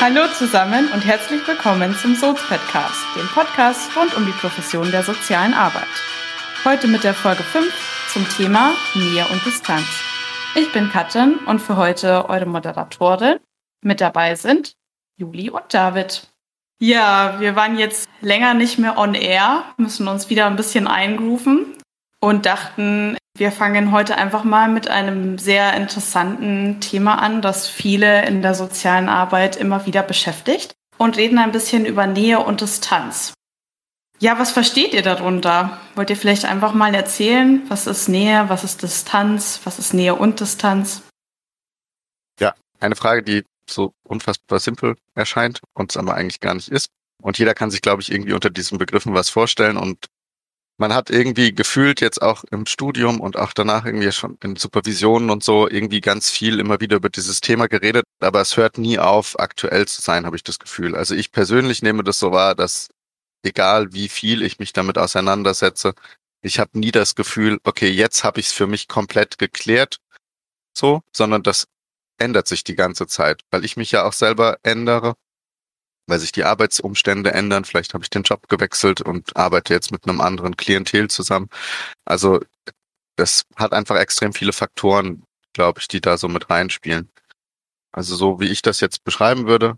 Hallo 0.00 0.28
zusammen 0.28 0.88
und 0.92 1.04
herzlich 1.04 1.44
willkommen 1.48 1.92
zum 1.96 2.14
Soz-Podcast, 2.14 3.04
dem 3.16 3.26
Podcast 3.34 3.90
rund 3.96 4.16
um 4.16 4.24
die 4.26 4.32
Profession 4.32 4.88
der 4.92 5.02
sozialen 5.02 5.52
Arbeit. 5.54 5.88
Heute 6.64 6.86
mit 6.86 7.02
der 7.02 7.14
Folge 7.14 7.42
5 7.42 7.66
zum 8.12 8.24
Thema 8.28 8.70
Nähe 8.94 9.26
und 9.32 9.44
Distanz. 9.44 9.88
Ich 10.54 10.72
bin 10.72 10.88
Katrin 10.88 11.34
und 11.46 11.58
für 11.58 11.76
heute 11.76 12.28
eure 12.28 12.46
Moderatorin. 12.46 13.40
Mit 13.82 14.00
dabei 14.00 14.36
sind 14.36 14.76
Juli 15.16 15.50
und 15.50 15.74
David. 15.74 16.28
Ja, 16.80 17.40
wir 17.40 17.56
waren 17.56 17.76
jetzt 17.76 18.08
länger 18.20 18.54
nicht 18.54 18.78
mehr 18.78 18.98
on 18.98 19.14
air, 19.14 19.64
müssen 19.78 20.06
uns 20.06 20.30
wieder 20.30 20.46
ein 20.46 20.54
bisschen 20.54 20.86
eingrooven 20.86 21.76
und 22.20 22.46
dachten, 22.46 23.16
wir 23.38 23.52
fangen 23.52 23.92
heute 23.92 24.16
einfach 24.16 24.44
mal 24.44 24.68
mit 24.68 24.88
einem 24.88 25.38
sehr 25.38 25.74
interessanten 25.74 26.80
Thema 26.80 27.20
an, 27.20 27.40
das 27.40 27.68
viele 27.68 28.26
in 28.26 28.42
der 28.42 28.54
sozialen 28.54 29.08
Arbeit 29.08 29.56
immer 29.56 29.86
wieder 29.86 30.02
beschäftigt 30.02 30.74
und 30.96 31.16
reden 31.16 31.38
ein 31.38 31.52
bisschen 31.52 31.86
über 31.86 32.06
Nähe 32.06 32.40
und 32.40 32.60
Distanz. 32.60 33.32
Ja, 34.20 34.38
was 34.38 34.50
versteht 34.50 34.94
ihr 34.94 35.02
darunter? 35.02 35.78
Wollt 35.94 36.10
ihr 36.10 36.16
vielleicht 36.16 36.44
einfach 36.44 36.74
mal 36.74 36.92
erzählen, 36.94 37.62
was 37.68 37.86
ist 37.86 38.08
Nähe, 38.08 38.48
was 38.48 38.64
ist 38.64 38.82
Distanz, 38.82 39.60
was 39.62 39.78
ist 39.78 39.94
Nähe 39.94 40.16
und 40.16 40.40
Distanz? 40.40 41.02
Ja, 42.40 42.54
eine 42.80 42.96
Frage, 42.96 43.22
die 43.22 43.44
so 43.70 43.92
unfassbar 44.02 44.58
simpel 44.58 44.96
erscheint 45.14 45.60
und 45.74 45.92
es 45.92 45.96
aber 45.96 46.14
eigentlich 46.14 46.40
gar 46.40 46.54
nicht 46.54 46.68
ist. 46.68 46.88
Und 47.22 47.38
jeder 47.38 47.54
kann 47.54 47.70
sich, 47.70 47.80
glaube 47.80 48.02
ich, 48.02 48.10
irgendwie 48.10 48.32
unter 48.32 48.50
diesen 48.50 48.78
Begriffen 48.78 49.14
was 49.14 49.28
vorstellen. 49.28 49.76
Und 49.76 50.06
man 50.78 50.94
hat 50.94 51.10
irgendwie 51.10 51.52
gefühlt 51.54 52.00
jetzt 52.00 52.22
auch 52.22 52.44
im 52.44 52.64
Studium 52.64 53.20
und 53.20 53.36
auch 53.36 53.52
danach 53.52 53.84
irgendwie 53.84 54.10
schon 54.12 54.38
in 54.42 54.56
Supervisionen 54.56 55.28
und 55.30 55.42
so 55.42 55.68
irgendwie 55.68 56.00
ganz 56.00 56.30
viel 56.30 56.60
immer 56.60 56.80
wieder 56.80 56.96
über 56.96 57.10
dieses 57.10 57.40
Thema 57.40 57.66
geredet, 57.66 58.04
aber 58.20 58.40
es 58.40 58.56
hört 58.56 58.78
nie 58.78 58.98
auf, 58.98 59.38
aktuell 59.38 59.86
zu 59.88 60.00
sein, 60.00 60.24
habe 60.24 60.36
ich 60.36 60.44
das 60.44 60.58
Gefühl. 60.58 60.94
Also 60.96 61.14
ich 61.14 61.32
persönlich 61.32 61.82
nehme 61.82 62.04
das 62.04 62.18
so 62.20 62.30
wahr, 62.32 62.54
dass 62.54 62.88
egal 63.42 63.92
wie 63.92 64.08
viel 64.08 64.42
ich 64.42 64.60
mich 64.60 64.72
damit 64.72 64.98
auseinandersetze, 64.98 65.94
ich 66.42 66.60
habe 66.60 66.78
nie 66.78 66.92
das 66.92 67.16
Gefühl, 67.16 67.58
okay, 67.64 67.90
jetzt 67.90 68.22
habe 68.22 68.38
ich 68.40 68.46
es 68.46 68.52
für 68.52 68.68
mich 68.68 68.86
komplett 68.86 69.38
geklärt, 69.38 69.98
so, 70.72 71.02
sondern 71.12 71.42
das 71.42 71.66
ändert 72.18 72.46
sich 72.48 72.62
die 72.64 72.76
ganze 72.76 73.08
Zeit, 73.08 73.42
weil 73.50 73.64
ich 73.64 73.76
mich 73.76 73.90
ja 73.92 74.04
auch 74.04 74.12
selber 74.12 74.58
ändere 74.62 75.14
weil 76.08 76.18
sich 76.18 76.32
die 76.32 76.44
Arbeitsumstände 76.44 77.32
ändern. 77.32 77.64
Vielleicht 77.64 77.94
habe 77.94 78.02
ich 78.02 78.10
den 78.10 78.22
Job 78.22 78.48
gewechselt 78.48 79.00
und 79.00 79.36
arbeite 79.36 79.74
jetzt 79.74 79.92
mit 79.92 80.08
einem 80.08 80.20
anderen 80.20 80.56
Klientel 80.56 81.08
zusammen. 81.08 81.48
Also 82.04 82.40
das 83.16 83.44
hat 83.56 83.72
einfach 83.72 83.96
extrem 83.96 84.32
viele 84.32 84.52
Faktoren, 84.52 85.24
glaube 85.52 85.80
ich, 85.80 85.88
die 85.88 86.00
da 86.00 86.16
so 86.16 86.28
mit 86.28 86.50
reinspielen. 86.50 87.10
Also 87.92 88.16
so 88.16 88.40
wie 88.40 88.48
ich 88.48 88.62
das 88.62 88.80
jetzt 88.80 89.04
beschreiben 89.04 89.46
würde, 89.46 89.76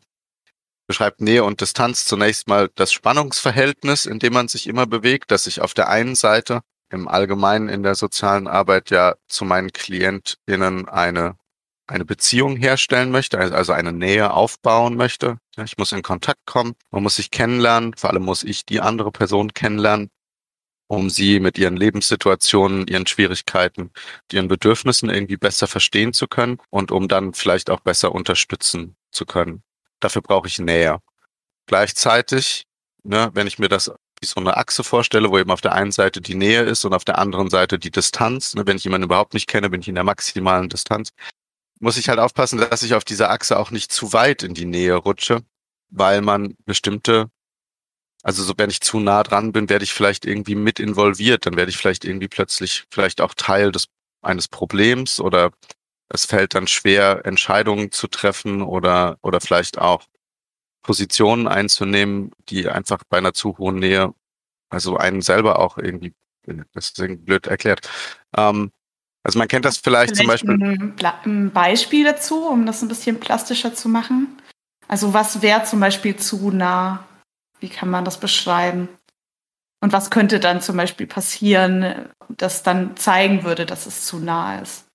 beschreibt 0.87 1.21
Nähe 1.21 1.45
und 1.45 1.61
Distanz 1.61 2.05
zunächst 2.05 2.49
mal 2.49 2.71
das 2.75 2.93
Spannungsverhältnis, 2.93 4.07
in 4.07 4.19
dem 4.19 4.33
man 4.33 4.49
sich 4.49 4.67
immer 4.67 4.87
bewegt, 4.87 5.31
dass 5.31 5.47
ich 5.47 5.61
auf 5.61 5.75
der 5.75 5.89
einen 5.89 6.15
Seite 6.15 6.63
im 6.91 7.09
Allgemeinen 7.09 7.69
in 7.69 7.83
der 7.83 7.95
sozialen 7.95 8.49
Arbeit 8.49 8.91
ja 8.91 9.15
zu 9.29 9.45
meinen 9.45 9.73
KlientInnen 9.73 10.89
eine 10.89 11.37
eine 11.91 12.05
Beziehung 12.05 12.57
herstellen 12.57 13.11
möchte, 13.11 13.39
also, 13.39 13.55
also 13.55 13.73
eine 13.73 13.93
Nähe 13.93 14.33
aufbauen 14.33 14.97
möchte. 14.97 15.39
Ich 15.63 15.77
muss 15.77 15.93
in 15.93 16.03
Kontakt 16.03 16.41
kommen, 16.47 16.75
man 16.91 17.03
muss 17.03 17.17
sich 17.17 17.31
kennenlernen, 17.31 17.95
vor 17.97 18.11
allem 18.11 18.23
muss 18.23 18.45
ich 18.45 18.65
die 18.65 18.81
andere 18.81 19.11
Person 19.11 19.53
kennenlernen, 19.53 20.09
um 20.87 21.11
sie 21.11 21.41
mit 21.41 21.59
ihren 21.59 21.77
Lebenssituationen, 21.77 22.87
ihren 22.87 23.07
Schwierigkeiten, 23.07 23.91
ihren 24.33 24.49
Bedürfnissen 24.49 25.11
irgendwie 25.11 25.37
besser 25.37 25.67
verstehen 25.67 26.13
zu 26.13 26.29
können 26.29 26.59
und 26.71 26.93
um 26.93 27.09
dann 27.09 27.35
vielleicht 27.35 27.71
auch 27.71 27.81
besser 27.81 28.13
unterstützen 28.13 28.97
zu 29.11 29.27
können. 29.27 29.63
Dafür 29.99 30.23
brauche 30.23 30.47
ich 30.47 30.59
Nähe. 30.59 31.01
Gleichzeitig, 31.67 32.65
ne, 33.03 33.31
wenn 33.35 33.47
ich 33.47 33.59
mir 33.59 33.69
das 33.69 33.93
wie 34.21 34.27
so 34.27 34.39
eine 34.39 34.57
Achse 34.59 34.85
vorstelle, 34.85 35.31
wo 35.31 35.39
eben 35.39 35.51
auf 35.51 35.63
der 35.63 35.73
einen 35.73 35.93
Seite 35.93 36.21
die 36.21 36.35
Nähe 36.35 36.63
ist 36.63 36.85
und 36.85 36.93
auf 36.93 37.05
der 37.05 37.19
anderen 37.19 37.49
Seite 37.49 37.79
die 37.79 37.91
Distanz. 37.91 38.55
Ne, 38.55 38.67
wenn 38.67 38.77
ich 38.77 38.85
jemanden 38.85 39.07
überhaupt 39.07 39.35
nicht 39.35 39.47
kenne, 39.47 39.71
bin 39.71 39.81
ich 39.81 39.89
in 39.89 39.95
der 39.95 40.05
maximalen 40.05 40.69
Distanz 40.69 41.11
muss 41.81 41.97
ich 41.97 42.09
halt 42.09 42.19
aufpassen, 42.21 42.59
dass 42.59 42.83
ich 42.83 42.95
auf 42.95 43.05
dieser 43.05 43.31
Achse 43.31 43.59
auch 43.59 43.71
nicht 43.71 43.91
zu 43.93 44.13
weit 44.13 44.43
in 44.43 44.55
die 44.55 44.67
Nähe 44.67 44.95
rutsche, 44.95 45.43
weil 45.91 46.21
man 46.21 46.57
bestimmte, 46.67 47.31
also 48.23 48.43
so 48.45 48.55
wenn 48.57 48.71
ich 48.71 48.81
zu 48.81 49.01
nah 49.01 49.23
dran 49.23 49.53
bin, 49.53 49.69
werde 49.69 49.85
ich 49.85 49.93
vielleicht 49.93 50.27
irgendwie 50.27 50.55
mit 50.55 50.79
involviert, 50.79 51.47
dann 51.47 51.57
werde 51.57 51.71
ich 51.71 51.79
vielleicht 51.79 52.05
irgendwie 52.05 52.29
plötzlich 52.29 52.85
vielleicht 52.91 53.21
auch 53.21 53.35
Teil 53.35 53.73
des 53.73 53.89
eines 54.23 54.49
Problems 54.49 55.21
oder 55.21 55.51
es 56.11 56.27
fällt 56.27 56.55
dann 56.55 56.67
schwer, 56.67 57.23
Entscheidungen 57.25 57.91
zu 57.93 58.09
treffen 58.09 58.63
oder 58.63 59.19
oder 59.23 59.41
vielleicht 59.41 59.79
auch 59.79 60.05
Positionen 60.83 61.49
einzunehmen, 61.49 62.33
die 62.49 62.69
einfach 62.69 63.03
bei 63.09 63.19
einer 63.19 63.35
zu 63.35 63.59
hohen 63.59 63.77
Nähe, 63.77 64.15
also 64.71 64.97
einen 64.97 65.23
selber 65.23 65.59
auch 65.59 65.79
irgendwie, 65.79 66.15
das 66.75 66.93
ist 66.97 67.25
blöd 67.25 67.47
erklärt, 67.47 67.89
ähm, 68.37 68.73
also 69.23 69.39
man 69.39 69.49
kennt 69.49 69.65
das 69.65 69.77
vielleicht, 69.77 70.17
vielleicht 70.17 70.45
zum 70.45 70.55
Beispiel. 70.55 70.65
Ein, 70.65 70.95
ein 71.25 71.51
Beispiel 71.51 72.05
dazu, 72.05 72.47
um 72.47 72.67
das 72.67 72.83
ein 72.83 72.89
bisschen 72.89 73.21
plastischer 73.21 73.75
zu 73.75 73.89
machen. 73.89 74.39
Also 74.89 75.15
was 75.15 75.43
wäre 75.43 75.65
zum 75.65 75.81
Beispiel 75.81 76.17
zu 76.17 76.51
nah? 76.51 77.05
Wie 77.61 77.69
kann 77.69 77.91
man 77.91 78.05
das 78.05 78.19
beschreiben? 78.19 78.89
Und 79.83 79.93
was 79.93 80.11
könnte 80.11 80.41
dann 80.41 80.61
zum 80.61 80.77
Beispiel 80.77 81.07
passieren, 81.07 82.11
das 82.29 82.63
dann 82.63 82.97
zeigen 82.97 83.45
würde, 83.45 83.67
dass 83.67 83.87
es 83.87 84.05
zu 84.05 84.19
nah 84.19 84.59
ist? 84.59 84.87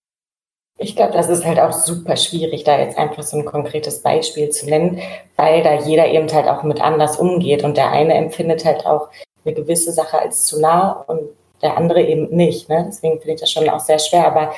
Ich 0.77 0.95
glaube, 0.95 1.13
das 1.13 1.29
ist 1.29 1.45
halt 1.45 1.59
auch 1.59 1.71
super 1.71 2.17
schwierig, 2.17 2.65
da 2.65 2.77
jetzt 2.77 2.97
einfach 2.97 3.23
so 3.23 3.37
ein 3.37 3.45
konkretes 3.45 4.01
Beispiel 4.01 4.49
zu 4.49 4.65
nennen, 4.65 4.99
weil 5.37 5.63
da 5.63 5.79
jeder 5.79 6.07
eben 6.07 6.31
halt 6.31 6.47
auch 6.47 6.63
mit 6.63 6.81
anders 6.81 7.17
umgeht 7.17 7.63
und 7.63 7.77
der 7.77 7.91
eine 7.91 8.13
empfindet 8.13 8.65
halt 8.65 8.85
auch 8.85 9.09
eine 9.45 9.55
gewisse 9.55 9.93
Sache 9.93 10.19
als 10.19 10.45
zu 10.45 10.59
nah 10.59 10.91
und 10.91 11.29
der 11.61 11.77
andere 11.77 12.01
eben 12.01 12.29
nicht. 12.35 12.69
Ne? 12.69 12.85
Deswegen 12.87 13.19
finde 13.19 13.35
ich 13.35 13.41
das 13.41 13.51
schon 13.51 13.69
auch 13.69 13.79
sehr 13.79 13.99
schwer. 13.99 14.27
Aber 14.27 14.53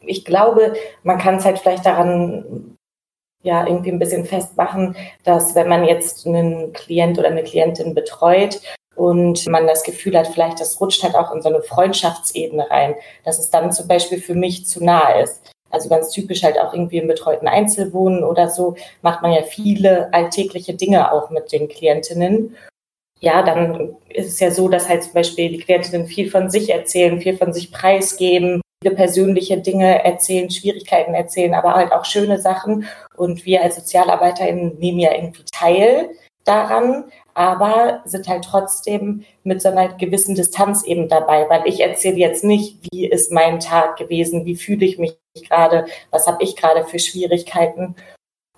ich 0.00 0.24
glaube, 0.24 0.74
man 1.02 1.18
kann 1.18 1.36
es 1.36 1.44
halt 1.44 1.58
vielleicht 1.58 1.86
daran 1.86 2.76
ja 3.42 3.66
irgendwie 3.66 3.90
ein 3.90 3.98
bisschen 3.98 4.24
festmachen, 4.24 4.96
dass 5.24 5.54
wenn 5.54 5.68
man 5.68 5.84
jetzt 5.84 6.26
einen 6.26 6.72
Klient 6.72 7.18
oder 7.18 7.28
eine 7.28 7.42
Klientin 7.42 7.94
betreut 7.94 8.60
und 8.94 9.46
man 9.48 9.66
das 9.66 9.82
Gefühl 9.82 10.16
hat, 10.16 10.28
vielleicht 10.28 10.60
das 10.60 10.80
rutscht 10.80 11.02
halt 11.02 11.16
auch 11.16 11.34
in 11.34 11.42
so 11.42 11.48
eine 11.48 11.62
Freundschaftsebene 11.62 12.70
rein, 12.70 12.94
dass 13.24 13.38
es 13.38 13.50
dann 13.50 13.72
zum 13.72 13.88
Beispiel 13.88 14.20
für 14.20 14.34
mich 14.34 14.66
zu 14.66 14.84
nah 14.84 15.18
ist. 15.20 15.50
Also 15.70 15.88
ganz 15.88 16.10
typisch 16.10 16.42
halt 16.42 16.60
auch 16.60 16.74
irgendwie 16.74 16.98
im 16.98 17.08
betreuten 17.08 17.48
Einzelwohnen 17.48 18.24
oder 18.24 18.50
so 18.50 18.76
macht 19.00 19.22
man 19.22 19.32
ja 19.32 19.42
viele 19.42 20.12
alltägliche 20.12 20.74
Dinge 20.74 21.10
auch 21.12 21.30
mit 21.30 21.50
den 21.50 21.68
Klientinnen 21.68 22.54
ja, 23.22 23.42
dann 23.42 23.96
ist 24.08 24.26
es 24.26 24.40
ja 24.40 24.50
so, 24.50 24.68
dass 24.68 24.88
halt 24.88 25.04
zum 25.04 25.12
Beispiel 25.12 25.48
die 25.48 25.58
Klientinnen 25.58 26.06
viel 26.06 26.28
von 26.28 26.50
sich 26.50 26.70
erzählen, 26.70 27.20
viel 27.20 27.36
von 27.36 27.52
sich 27.52 27.70
preisgeben, 27.70 28.60
viele 28.82 28.96
persönliche 28.96 29.58
Dinge 29.58 30.04
erzählen, 30.04 30.50
Schwierigkeiten 30.50 31.14
erzählen, 31.14 31.54
aber 31.54 31.74
halt 31.74 31.92
auch 31.92 32.04
schöne 32.04 32.40
Sachen. 32.40 32.84
Und 33.16 33.46
wir 33.46 33.62
als 33.62 33.76
SozialarbeiterInnen 33.76 34.76
nehmen 34.78 34.98
ja 34.98 35.14
irgendwie 35.14 35.44
teil 35.52 36.10
daran, 36.44 37.04
aber 37.34 38.02
sind 38.04 38.26
halt 38.26 38.44
trotzdem 38.44 39.24
mit 39.44 39.62
so 39.62 39.68
einer 39.68 39.94
gewissen 39.94 40.34
Distanz 40.34 40.82
eben 40.84 41.08
dabei, 41.08 41.48
weil 41.48 41.62
ich 41.66 41.78
erzähle 41.78 42.16
jetzt 42.16 42.42
nicht, 42.42 42.78
wie 42.90 43.06
ist 43.06 43.30
mein 43.30 43.60
Tag 43.60 43.98
gewesen, 43.98 44.44
wie 44.46 44.56
fühle 44.56 44.84
ich 44.84 44.98
mich 44.98 45.16
gerade, 45.48 45.86
was 46.10 46.26
habe 46.26 46.42
ich 46.42 46.56
gerade 46.56 46.84
für 46.84 46.98
Schwierigkeiten. 46.98 47.94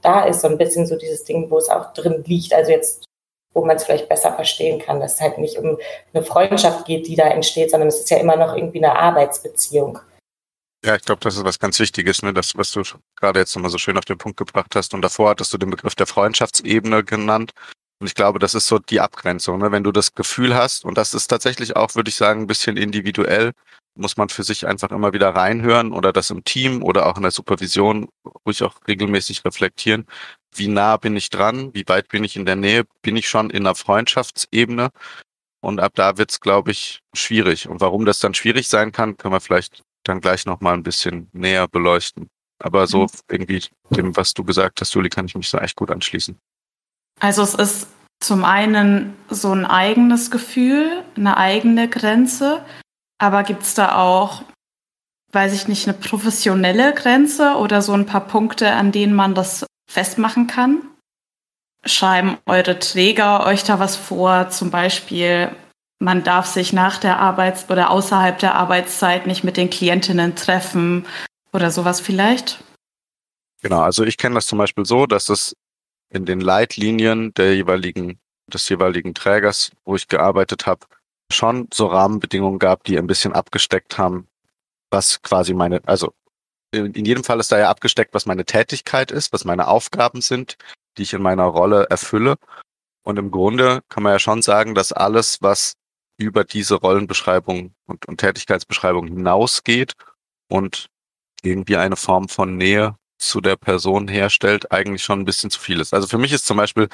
Da 0.00 0.24
ist 0.24 0.40
so 0.40 0.48
ein 0.48 0.56
bisschen 0.56 0.86
so 0.86 0.96
dieses 0.96 1.24
Ding, 1.24 1.50
wo 1.50 1.58
es 1.58 1.68
auch 1.68 1.92
drin 1.92 2.24
liegt. 2.26 2.54
Also 2.54 2.72
jetzt 2.72 3.04
wo 3.54 3.64
man 3.64 3.76
es 3.76 3.84
vielleicht 3.84 4.08
besser 4.08 4.34
verstehen 4.34 4.80
kann, 4.80 5.00
dass 5.00 5.14
es 5.14 5.20
halt 5.20 5.38
nicht 5.38 5.56
um 5.56 5.78
eine 6.12 6.24
Freundschaft 6.24 6.84
geht, 6.84 7.06
die 7.06 7.16
da 7.16 7.28
entsteht, 7.28 7.70
sondern 7.70 7.88
es 7.88 8.00
ist 8.00 8.10
ja 8.10 8.18
immer 8.18 8.36
noch 8.36 8.54
irgendwie 8.56 8.84
eine 8.84 8.98
Arbeitsbeziehung. 8.98 10.00
Ja, 10.84 10.96
ich 10.96 11.02
glaube, 11.02 11.20
das 11.20 11.36
ist 11.36 11.44
was 11.44 11.58
ganz 11.58 11.78
Wichtiges, 11.78 12.22
ne? 12.22 12.34
das, 12.34 12.54
was 12.56 12.70
du 12.72 12.82
gerade 13.16 13.40
jetzt 13.40 13.54
nochmal 13.56 13.70
so 13.70 13.78
schön 13.78 13.96
auf 13.96 14.04
den 14.04 14.18
Punkt 14.18 14.36
gebracht 14.36 14.76
hast. 14.76 14.92
Und 14.92 15.00
davor 15.00 15.30
hattest 15.30 15.50
du 15.52 15.56
den 15.56 15.70
Begriff 15.70 15.94
der 15.94 16.06
Freundschaftsebene 16.06 17.04
genannt. 17.04 17.52
Und 18.00 18.08
ich 18.08 18.14
glaube, 18.14 18.38
das 18.38 18.54
ist 18.54 18.66
so 18.66 18.78
die 18.78 19.00
Abgrenzung, 19.00 19.60
ne? 19.60 19.72
wenn 19.72 19.84
du 19.84 19.92
das 19.92 20.12
Gefühl 20.14 20.54
hast, 20.54 20.84
und 20.84 20.98
das 20.98 21.14
ist 21.14 21.28
tatsächlich 21.28 21.76
auch, 21.76 21.94
würde 21.94 22.10
ich 22.10 22.16
sagen, 22.16 22.42
ein 22.42 22.46
bisschen 22.46 22.76
individuell, 22.76 23.52
muss 23.96 24.16
man 24.16 24.28
für 24.28 24.42
sich 24.42 24.66
einfach 24.66 24.90
immer 24.90 25.12
wieder 25.12 25.30
reinhören 25.30 25.92
oder 25.92 26.12
das 26.12 26.30
im 26.30 26.44
Team 26.44 26.82
oder 26.82 27.06
auch 27.06 27.16
in 27.16 27.22
der 27.22 27.30
Supervision 27.30 28.08
ruhig 28.44 28.62
auch 28.62 28.74
regelmäßig 28.88 29.44
reflektieren. 29.44 30.06
Wie 30.54 30.68
nah 30.68 30.96
bin 30.96 31.16
ich 31.16 31.30
dran? 31.30 31.74
Wie 31.74 31.84
weit 31.86 32.08
bin 32.08 32.24
ich 32.24 32.36
in 32.36 32.46
der 32.46 32.56
Nähe? 32.56 32.84
Bin 33.02 33.16
ich 33.16 33.28
schon 33.28 33.50
in 33.50 33.64
der 33.64 33.74
Freundschaftsebene? 33.74 34.90
Und 35.60 35.80
ab 35.80 35.92
da 35.94 36.18
wird's, 36.18 36.40
glaube 36.40 36.70
ich, 36.70 37.00
schwierig. 37.14 37.68
Und 37.68 37.80
warum 37.80 38.04
das 38.04 38.18
dann 38.18 38.34
schwierig 38.34 38.68
sein 38.68 38.92
kann, 38.92 39.16
können 39.16 39.34
wir 39.34 39.40
vielleicht 39.40 39.82
dann 40.04 40.20
gleich 40.20 40.46
nochmal 40.46 40.74
ein 40.74 40.82
bisschen 40.82 41.28
näher 41.32 41.66
beleuchten. 41.68 42.28
Aber 42.62 42.86
so 42.86 43.02
mhm. 43.02 43.08
irgendwie 43.30 43.64
dem, 43.90 44.16
was 44.16 44.34
du 44.34 44.44
gesagt 44.44 44.80
hast, 44.80 44.94
Juli, 44.94 45.08
kann 45.08 45.26
ich 45.26 45.34
mich 45.34 45.48
so 45.48 45.58
echt 45.58 45.76
gut 45.76 45.90
anschließen. 45.90 46.38
Also 47.20 47.42
es 47.42 47.54
ist 47.54 47.88
zum 48.20 48.44
einen 48.44 49.14
so 49.28 49.52
ein 49.52 49.64
eigenes 49.66 50.30
Gefühl, 50.30 51.02
eine 51.16 51.36
eigene 51.36 51.88
Grenze, 51.88 52.64
aber 53.18 53.42
gibt 53.42 53.62
es 53.62 53.74
da 53.74 53.96
auch, 53.96 54.42
weiß 55.32 55.52
ich 55.52 55.68
nicht, 55.68 55.88
eine 55.88 55.96
professionelle 55.96 56.94
Grenze 56.94 57.56
oder 57.56 57.82
so 57.82 57.92
ein 57.92 58.06
paar 58.06 58.26
Punkte, 58.26 58.72
an 58.72 58.92
denen 58.92 59.14
man 59.14 59.34
das 59.34 59.66
festmachen 59.86 60.46
kann? 60.46 60.82
schreiben 61.86 62.38
eure 62.46 62.78
Träger 62.78 63.46
euch 63.46 63.64
da 63.64 63.78
was 63.78 63.96
vor? 63.96 64.48
Zum 64.50 64.70
Beispiel, 64.70 65.54
man 65.98 66.24
darf 66.24 66.46
sich 66.46 66.72
nach 66.72 66.98
der 66.98 67.18
Arbeits- 67.18 67.68
oder 67.70 67.90
außerhalb 67.90 68.38
der 68.38 68.54
Arbeitszeit 68.54 69.26
nicht 69.26 69.44
mit 69.44 69.56
den 69.56 69.70
Klientinnen 69.70 70.36
treffen 70.36 71.06
oder 71.52 71.70
sowas 71.70 72.00
vielleicht? 72.00 72.62
Genau, 73.62 73.80
also 73.80 74.04
ich 74.04 74.18
kenne 74.18 74.34
das 74.34 74.46
zum 74.46 74.58
Beispiel 74.58 74.84
so, 74.84 75.06
dass 75.06 75.28
es 75.28 75.56
in 76.10 76.26
den 76.26 76.40
Leitlinien 76.40 77.32
der 77.34 77.54
jeweiligen, 77.54 78.18
des 78.46 78.68
jeweiligen 78.68 79.14
Trägers, 79.14 79.72
wo 79.84 79.96
ich 79.96 80.08
gearbeitet 80.08 80.66
habe, 80.66 80.86
schon 81.32 81.68
so 81.72 81.86
Rahmenbedingungen 81.86 82.58
gab, 82.58 82.84
die 82.84 82.98
ein 82.98 83.06
bisschen 83.06 83.32
abgesteckt 83.32 83.96
haben, 83.96 84.28
was 84.90 85.22
quasi 85.22 85.54
meine, 85.54 85.80
also 85.86 86.12
in 86.74 87.04
jedem 87.04 87.24
Fall 87.24 87.40
ist 87.40 87.52
da 87.52 87.58
ja 87.58 87.70
abgesteckt, 87.70 88.14
was 88.14 88.26
meine 88.26 88.44
Tätigkeit 88.44 89.10
ist, 89.10 89.32
was 89.32 89.44
meine 89.44 89.68
Aufgaben 89.68 90.20
sind, 90.20 90.56
die 90.96 91.02
ich 91.02 91.12
in 91.12 91.22
meiner 91.22 91.44
Rolle 91.44 91.86
erfülle. 91.90 92.36
Und 93.02 93.18
im 93.18 93.30
Grunde 93.30 93.82
kann 93.88 94.02
man 94.02 94.12
ja 94.12 94.18
schon 94.18 94.42
sagen, 94.42 94.74
dass 94.74 94.92
alles, 94.92 95.42
was 95.42 95.74
über 96.16 96.44
diese 96.44 96.76
Rollenbeschreibung 96.76 97.74
und, 97.86 98.06
und 98.06 98.18
Tätigkeitsbeschreibung 98.18 99.08
hinausgeht 99.08 99.92
und 100.48 100.86
irgendwie 101.42 101.76
eine 101.76 101.96
Form 101.96 102.28
von 102.28 102.56
Nähe 102.56 102.96
zu 103.18 103.40
der 103.40 103.56
Person 103.56 104.08
herstellt, 104.08 104.72
eigentlich 104.72 105.02
schon 105.02 105.20
ein 105.20 105.24
bisschen 105.24 105.50
zu 105.50 105.60
viel 105.60 105.80
ist. 105.80 105.94
Also 105.94 106.06
für 106.06 106.18
mich 106.18 106.32
ist 106.32 106.46
zum 106.46 106.56
Beispiel, 106.56 106.88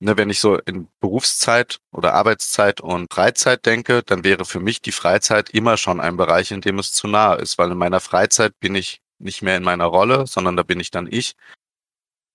ne, 0.00 0.16
wenn 0.16 0.30
ich 0.30 0.40
so 0.40 0.56
in 0.58 0.88
Berufszeit 1.00 1.78
oder 1.92 2.14
Arbeitszeit 2.14 2.80
und 2.80 3.12
Freizeit 3.12 3.64
denke, 3.66 4.02
dann 4.02 4.24
wäre 4.24 4.44
für 4.44 4.60
mich 4.60 4.82
die 4.82 4.92
Freizeit 4.92 5.50
immer 5.50 5.76
schon 5.76 6.00
ein 6.00 6.16
Bereich, 6.16 6.50
in 6.50 6.60
dem 6.60 6.78
es 6.78 6.92
zu 6.92 7.06
nahe 7.06 7.36
ist, 7.36 7.58
weil 7.58 7.70
in 7.70 7.78
meiner 7.78 8.00
Freizeit 8.00 8.58
bin 8.60 8.74
ich 8.74 9.00
nicht 9.18 9.42
mehr 9.42 9.56
in 9.56 9.62
meiner 9.62 9.84
Rolle, 9.84 10.26
sondern 10.26 10.56
da 10.56 10.62
bin 10.62 10.80
ich 10.80 10.90
dann 10.90 11.06
ich. 11.10 11.36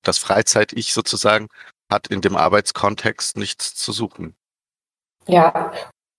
Das 0.04 0.20
Freizeit-Ich 0.20 0.94
sozusagen 0.94 1.48
hat 1.92 2.08
in 2.08 2.22
dem 2.22 2.36
Arbeitskontext 2.36 3.38
nichts 3.38 3.76
zu 3.76 3.92
suchen. 3.92 4.36
Ja, 5.28 5.72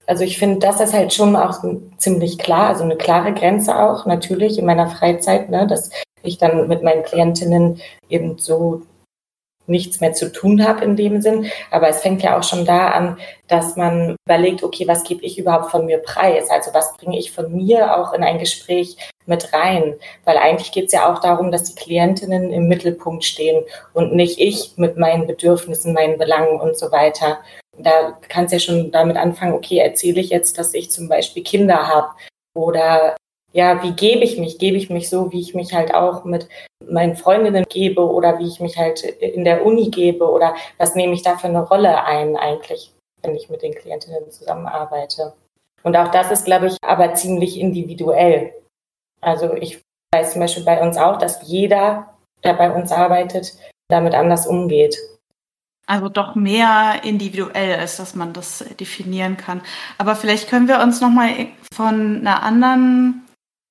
also 0.06 0.24
ich 0.24 0.38
finde, 0.38 0.58
das 0.58 0.80
ist 0.80 0.92
halt 0.92 1.12
schon 1.12 1.36
auch 1.36 1.62
ziemlich 1.98 2.38
klar, 2.38 2.68
also 2.68 2.82
eine 2.82 2.96
klare 2.96 3.32
Grenze 3.32 3.76
auch 3.76 4.06
natürlich 4.06 4.58
in 4.58 4.66
meiner 4.66 4.88
Freizeit, 4.88 5.50
ne, 5.50 5.66
dass 5.66 5.90
ich 6.22 6.38
dann 6.38 6.66
mit 6.66 6.82
meinen 6.82 7.04
Klientinnen 7.04 7.80
eben 8.08 8.38
so 8.38 8.82
nichts 9.66 10.00
mehr 10.00 10.12
zu 10.12 10.32
tun 10.32 10.66
habe 10.66 10.84
in 10.84 10.96
dem 10.96 11.20
Sinn. 11.20 11.46
Aber 11.70 11.88
es 11.88 12.00
fängt 12.00 12.22
ja 12.22 12.38
auch 12.38 12.42
schon 12.42 12.64
da 12.64 12.88
an, 12.88 13.18
dass 13.48 13.76
man 13.76 14.16
überlegt, 14.26 14.62
okay, 14.62 14.86
was 14.88 15.04
gebe 15.04 15.24
ich 15.24 15.38
überhaupt 15.38 15.70
von 15.70 15.86
mir 15.86 15.98
preis? 15.98 16.50
Also 16.50 16.72
was 16.74 16.96
bringe 16.96 17.18
ich 17.18 17.32
von 17.32 17.52
mir 17.52 17.96
auch 17.96 18.12
in 18.12 18.22
ein 18.22 18.38
Gespräch 18.38 18.96
mit 19.26 19.52
rein? 19.52 19.94
Weil 20.24 20.36
eigentlich 20.36 20.72
geht 20.72 20.86
es 20.86 20.92
ja 20.92 21.12
auch 21.12 21.20
darum, 21.20 21.50
dass 21.50 21.64
die 21.64 21.74
Klientinnen 21.74 22.52
im 22.52 22.68
Mittelpunkt 22.68 23.24
stehen 23.24 23.64
und 23.92 24.14
nicht 24.14 24.40
ich 24.40 24.72
mit 24.76 24.96
meinen 24.96 25.26
Bedürfnissen, 25.26 25.92
meinen 25.92 26.18
Belangen 26.18 26.60
und 26.60 26.76
so 26.76 26.90
weiter. 26.92 27.38
Da 27.78 28.18
kannst 28.28 28.52
ja 28.52 28.58
schon 28.58 28.90
damit 28.90 29.16
anfangen, 29.16 29.52
okay, 29.52 29.78
erzähle 29.78 30.20
ich 30.20 30.30
jetzt, 30.30 30.58
dass 30.58 30.74
ich 30.74 30.90
zum 30.90 31.08
Beispiel 31.08 31.42
Kinder 31.42 31.88
habe 31.88 32.08
oder 32.54 33.16
ja, 33.56 33.82
wie 33.82 33.92
gebe 33.92 34.22
ich 34.22 34.38
mich? 34.38 34.58
Gebe 34.58 34.76
ich 34.76 34.90
mich 34.90 35.08
so, 35.08 35.32
wie 35.32 35.40
ich 35.40 35.54
mich 35.54 35.72
halt 35.72 35.94
auch 35.94 36.24
mit 36.24 36.46
meinen 36.86 37.16
Freundinnen 37.16 37.64
gebe 37.70 38.02
oder 38.02 38.38
wie 38.38 38.46
ich 38.46 38.60
mich 38.60 38.76
halt 38.76 39.02
in 39.02 39.44
der 39.44 39.64
Uni 39.64 39.88
gebe 39.88 40.30
oder 40.30 40.54
was 40.76 40.94
nehme 40.94 41.14
ich 41.14 41.22
da 41.22 41.38
für 41.38 41.46
eine 41.46 41.62
Rolle 41.62 42.04
ein 42.04 42.36
eigentlich, 42.36 42.92
wenn 43.22 43.34
ich 43.34 43.48
mit 43.48 43.62
den 43.62 43.74
Klientinnen 43.74 44.30
zusammenarbeite? 44.30 45.32
Und 45.82 45.96
auch 45.96 46.08
das 46.08 46.30
ist, 46.30 46.44
glaube 46.44 46.66
ich, 46.66 46.76
aber 46.82 47.14
ziemlich 47.14 47.58
individuell. 47.58 48.52
Also 49.22 49.54
ich 49.54 49.80
weiß 50.14 50.32
zum 50.32 50.42
Beispiel 50.42 50.64
bei 50.64 50.82
uns 50.82 50.98
auch, 50.98 51.16
dass 51.16 51.48
jeder, 51.48 52.14
der 52.44 52.52
bei 52.52 52.70
uns 52.70 52.92
arbeitet, 52.92 53.54
damit 53.88 54.14
anders 54.14 54.46
umgeht. 54.46 54.98
Also 55.86 56.10
doch 56.10 56.34
mehr 56.34 57.00
individuell 57.04 57.82
ist, 57.82 58.00
dass 58.00 58.14
man 58.14 58.34
das 58.34 58.66
definieren 58.78 59.38
kann. 59.38 59.62
Aber 59.96 60.14
vielleicht 60.14 60.50
können 60.50 60.68
wir 60.68 60.80
uns 60.80 61.00
noch 61.00 61.10
mal 61.10 61.30
von 61.72 62.18
einer 62.18 62.42
anderen 62.42 63.25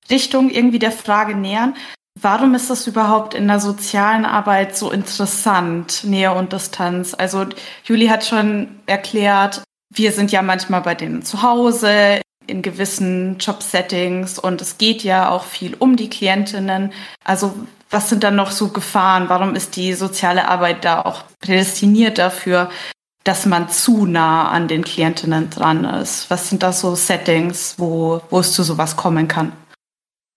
Richtung 0.10 0.50
irgendwie 0.50 0.80
der 0.80 0.92
Frage 0.92 1.36
nähern. 1.36 1.76
Warum 2.22 2.56
ist 2.56 2.70
das 2.70 2.88
überhaupt 2.88 3.34
in 3.34 3.48
der 3.48 3.60
sozialen 3.60 4.26
Arbeit 4.26 4.78
so 4.78 4.90
interessant, 4.92 6.04
Nähe 6.06 6.34
und 6.34 6.54
Distanz? 6.54 7.14
Also 7.14 7.46
Juli 7.84 8.08
hat 8.08 8.26
schon 8.26 8.80
erklärt, 8.86 9.64
wir 9.94 10.12
sind 10.12 10.32
ja 10.32 10.42
manchmal 10.42 10.82
bei 10.82 10.96
denen 10.96 11.24
zu 11.24 11.42
Hause, 11.42 12.22
in 12.48 12.62
gewissen 12.62 13.38
Jobsettings 13.40 14.40
und 14.40 14.62
es 14.62 14.78
geht 14.78 15.04
ja 15.04 15.30
auch 15.30 15.44
viel 15.44 15.76
um 15.78 15.96
die 15.96 16.10
Klientinnen. 16.10 16.94
Also 17.24 17.54
was 17.90 18.10
sind 18.10 18.24
dann 18.24 18.36
noch 18.36 18.52
so 18.52 18.70
Gefahren? 18.70 19.30
Warum 19.30 19.56
ist 19.56 19.76
die 19.76 19.94
soziale 19.94 20.48
Arbeit 20.48 20.86
da 20.86 21.02
auch 21.02 21.24
prädestiniert 21.40 22.18
dafür, 22.18 22.70
dass 23.24 23.46
man 23.46 23.70
zu 23.70 24.06
nah 24.06 24.50
an 24.50 24.68
den 24.68 24.84
Klientinnen 24.84 25.50
dran 25.50 25.86
ist? 25.86 26.30
Was 26.30 26.50
sind 26.50 26.64
da 26.64 26.72
so 26.72 26.96
Settings, 26.96 27.76
wo, 27.78 28.22
wo 28.30 28.40
es 28.40 28.54
zu 28.54 28.64
sowas 28.64 28.96
kommen 28.96 29.28
kann? 29.28 29.54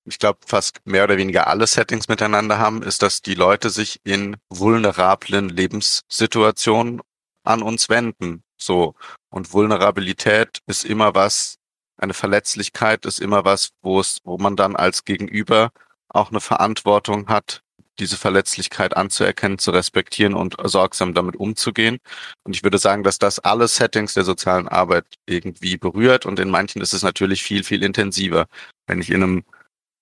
Ich 0.08 0.18
glaube, 0.18 0.38
fast 0.46 0.80
mehr 0.84 1.04
oder 1.04 1.16
weniger 1.16 1.46
alle 1.48 1.66
Settings 1.66 2.08
miteinander 2.08 2.58
haben, 2.58 2.82
ist, 2.82 3.02
dass 3.02 3.22
die 3.22 3.34
Leute 3.34 3.70
sich 3.70 4.00
in 4.04 4.36
vulnerablen 4.48 5.48
Lebenssituationen 5.48 7.00
an 7.44 7.62
uns 7.62 7.88
wenden. 7.88 8.42
So. 8.56 8.94
Und 9.30 9.52
Vulnerabilität 9.52 10.60
ist 10.66 10.84
immer 10.84 11.14
was, 11.14 11.58
eine 11.98 12.14
Verletzlichkeit 12.14 13.06
ist 13.06 13.20
immer 13.20 13.44
was, 13.44 13.70
wo 13.82 14.00
es, 14.00 14.18
wo 14.24 14.38
man 14.38 14.56
dann 14.56 14.76
als 14.76 15.04
Gegenüber 15.04 15.70
auch 16.08 16.30
eine 16.30 16.40
Verantwortung 16.40 17.28
hat, 17.28 17.62
diese 17.98 18.16
Verletzlichkeit 18.16 18.96
anzuerkennen, 18.96 19.58
zu 19.58 19.72
respektieren 19.72 20.34
und 20.34 20.56
sorgsam 20.62 21.14
damit 21.14 21.36
umzugehen. 21.36 21.98
Und 22.44 22.54
ich 22.54 22.62
würde 22.62 22.78
sagen, 22.78 23.02
dass 23.02 23.18
das 23.18 23.40
alle 23.40 23.66
Settings 23.66 24.14
der 24.14 24.24
sozialen 24.24 24.68
Arbeit 24.68 25.06
irgendwie 25.26 25.76
berührt 25.76 26.24
und 26.24 26.38
in 26.38 26.50
manchen 26.50 26.80
ist 26.80 26.92
es 26.92 27.02
natürlich 27.02 27.42
viel, 27.42 27.64
viel 27.64 27.82
intensiver. 27.82 28.46
Wenn 28.86 29.00
ich 29.00 29.10
in 29.10 29.22
einem 29.22 29.44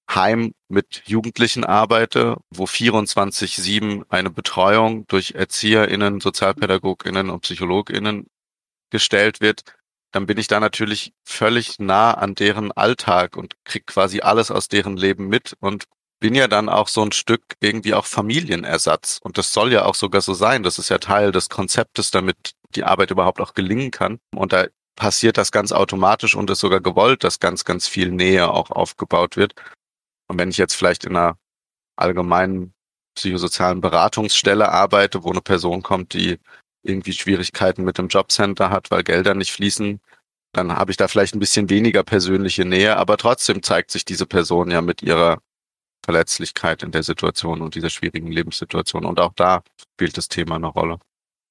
Heim 0.08 0.52
mit 0.68 1.02
Jugendlichen 1.06 1.64
arbeite, 1.64 2.36
wo 2.50 2.64
24-7 2.64 4.04
eine 4.08 4.30
Betreuung 4.30 5.06
durch 5.08 5.32
ErzieherInnen, 5.32 6.20
SozialpädagogInnen 6.20 7.30
und 7.30 7.40
PsychologInnen 7.40 8.26
gestellt 8.90 9.40
wird, 9.40 9.62
dann 10.12 10.26
bin 10.26 10.38
ich 10.38 10.46
da 10.46 10.60
natürlich 10.60 11.12
völlig 11.24 11.78
nah 11.78 12.12
an 12.12 12.34
deren 12.34 12.72
Alltag 12.72 13.36
und 13.36 13.54
krieg 13.64 13.86
quasi 13.86 14.20
alles 14.20 14.50
aus 14.50 14.68
deren 14.68 14.96
Leben 14.96 15.28
mit 15.28 15.54
und 15.60 15.84
bin 16.20 16.34
ja 16.34 16.48
dann 16.48 16.68
auch 16.68 16.88
so 16.88 17.02
ein 17.02 17.12
Stück 17.12 17.42
irgendwie 17.60 17.92
auch 17.92 18.06
Familienersatz. 18.06 19.18
Und 19.22 19.36
das 19.36 19.52
soll 19.52 19.72
ja 19.72 19.84
auch 19.84 19.94
sogar 19.94 20.22
so 20.22 20.32
sein. 20.32 20.62
Das 20.62 20.78
ist 20.78 20.88
ja 20.88 20.98
Teil 20.98 21.32
des 21.32 21.50
Konzeptes, 21.50 22.10
damit 22.10 22.52
die 22.74 22.84
Arbeit 22.84 23.10
überhaupt 23.10 23.40
auch 23.40 23.52
gelingen 23.52 23.90
kann. 23.90 24.18
Und 24.34 24.52
da 24.52 24.66
passiert 24.96 25.36
das 25.36 25.52
ganz 25.52 25.72
automatisch 25.72 26.34
und 26.34 26.48
ist 26.48 26.60
sogar 26.60 26.80
gewollt, 26.80 27.22
dass 27.22 27.38
ganz, 27.38 27.64
ganz 27.64 27.86
viel 27.86 28.10
Nähe 28.10 28.50
auch 28.50 28.70
aufgebaut 28.70 29.36
wird. 29.36 29.54
Und 30.28 30.38
wenn 30.38 30.50
ich 30.50 30.56
jetzt 30.56 30.74
vielleicht 30.74 31.04
in 31.04 31.16
einer 31.16 31.38
allgemeinen 31.96 32.74
psychosozialen 33.14 33.80
Beratungsstelle 33.80 34.70
arbeite, 34.70 35.24
wo 35.24 35.30
eine 35.30 35.40
Person 35.40 35.82
kommt, 35.82 36.12
die 36.12 36.38
irgendwie 36.82 37.12
Schwierigkeiten 37.12 37.84
mit 37.84 37.98
dem 37.98 38.08
Jobcenter 38.08 38.70
hat, 38.70 38.90
weil 38.90 39.02
Gelder 39.02 39.34
nicht 39.34 39.52
fließen, 39.52 40.00
dann 40.52 40.72
habe 40.72 40.90
ich 40.90 40.96
da 40.96 41.08
vielleicht 41.08 41.34
ein 41.34 41.40
bisschen 41.40 41.68
weniger 41.68 42.02
persönliche 42.02 42.64
Nähe, 42.64 42.96
aber 42.96 43.16
trotzdem 43.16 43.62
zeigt 43.62 43.90
sich 43.90 44.04
diese 44.04 44.26
Person 44.26 44.70
ja 44.70 44.80
mit 44.80 45.02
ihrer 45.02 45.38
Verletzlichkeit 46.04 46.82
in 46.82 46.92
der 46.92 47.02
Situation 47.02 47.62
und 47.62 47.74
dieser 47.74 47.90
schwierigen 47.90 48.30
Lebenssituation. 48.30 49.04
Und 49.04 49.18
auch 49.18 49.32
da 49.34 49.62
spielt 49.94 50.16
das 50.16 50.28
Thema 50.28 50.54
eine 50.54 50.68
Rolle. 50.68 50.98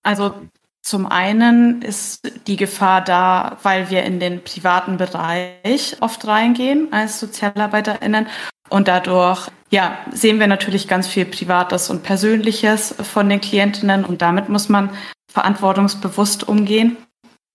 Also 0.03 0.49
zum 0.85 1.07
einen 1.07 1.81
ist 1.81 2.31
die 2.45 2.57
Gefahr 2.57 3.01
da, 3.01 3.57
weil 3.63 3.89
wir 3.89 4.03
in 4.03 4.19
den 4.19 4.43
privaten 4.43 4.97
Bereich 4.97 5.97
oft 5.99 6.27
reingehen 6.27 6.93
als 6.93 7.19
SozialarbeiterInnen 7.19 8.27
und 8.69 8.87
dadurch 8.87 9.49
ja, 9.71 9.97
sehen 10.11 10.39
wir 10.39 10.45
natürlich 10.45 10.87
ganz 10.87 11.07
viel 11.07 11.25
Privates 11.25 11.89
und 11.89 12.03
Persönliches 12.03 12.93
von 13.01 13.27
den 13.29 13.41
Klientinnen 13.41 14.05
und 14.05 14.21
damit 14.21 14.47
muss 14.47 14.69
man 14.69 14.91
verantwortungsbewusst 15.31 16.47
umgehen. 16.47 16.97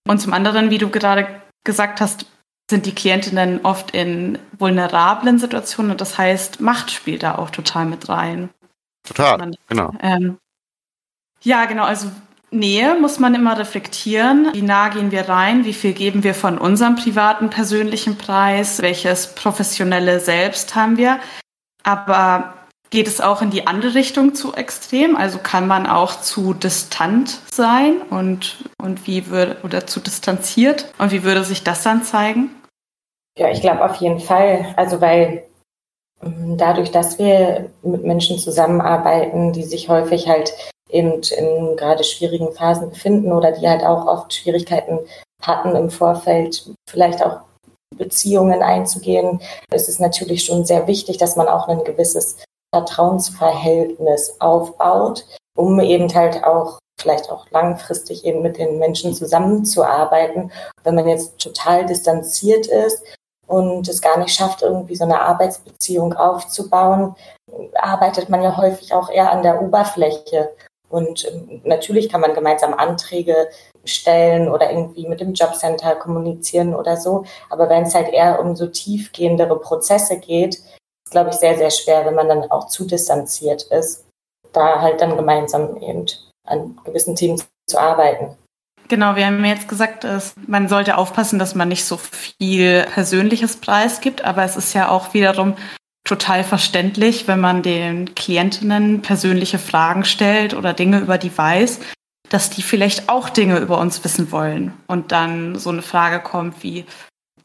Und 0.08 0.20
zum 0.20 0.32
anderen, 0.32 0.70
wie 0.70 0.78
du 0.78 0.90
gerade 0.90 1.28
gesagt 1.64 2.00
hast, 2.00 2.26
sind 2.68 2.84
die 2.84 2.94
Klientinnen 2.94 3.60
oft 3.62 3.92
in 3.92 4.38
vulnerablen 4.58 5.38
Situationen 5.38 5.92
und 5.92 6.00
das 6.00 6.18
heißt, 6.18 6.60
Macht 6.60 6.90
spielt 6.90 7.22
da 7.22 7.36
auch 7.36 7.50
total 7.50 7.86
mit 7.86 8.08
rein. 8.08 8.50
Total, 9.06 9.38
man, 9.38 9.56
genau. 9.68 9.92
Ähm, 10.00 10.38
ja, 11.42 11.64
genau, 11.66 11.84
also 11.84 12.10
Nähe 12.52 12.96
muss 12.98 13.18
man 13.18 13.34
immer 13.34 13.58
reflektieren. 13.58 14.50
Wie 14.52 14.62
nah 14.62 14.88
gehen 14.88 15.12
wir 15.12 15.28
rein? 15.28 15.64
Wie 15.64 15.72
viel 15.72 15.92
geben 15.92 16.24
wir 16.24 16.34
von 16.34 16.58
unserem 16.58 16.96
privaten, 16.96 17.48
persönlichen 17.48 18.18
Preis? 18.18 18.82
Welches 18.82 19.34
professionelle 19.34 20.18
Selbst 20.18 20.74
haben 20.74 20.96
wir? 20.96 21.20
Aber 21.84 22.54
geht 22.90 23.06
es 23.06 23.20
auch 23.20 23.40
in 23.40 23.50
die 23.50 23.68
andere 23.68 23.94
Richtung 23.94 24.34
zu 24.34 24.54
extrem? 24.54 25.16
Also 25.16 25.38
kann 25.38 25.68
man 25.68 25.86
auch 25.86 26.20
zu 26.20 26.52
distant 26.52 27.38
sein 27.52 28.02
und, 28.10 28.58
und 28.82 29.06
wie 29.06 29.28
würde, 29.28 29.56
oder 29.62 29.86
zu 29.86 30.00
distanziert? 30.00 30.92
Und 30.98 31.12
wie 31.12 31.22
würde 31.22 31.44
sich 31.44 31.62
das 31.62 31.84
dann 31.84 32.02
zeigen? 32.02 32.50
Ja, 33.38 33.48
ich 33.50 33.60
glaube 33.60 33.84
auf 33.84 33.96
jeden 33.96 34.18
Fall. 34.18 34.74
Also 34.76 35.00
weil 35.00 35.44
ähm, 36.20 36.56
dadurch, 36.58 36.90
dass 36.90 37.18
wir 37.20 37.70
mit 37.82 38.04
Menschen 38.04 38.38
zusammenarbeiten, 38.38 39.52
die 39.52 39.62
sich 39.62 39.88
häufig 39.88 40.28
halt 40.28 40.52
eben 40.92 41.22
in 41.22 41.76
gerade 41.76 42.04
schwierigen 42.04 42.52
Phasen 42.52 42.90
befinden 42.90 43.32
oder 43.32 43.52
die 43.52 43.68
halt 43.68 43.84
auch 43.84 44.06
oft 44.06 44.32
Schwierigkeiten 44.32 44.98
hatten 45.42 45.74
im 45.74 45.90
Vorfeld, 45.90 46.70
vielleicht 46.88 47.24
auch 47.24 47.40
Beziehungen 47.96 48.62
einzugehen, 48.62 49.40
ist 49.72 49.88
es 49.88 49.98
natürlich 49.98 50.44
schon 50.44 50.64
sehr 50.64 50.86
wichtig, 50.86 51.18
dass 51.18 51.36
man 51.36 51.48
auch 51.48 51.68
ein 51.68 51.84
gewisses 51.84 52.36
Vertrauensverhältnis 52.74 54.36
aufbaut, 54.38 55.26
um 55.56 55.80
eben 55.80 56.12
halt 56.14 56.44
auch 56.44 56.78
vielleicht 57.00 57.30
auch 57.30 57.46
langfristig 57.50 58.24
eben 58.24 58.42
mit 58.42 58.58
den 58.58 58.78
Menschen 58.78 59.14
zusammenzuarbeiten. 59.14 60.52
Wenn 60.84 60.94
man 60.94 61.08
jetzt 61.08 61.38
total 61.38 61.86
distanziert 61.86 62.66
ist 62.66 63.02
und 63.46 63.88
es 63.88 64.02
gar 64.02 64.18
nicht 64.18 64.34
schafft, 64.34 64.62
irgendwie 64.62 64.94
so 64.94 65.04
eine 65.04 65.20
Arbeitsbeziehung 65.20 66.14
aufzubauen, 66.14 67.16
arbeitet 67.74 68.28
man 68.28 68.42
ja 68.42 68.56
häufig 68.56 68.92
auch 68.94 69.10
eher 69.10 69.32
an 69.32 69.42
der 69.42 69.60
Oberfläche. 69.62 70.50
Und 70.90 71.24
ähm, 71.24 71.62
natürlich 71.64 72.08
kann 72.08 72.20
man 72.20 72.34
gemeinsam 72.34 72.74
Anträge 72.74 73.48
stellen 73.84 74.48
oder 74.48 74.70
irgendwie 74.70 75.08
mit 75.08 75.20
dem 75.20 75.32
Jobcenter 75.32 75.94
kommunizieren 75.94 76.74
oder 76.74 76.96
so. 76.96 77.24
Aber 77.48 77.70
wenn 77.70 77.84
es 77.84 77.94
halt 77.94 78.12
eher 78.12 78.40
um 78.40 78.56
so 78.56 78.66
tiefgehendere 78.66 79.58
Prozesse 79.58 80.18
geht, 80.18 80.56
ist, 80.56 81.12
glaube 81.12 81.30
ich, 81.30 81.36
sehr, 81.36 81.56
sehr 81.56 81.70
schwer, 81.70 82.04
wenn 82.04 82.16
man 82.16 82.28
dann 82.28 82.50
auch 82.50 82.66
zu 82.66 82.84
distanziert 82.84 83.62
ist, 83.70 84.04
da 84.52 84.80
halt 84.80 85.00
dann 85.00 85.16
gemeinsam 85.16 85.76
eben 85.76 86.06
an 86.44 86.78
gewissen 86.84 87.14
Themen 87.14 87.40
zu 87.68 87.78
arbeiten. 87.78 88.36
Genau, 88.88 89.14
wir 89.14 89.24
haben 89.24 89.44
jetzt 89.44 89.68
gesagt, 89.68 90.04
man 90.48 90.68
sollte 90.68 90.98
aufpassen, 90.98 91.38
dass 91.38 91.54
man 91.54 91.68
nicht 91.68 91.84
so 91.84 91.96
viel 91.96 92.84
Persönliches 92.92 93.58
preisgibt, 93.58 94.24
aber 94.24 94.42
es 94.42 94.56
ist 94.56 94.74
ja 94.74 94.88
auch 94.88 95.14
wiederum 95.14 95.54
total 96.10 96.42
verständlich, 96.42 97.28
wenn 97.28 97.38
man 97.38 97.62
den 97.62 98.16
Klientinnen 98.16 99.00
persönliche 99.00 99.60
Fragen 99.60 100.04
stellt 100.04 100.54
oder 100.54 100.72
Dinge 100.72 100.98
über 100.98 101.18
die 101.18 101.36
weiß, 101.36 101.78
dass 102.28 102.50
die 102.50 102.62
vielleicht 102.62 103.08
auch 103.08 103.28
Dinge 103.28 103.60
über 103.60 103.78
uns 103.78 104.02
wissen 104.02 104.32
wollen. 104.32 104.72
Und 104.88 105.12
dann 105.12 105.56
so 105.56 105.70
eine 105.70 105.82
Frage 105.82 106.18
kommt 106.18 106.64
wie, 106.64 106.84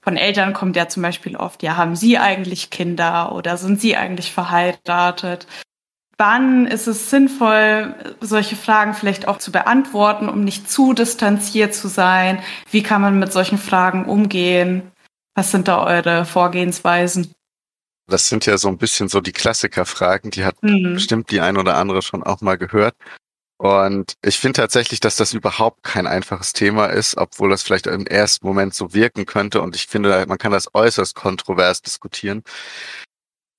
von 0.02 0.18
Eltern 0.18 0.54
kommt 0.54 0.76
ja 0.76 0.88
zum 0.88 1.04
Beispiel 1.04 1.36
oft, 1.36 1.62
ja, 1.62 1.78
haben 1.78 1.96
Sie 1.96 2.18
eigentlich 2.18 2.72
Kinder 2.72 3.34
oder 3.34 3.58
sind 3.58 3.80
Sie 3.80 3.96
eigentlich 3.96 4.32
verheiratet? 4.32 5.46
Wann 6.18 6.66
ist 6.66 6.88
es 6.88 7.12
sinnvoll, 7.12 7.94
solche 8.20 8.56
Fragen 8.56 8.96
vielleicht 8.96 9.28
auch 9.28 9.38
zu 9.38 9.52
beantworten, 9.52 10.28
um 10.28 10.44
nicht 10.44 10.72
zu 10.72 10.94
distanziert 10.94 11.76
zu 11.76 11.88
sein? 11.88 12.40
Wie 12.72 12.82
kann 12.82 13.02
man 13.02 13.20
mit 13.20 13.32
solchen 13.32 13.60
Fragen 13.60 14.06
umgehen? 14.06 14.92
Was 15.36 15.52
sind 15.52 15.68
da 15.68 15.84
eure 15.84 16.26
Vorgehensweisen? 16.26 17.35
Das 18.08 18.30
sind 18.30 18.46
ja 18.46 18.58
so 18.58 18.68
ein 18.68 18.78
bisschen 18.78 19.10
so 19.10 19.22
die 19.22 19.32
Klassikerfragen, 19.32 20.32
die 20.32 20.46
hat 20.46 20.62
mhm. 20.62 20.94
bestimmt 20.94 21.32
die 21.32 21.42
ein 21.42 21.58
oder 21.58 21.78
andere 21.78 22.02
schon 22.02 22.24
auch 22.24 22.42
mal 22.42 22.58
gehört. 22.58 22.96
Und 23.58 24.16
ich 24.22 24.38
finde 24.38 24.60
tatsächlich, 24.60 25.00
dass 25.00 25.16
das 25.16 25.34
überhaupt 25.34 25.84
kein 25.84 26.08
einfaches 26.08 26.52
Thema 26.52 26.88
ist, 26.88 27.16
obwohl 27.16 27.50
das 27.50 27.64
vielleicht 27.64 27.88
im 27.88 28.06
ersten 28.06 28.46
Moment 28.46 28.76
so 28.76 28.94
wirken 28.94 29.26
könnte. 29.26 29.62
Und 29.62 29.76
ich 29.76 29.88
finde, 29.88 30.26
man 30.28 30.38
kann 30.38 30.52
das 30.52 30.76
äußerst 30.76 31.16
kontrovers 31.16 31.82
diskutieren, 31.82 32.44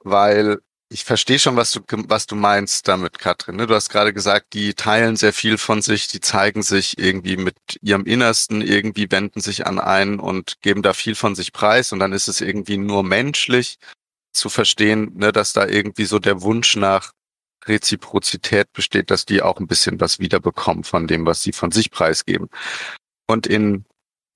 weil 0.05 0.59
ich 0.89 1.05
verstehe 1.05 1.39
schon, 1.39 1.57
was 1.57 1.73
du, 1.73 1.81
was 2.09 2.27
du 2.27 2.37
meinst 2.37 2.87
damit, 2.87 3.19
Katrin. 3.19 3.57
Ne? 3.57 3.67
Du 3.67 3.75
hast 3.75 3.89
gerade 3.89 4.13
gesagt, 4.13 4.53
die 4.53 4.75
teilen 4.75 5.17
sehr 5.17 5.33
viel 5.33 5.59
von 5.59 5.83
sich, 5.83 6.09
die 6.09 6.21
zeigen 6.21 6.63
sich 6.63 6.99
irgendwie 6.99 7.37
mit 7.37 7.57
ihrem 7.81 8.05
Innersten, 8.05 8.63
irgendwie 8.63 9.11
wenden 9.11 9.41
sich 9.41 9.67
an 9.67 9.81
einen 9.81 10.21
und 10.21 10.61
geben 10.63 10.83
da 10.83 10.93
viel 10.93 11.17
von 11.17 11.35
sich 11.35 11.53
preis 11.53 11.93
und 11.93 11.99
dann 11.99 12.13
ist 12.13 12.29
es 12.29 12.41
irgendwie 12.41 12.77
nur 12.77 13.03
menschlich 13.03 13.79
zu 14.37 14.49
verstehen, 14.49 15.13
ne, 15.17 15.33
dass 15.33 15.53
da 15.53 15.67
irgendwie 15.67 16.05
so 16.05 16.19
der 16.19 16.43
Wunsch 16.43 16.77
nach 16.77 17.13
Reziprozität 17.67 18.73
besteht, 18.73 19.11
dass 19.11 19.27
die 19.27 19.43
auch 19.43 19.59
ein 19.59 19.67
bisschen 19.67 20.01
was 20.01 20.19
wiederbekommen 20.19 20.85
von 20.85 21.07
dem, 21.07 21.27
was 21.27 21.43
sie 21.43 21.53
von 21.53 21.73
sich 21.73 21.91
preisgeben. 21.91 22.49
Und 23.27 23.47
in 23.47 23.85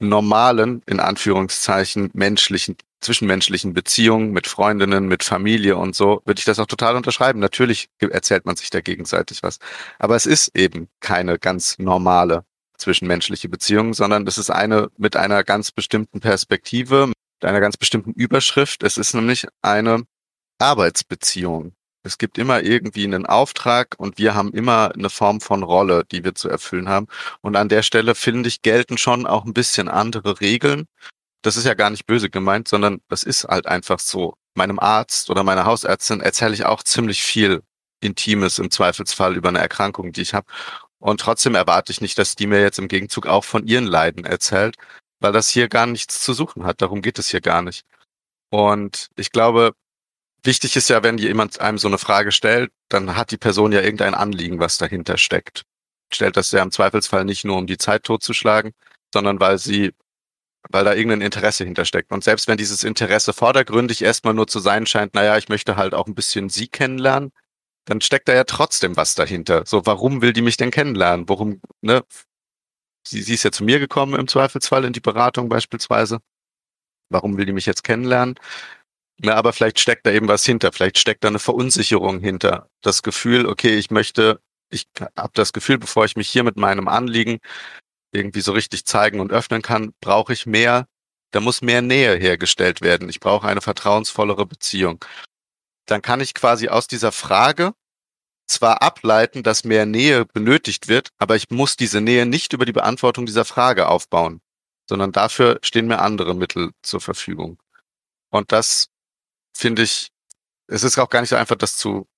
normalen, 0.00 0.82
in 0.86 0.98
Anführungszeichen, 0.98 2.10
menschlichen 2.14 2.76
zwischenmenschlichen 3.00 3.72
Beziehungen 3.72 4.30
mit 4.32 4.46
Freundinnen, 4.46 5.08
mit 5.08 5.24
Familie 5.24 5.76
und 5.76 5.96
so, 5.96 6.20
würde 6.24 6.38
ich 6.38 6.44
das 6.44 6.58
auch 6.58 6.66
total 6.66 6.96
unterschreiben. 6.96 7.40
Natürlich 7.40 7.88
erzählt 7.98 8.44
man 8.44 8.56
sich 8.56 8.70
da 8.70 8.80
gegenseitig 8.80 9.42
was. 9.42 9.58
Aber 9.98 10.16
es 10.16 10.26
ist 10.26 10.54
eben 10.54 10.88
keine 11.00 11.38
ganz 11.38 11.78
normale 11.78 12.44
zwischenmenschliche 12.76 13.48
Beziehung, 13.48 13.94
sondern 13.94 14.26
es 14.26 14.38
ist 14.38 14.50
eine 14.50 14.90
mit 14.96 15.16
einer 15.16 15.44
ganz 15.44 15.72
bestimmten 15.72 16.20
Perspektive, 16.20 17.12
einer 17.44 17.60
ganz 17.60 17.76
bestimmten 17.76 18.12
Überschrift. 18.12 18.82
Es 18.82 18.98
ist 18.98 19.14
nämlich 19.14 19.46
eine 19.62 20.04
Arbeitsbeziehung. 20.58 21.74
Es 22.02 22.16
gibt 22.16 22.38
immer 22.38 22.62
irgendwie 22.62 23.04
einen 23.04 23.26
Auftrag 23.26 23.94
und 23.98 24.18
wir 24.18 24.34
haben 24.34 24.52
immer 24.52 24.92
eine 24.94 25.10
Form 25.10 25.40
von 25.40 25.62
Rolle, 25.62 26.04
die 26.10 26.24
wir 26.24 26.34
zu 26.34 26.48
erfüllen 26.48 26.88
haben. 26.88 27.08
Und 27.42 27.56
an 27.56 27.68
der 27.68 27.82
Stelle, 27.82 28.14
finde 28.14 28.48
ich, 28.48 28.62
gelten 28.62 28.96
schon 28.96 29.26
auch 29.26 29.44
ein 29.44 29.52
bisschen 29.52 29.88
andere 29.88 30.40
Regeln 30.40 30.86
das 31.42 31.56
ist 31.56 31.64
ja 31.64 31.74
gar 31.74 31.90
nicht 31.90 32.06
böse 32.06 32.30
gemeint, 32.30 32.68
sondern 32.68 33.00
das 33.08 33.22
ist 33.22 33.44
halt 33.44 33.66
einfach 33.66 33.98
so. 33.98 34.34
Meinem 34.54 34.80
Arzt 34.80 35.30
oder 35.30 35.44
meiner 35.44 35.64
Hausärztin 35.64 36.20
erzähle 36.20 36.54
ich 36.54 36.64
auch 36.66 36.82
ziemlich 36.82 37.22
viel 37.22 37.62
Intimes 38.00 38.58
im 38.58 38.70
Zweifelsfall 38.70 39.36
über 39.36 39.48
eine 39.48 39.60
Erkrankung, 39.60 40.12
die 40.12 40.22
ich 40.22 40.34
habe. 40.34 40.46
Und 40.98 41.20
trotzdem 41.20 41.54
erwarte 41.54 41.92
ich 41.92 42.00
nicht, 42.00 42.18
dass 42.18 42.34
die 42.34 42.46
mir 42.46 42.60
jetzt 42.60 42.78
im 42.78 42.88
Gegenzug 42.88 43.26
auch 43.26 43.44
von 43.44 43.66
ihren 43.66 43.86
Leiden 43.86 44.24
erzählt, 44.24 44.76
weil 45.20 45.32
das 45.32 45.48
hier 45.48 45.68
gar 45.68 45.86
nichts 45.86 46.22
zu 46.22 46.32
suchen 46.32 46.64
hat. 46.64 46.82
Darum 46.82 47.02
geht 47.02 47.18
es 47.18 47.28
hier 47.28 47.40
gar 47.40 47.62
nicht. 47.62 47.84
Und 48.50 49.10
ich 49.16 49.32
glaube, 49.32 49.72
wichtig 50.42 50.76
ist 50.76 50.88
ja, 50.88 51.02
wenn 51.02 51.18
jemand 51.18 51.60
einem 51.60 51.78
so 51.78 51.88
eine 51.88 51.98
Frage 51.98 52.32
stellt, 52.32 52.72
dann 52.88 53.16
hat 53.16 53.30
die 53.30 53.38
Person 53.38 53.72
ja 53.72 53.80
irgendein 53.80 54.14
Anliegen, 54.14 54.58
was 54.60 54.78
dahinter 54.78 55.18
steckt. 55.18 55.64
Stellt 56.12 56.36
das 56.36 56.50
ja 56.50 56.62
im 56.62 56.72
Zweifelsfall 56.72 57.24
nicht 57.24 57.44
nur, 57.44 57.56
um 57.58 57.66
die 57.66 57.78
Zeit 57.78 58.04
totzuschlagen, 58.04 58.72
sondern 59.12 59.40
weil 59.40 59.58
sie 59.58 59.92
weil 60.68 60.84
da 60.84 60.94
irgendein 60.94 61.22
Interesse 61.22 61.64
hintersteckt. 61.64 62.12
Und 62.12 62.22
selbst 62.22 62.48
wenn 62.48 62.58
dieses 62.58 62.84
Interesse 62.84 63.32
vordergründig 63.32 64.02
erstmal 64.02 64.34
nur 64.34 64.46
zu 64.46 64.60
sein 64.60 64.86
scheint, 64.86 65.14
naja, 65.14 65.38
ich 65.38 65.48
möchte 65.48 65.76
halt 65.76 65.94
auch 65.94 66.06
ein 66.06 66.14
bisschen 66.14 66.48
sie 66.48 66.68
kennenlernen, 66.68 67.32
dann 67.86 68.00
steckt 68.00 68.28
da 68.28 68.34
ja 68.34 68.44
trotzdem 68.44 68.96
was 68.96 69.14
dahinter. 69.14 69.64
So, 69.66 69.86
warum 69.86 70.22
will 70.22 70.32
die 70.32 70.42
mich 70.42 70.56
denn 70.56 70.70
kennenlernen? 70.70 71.28
Warum, 71.28 71.60
ne? 71.80 72.02
Sie, 73.10 73.22
sie 73.22 73.34
ist 73.34 73.42
ja 73.42 73.50
zu 73.50 73.64
mir 73.64 73.80
gekommen 73.80 74.14
im 74.14 74.28
Zweifelsfall 74.28 74.84
in 74.84 74.92
die 74.92 75.00
Beratung 75.00 75.48
beispielsweise. 75.48 76.20
Warum 77.08 77.36
will 77.36 77.44
die 77.44 77.52
mich 77.52 77.66
jetzt 77.66 77.82
kennenlernen? 77.82 78.38
Na, 79.18 79.34
aber 79.34 79.52
vielleicht 79.52 79.80
steckt 79.80 80.06
da 80.06 80.12
eben 80.12 80.28
was 80.28 80.44
hinter. 80.46 80.72
Vielleicht 80.72 80.96
steckt 80.96 81.24
da 81.24 81.28
eine 81.28 81.40
Verunsicherung 81.40 82.20
hinter. 82.20 82.70
Das 82.82 83.02
Gefühl, 83.02 83.46
okay, 83.46 83.76
ich 83.76 83.90
möchte, 83.90 84.40
ich 84.70 84.86
habe 85.16 85.32
das 85.34 85.52
Gefühl, 85.52 85.78
bevor 85.78 86.04
ich 86.04 86.14
mich 86.14 86.28
hier 86.28 86.44
mit 86.44 86.56
meinem 86.56 86.86
Anliegen 86.86 87.38
irgendwie 88.12 88.42
so 88.42 88.52
richtig 88.52 88.86
zeigen 88.86 89.18
und 89.18 89.32
öffnen 89.32 89.60
kann, 89.60 89.92
brauche 90.00 90.32
ich 90.32 90.46
mehr, 90.46 90.86
da 91.32 91.40
muss 91.40 91.62
mehr 91.62 91.82
Nähe 91.82 92.14
hergestellt 92.16 92.80
werden. 92.80 93.08
Ich 93.08 93.18
brauche 93.18 93.48
eine 93.48 93.60
vertrauensvollere 93.60 94.46
Beziehung. 94.46 95.04
Dann 95.86 96.00
kann 96.00 96.20
ich 96.20 96.32
quasi 96.32 96.68
aus 96.68 96.86
dieser 96.86 97.10
Frage 97.10 97.72
zwar 98.50 98.82
ableiten, 98.82 99.42
dass 99.42 99.64
mehr 99.64 99.86
Nähe 99.86 100.26
benötigt 100.26 100.88
wird, 100.88 101.10
aber 101.18 101.36
ich 101.36 101.50
muss 101.50 101.76
diese 101.76 102.00
Nähe 102.00 102.26
nicht 102.26 102.52
über 102.52 102.64
die 102.66 102.72
Beantwortung 102.72 103.26
dieser 103.26 103.44
Frage 103.44 103.88
aufbauen, 103.88 104.40
sondern 104.88 105.12
dafür 105.12 105.58
stehen 105.62 105.86
mir 105.86 106.00
andere 106.00 106.34
Mittel 106.34 106.72
zur 106.82 107.00
Verfügung. 107.00 107.58
Und 108.30 108.52
das 108.52 108.88
finde 109.56 109.82
ich, 109.82 110.10
es 110.68 110.84
ist 110.84 110.98
auch 110.98 111.10
gar 111.10 111.20
nicht 111.20 111.30
so 111.30 111.36
einfach, 111.36 111.56
das 111.56 111.76
zu 111.76 112.08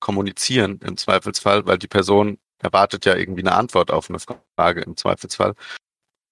kommunizieren 0.00 0.80
im 0.84 0.96
Zweifelsfall, 0.96 1.66
weil 1.66 1.78
die 1.78 1.88
Person 1.88 2.38
erwartet 2.58 3.04
ja 3.04 3.16
irgendwie 3.16 3.42
eine 3.42 3.54
Antwort 3.54 3.90
auf 3.90 4.10
eine 4.10 4.18
Frage 4.56 4.80
im 4.82 4.96
Zweifelsfall. 4.96 5.54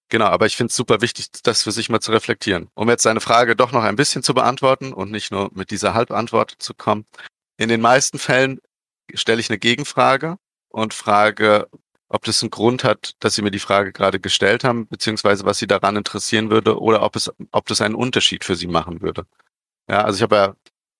Genau, 0.09 0.25
aber 0.25 0.45
ich 0.45 0.55
finde 0.55 0.71
es 0.71 0.75
super 0.77 1.01
wichtig, 1.01 1.27
das 1.43 1.63
für 1.63 1.71
sich 1.71 1.89
mal 1.89 1.99
zu 1.99 2.11
reflektieren. 2.11 2.69
Um 2.75 2.89
jetzt 2.89 3.03
seine 3.03 3.19
Frage 3.19 3.57
doch 3.57 3.73
noch 3.73 3.83
ein 3.83 3.97
bisschen 3.97 4.23
zu 4.23 4.33
beantworten 4.33 4.93
und 4.93 5.11
nicht 5.11 5.31
nur 5.31 5.49
mit 5.53 5.69
dieser 5.69 5.93
Halbantwort 5.93 6.55
zu 6.59 6.73
kommen. 6.73 7.05
In 7.57 7.67
den 7.67 7.81
meisten 7.81 8.19
Fällen 8.19 8.59
stelle 9.13 9.39
ich 9.39 9.49
eine 9.49 9.59
Gegenfrage 9.59 10.37
und 10.69 10.93
frage, 10.93 11.67
ob 12.09 12.23
das 12.23 12.41
einen 12.41 12.51
Grund 12.51 12.83
hat, 12.83 13.15
dass 13.19 13.35
Sie 13.35 13.41
mir 13.41 13.51
die 13.51 13.59
Frage 13.59 13.91
gerade 13.91 14.19
gestellt 14.19 14.63
haben, 14.63 14.87
beziehungsweise 14.87 15.45
was 15.45 15.57
Sie 15.57 15.67
daran 15.67 15.97
interessieren 15.97 16.49
würde 16.49 16.79
oder 16.79 17.03
ob 17.03 17.15
es, 17.15 17.31
ob 17.51 17.67
das 17.67 17.81
einen 17.81 17.95
Unterschied 17.95 18.43
für 18.43 18.55
Sie 18.55 18.67
machen 18.67 19.01
würde. 19.01 19.25
Ja, 19.89 20.03
also 20.03 20.17
ich 20.17 20.23
habe 20.23 20.35
ja 20.35 20.55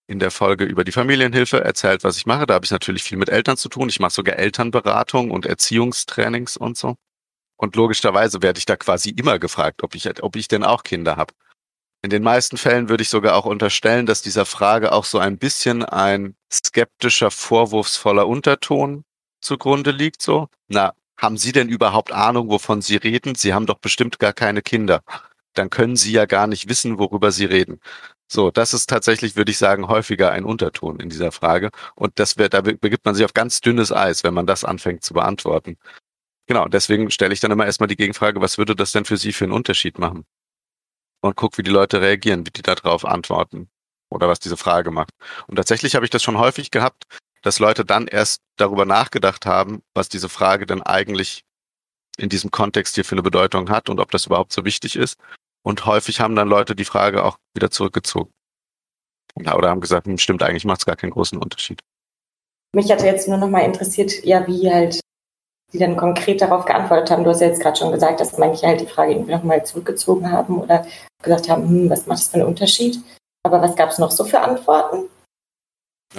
in 0.07 0.19
der 0.19 0.31
Folge 0.31 0.63
über 0.63 0.83
die 0.83 0.91
Familienhilfe 0.93 1.63
erzählt, 1.63 2.03
was 2.03 2.17
ich 2.17 2.25
mache. 2.25 2.45
Da 2.45 2.53
habe 2.55 2.65
ich 2.65 2.71
natürlich 2.71 3.03
viel 3.03 3.17
mit 3.17 3.29
Eltern 3.29 3.57
zu 3.57 3.67
tun. 3.67 3.89
Ich 3.89 3.99
mache 3.99 4.13
sogar 4.13 4.37
Elternberatung 4.37 5.31
und 5.31 5.45
Erziehungstrainings 5.45 6.55
und 6.55 6.77
so. 6.77 6.95
Und 7.57 7.75
logischerweise 7.75 8.41
werde 8.41 8.59
ich 8.59 8.65
da 8.65 8.77
quasi 8.77 9.09
immer 9.09 9.37
gefragt, 9.39 9.83
ob 9.83 9.95
ich, 9.95 10.23
ob 10.23 10.35
ich 10.37 10.47
denn 10.47 10.63
auch 10.63 10.83
Kinder 10.83 11.17
habe. 11.17 11.33
In 12.03 12.09
den 12.09 12.23
meisten 12.23 12.55
Fällen 12.57 12.87
würde 12.87 13.01
ich 13.01 13.09
sogar 13.09 13.35
auch 13.35 13.45
unterstellen, 13.45 14.05
dass 14.05 14.21
dieser 14.21 14.45
Frage 14.45 14.93
auch 14.93 15.03
so 15.03 15.19
ein 15.19 15.37
bisschen 15.37 15.83
ein 15.83 16.36
skeptischer, 16.51 17.31
vorwurfsvoller 17.31 18.27
Unterton 18.27 19.03
zugrunde 19.41 19.91
liegt. 19.91 20.21
So, 20.21 20.47
na, 20.67 20.93
haben 21.17 21.37
Sie 21.37 21.51
denn 21.51 21.69
überhaupt 21.69 22.11
Ahnung, 22.11 22.49
wovon 22.49 22.81
Sie 22.81 22.97
reden? 22.97 23.35
Sie 23.35 23.53
haben 23.53 23.65
doch 23.65 23.79
bestimmt 23.79 24.19
gar 24.19 24.33
keine 24.33 24.61
Kinder. 24.61 25.03
Dann 25.53 25.69
können 25.69 25.95
Sie 25.95 26.11
ja 26.11 26.25
gar 26.25 26.47
nicht 26.47 26.69
wissen, 26.69 26.99
worüber 26.99 27.31
Sie 27.31 27.45
reden. 27.45 27.79
So, 28.29 28.51
das 28.51 28.73
ist 28.73 28.87
tatsächlich, 28.87 29.35
würde 29.35 29.51
ich 29.51 29.57
sagen, 29.57 29.87
häufiger 29.87 30.31
ein 30.31 30.45
Unterton 30.45 30.99
in 30.99 31.09
dieser 31.09 31.31
Frage. 31.31 31.71
Und 31.95 32.19
das 32.19 32.37
wird, 32.37 32.53
da 32.53 32.61
begibt 32.61 33.05
man 33.05 33.15
sich 33.15 33.25
auf 33.25 33.33
ganz 33.33 33.61
dünnes 33.61 33.91
Eis, 33.91 34.23
wenn 34.23 34.33
man 34.33 34.45
das 34.45 34.63
anfängt 34.65 35.03
zu 35.03 35.13
beantworten. 35.13 35.77
Genau, 36.47 36.67
deswegen 36.67 37.11
stelle 37.11 37.33
ich 37.33 37.39
dann 37.39 37.51
immer 37.51 37.65
erstmal 37.65 37.87
die 37.87 37.95
Gegenfrage, 37.95 38.41
was 38.41 38.57
würde 38.57 38.75
das 38.75 38.91
denn 38.91 39.05
für 39.05 39.17
Sie 39.17 39.33
für 39.33 39.45
einen 39.45 39.53
Unterschied 39.53 39.99
machen? 39.99 40.25
Und 41.21 41.35
guck, 41.35 41.57
wie 41.57 41.63
die 41.63 41.71
Leute 41.71 42.01
reagieren, 42.01 42.45
wie 42.45 42.51
die 42.51 42.61
darauf 42.61 43.05
antworten 43.05 43.69
oder 44.09 44.27
was 44.27 44.39
diese 44.39 44.57
Frage 44.57 44.91
macht. 44.91 45.11
Und 45.47 45.55
tatsächlich 45.55 45.95
habe 45.95 46.05
ich 46.05 46.11
das 46.11 46.23
schon 46.23 46.37
häufig 46.37 46.71
gehabt, 46.71 47.03
dass 47.41 47.59
Leute 47.59 47.85
dann 47.85 48.07
erst 48.07 48.41
darüber 48.57 48.85
nachgedacht 48.85 49.45
haben, 49.45 49.81
was 49.93 50.09
diese 50.09 50.29
Frage 50.29 50.65
denn 50.65 50.81
eigentlich 50.81 51.43
in 52.17 52.29
diesem 52.29 52.51
Kontext 52.51 52.95
hier 52.95 53.05
für 53.05 53.15
eine 53.15 53.23
Bedeutung 53.23 53.69
hat 53.69 53.89
und 53.89 53.99
ob 53.99 54.11
das 54.11 54.25
überhaupt 54.25 54.51
so 54.51 54.65
wichtig 54.65 54.95
ist. 54.95 55.17
Und 55.63 55.85
häufig 55.85 56.19
haben 56.19 56.35
dann 56.35 56.47
Leute 56.47 56.75
die 56.75 56.85
Frage 56.85 57.23
auch 57.23 57.37
wieder 57.53 57.69
zurückgezogen. 57.69 58.31
Oder 59.35 59.69
haben 59.69 59.81
gesagt, 59.81 60.07
hm, 60.07 60.17
stimmt, 60.17 60.41
eigentlich 60.41 60.65
macht 60.65 60.79
es 60.79 60.85
gar 60.85 60.95
keinen 60.95 61.11
großen 61.11 61.37
Unterschied. 61.37 61.81
Mich 62.73 62.91
hatte 62.91 63.05
jetzt 63.05 63.27
nur 63.27 63.37
noch 63.37 63.49
mal 63.49 63.61
interessiert, 63.61 64.23
ja, 64.23 64.45
wie 64.47 64.71
halt 64.71 64.99
die 65.73 65.79
dann 65.79 65.97
konkret 65.97 66.41
darauf 66.41 66.65
geantwortet 66.65 67.11
haben. 67.11 67.23
Du 67.23 67.29
hast 67.29 67.41
ja 67.41 67.47
jetzt 67.47 67.61
gerade 67.61 67.77
schon 67.77 67.91
gesagt, 67.91 68.19
dass 68.19 68.37
manche 68.37 68.65
halt 68.65 68.79
die 68.79 68.85
Frage 68.85 69.11
irgendwie 69.11 69.33
nochmal 69.33 69.65
zurückgezogen 69.65 70.31
haben 70.31 70.59
oder 70.61 70.85
gesagt 71.21 71.49
haben, 71.49 71.67
hm, 71.67 71.89
was 71.89 72.05
macht 72.05 72.19
das 72.19 72.29
für 72.29 72.35
einen 72.35 72.45
Unterschied? 72.45 72.99
Aber 73.47 73.61
was 73.61 73.77
gab 73.77 73.91
es 73.91 73.97
noch 73.97 74.11
so 74.11 74.25
für 74.25 74.41
Antworten? 74.41 75.07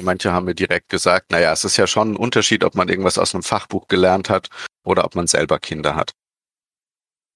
Manche 0.01 0.33
haben 0.33 0.47
mir 0.47 0.55
direkt 0.55 0.89
gesagt, 0.89 1.31
naja, 1.31 1.53
es 1.53 1.63
ist 1.63 1.77
ja 1.77 1.87
schon 1.87 2.13
ein 2.13 2.17
Unterschied, 2.17 2.65
ob 2.65 2.75
man 2.75 2.89
irgendwas 2.89 3.19
aus 3.19 3.35
einem 3.35 3.43
Fachbuch 3.43 3.87
gelernt 3.87 4.31
hat 4.31 4.49
oder 4.83 5.05
ob 5.05 5.15
man 5.15 5.27
selber 5.27 5.59
Kinder 5.59 5.95
hat. 5.95 6.13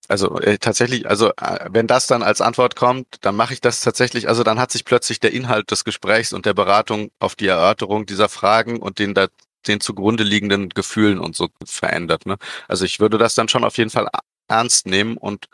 Also 0.09 0.41
äh, 0.41 0.57
tatsächlich, 0.57 1.11
also 1.11 1.29
äh, 1.33 1.69
wenn 1.69 1.87
das 1.87 2.07
dann 2.07 2.23
als 2.23 2.41
Antwort 2.41 2.75
kommt, 2.75 3.07
dann 3.21 3.37
mache 3.37 3.53
ich 3.53 3.61
das 3.61 3.83
tatsächlich, 3.83 4.29
also 4.29 4.43
dann 4.45 4.59
hat 4.59 4.73
sich 4.73 4.87
plötzlich 4.87 5.21
der 5.21 5.35
Inhalt 5.35 5.71
des 5.71 5.85
Gesprächs 5.85 6.33
und 6.33 6.47
der 6.47 6.55
Beratung 6.55 7.11
auf 7.19 7.35
die 7.35 7.49
Erörterung 7.49 8.07
dieser 8.07 8.31
Fragen 8.31 8.81
und 8.81 8.99
den 8.99 9.13
da 9.13 9.27
den 9.67 9.81
zugrunde 9.81 10.25
liegenden 10.25 10.71
Gefühlen 10.71 11.19
und 11.19 11.37
so 11.37 11.51
verändert. 11.67 12.25
Ne? 12.25 12.39
Also 12.67 12.87
ich 12.87 12.99
würde 12.99 13.19
das 13.19 13.35
dann 13.35 13.49
schon 13.49 13.63
auf 13.63 13.77
jeden 13.77 13.91
Fall 13.91 14.09
ernst 14.49 14.87
nehmen 14.87 15.19
und 15.19 15.49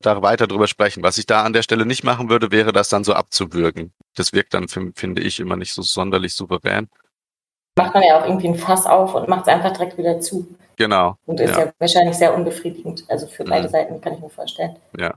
da 0.00 0.22
weiter 0.22 0.46
drüber 0.46 0.66
sprechen. 0.66 1.02
Was 1.02 1.18
ich 1.18 1.26
da 1.26 1.42
an 1.42 1.52
der 1.52 1.62
Stelle 1.62 1.86
nicht 1.86 2.04
machen 2.04 2.30
würde, 2.30 2.50
wäre 2.50 2.72
das 2.72 2.88
dann 2.88 3.04
so 3.04 3.12
abzuwürgen. 3.12 3.92
Das 4.14 4.32
wirkt 4.32 4.54
dann, 4.54 4.68
finde 4.68 5.22
ich, 5.22 5.40
immer 5.40 5.56
nicht 5.56 5.74
so 5.74 5.82
sonderlich 5.82 6.34
souverän. 6.34 6.88
Macht 7.76 7.94
man 7.94 8.02
ja 8.02 8.20
auch 8.20 8.26
irgendwie 8.26 8.48
ein 8.48 8.56
Fass 8.56 8.86
auf 8.86 9.14
und 9.14 9.28
macht 9.28 9.42
es 9.42 9.48
einfach 9.48 9.72
direkt 9.72 9.96
wieder 9.96 10.20
zu. 10.20 10.56
Genau. 10.76 11.16
Und 11.26 11.40
ist 11.40 11.50
ja, 11.50 11.66
ja 11.66 11.72
wahrscheinlich 11.78 12.16
sehr 12.16 12.34
unbefriedigend. 12.34 13.04
Also 13.08 13.26
für 13.26 13.44
beide 13.44 13.68
mhm. 13.68 13.72
Seiten 13.72 14.00
kann 14.00 14.14
ich 14.14 14.20
mir 14.20 14.30
vorstellen. 14.30 14.76
Ja. 14.98 15.14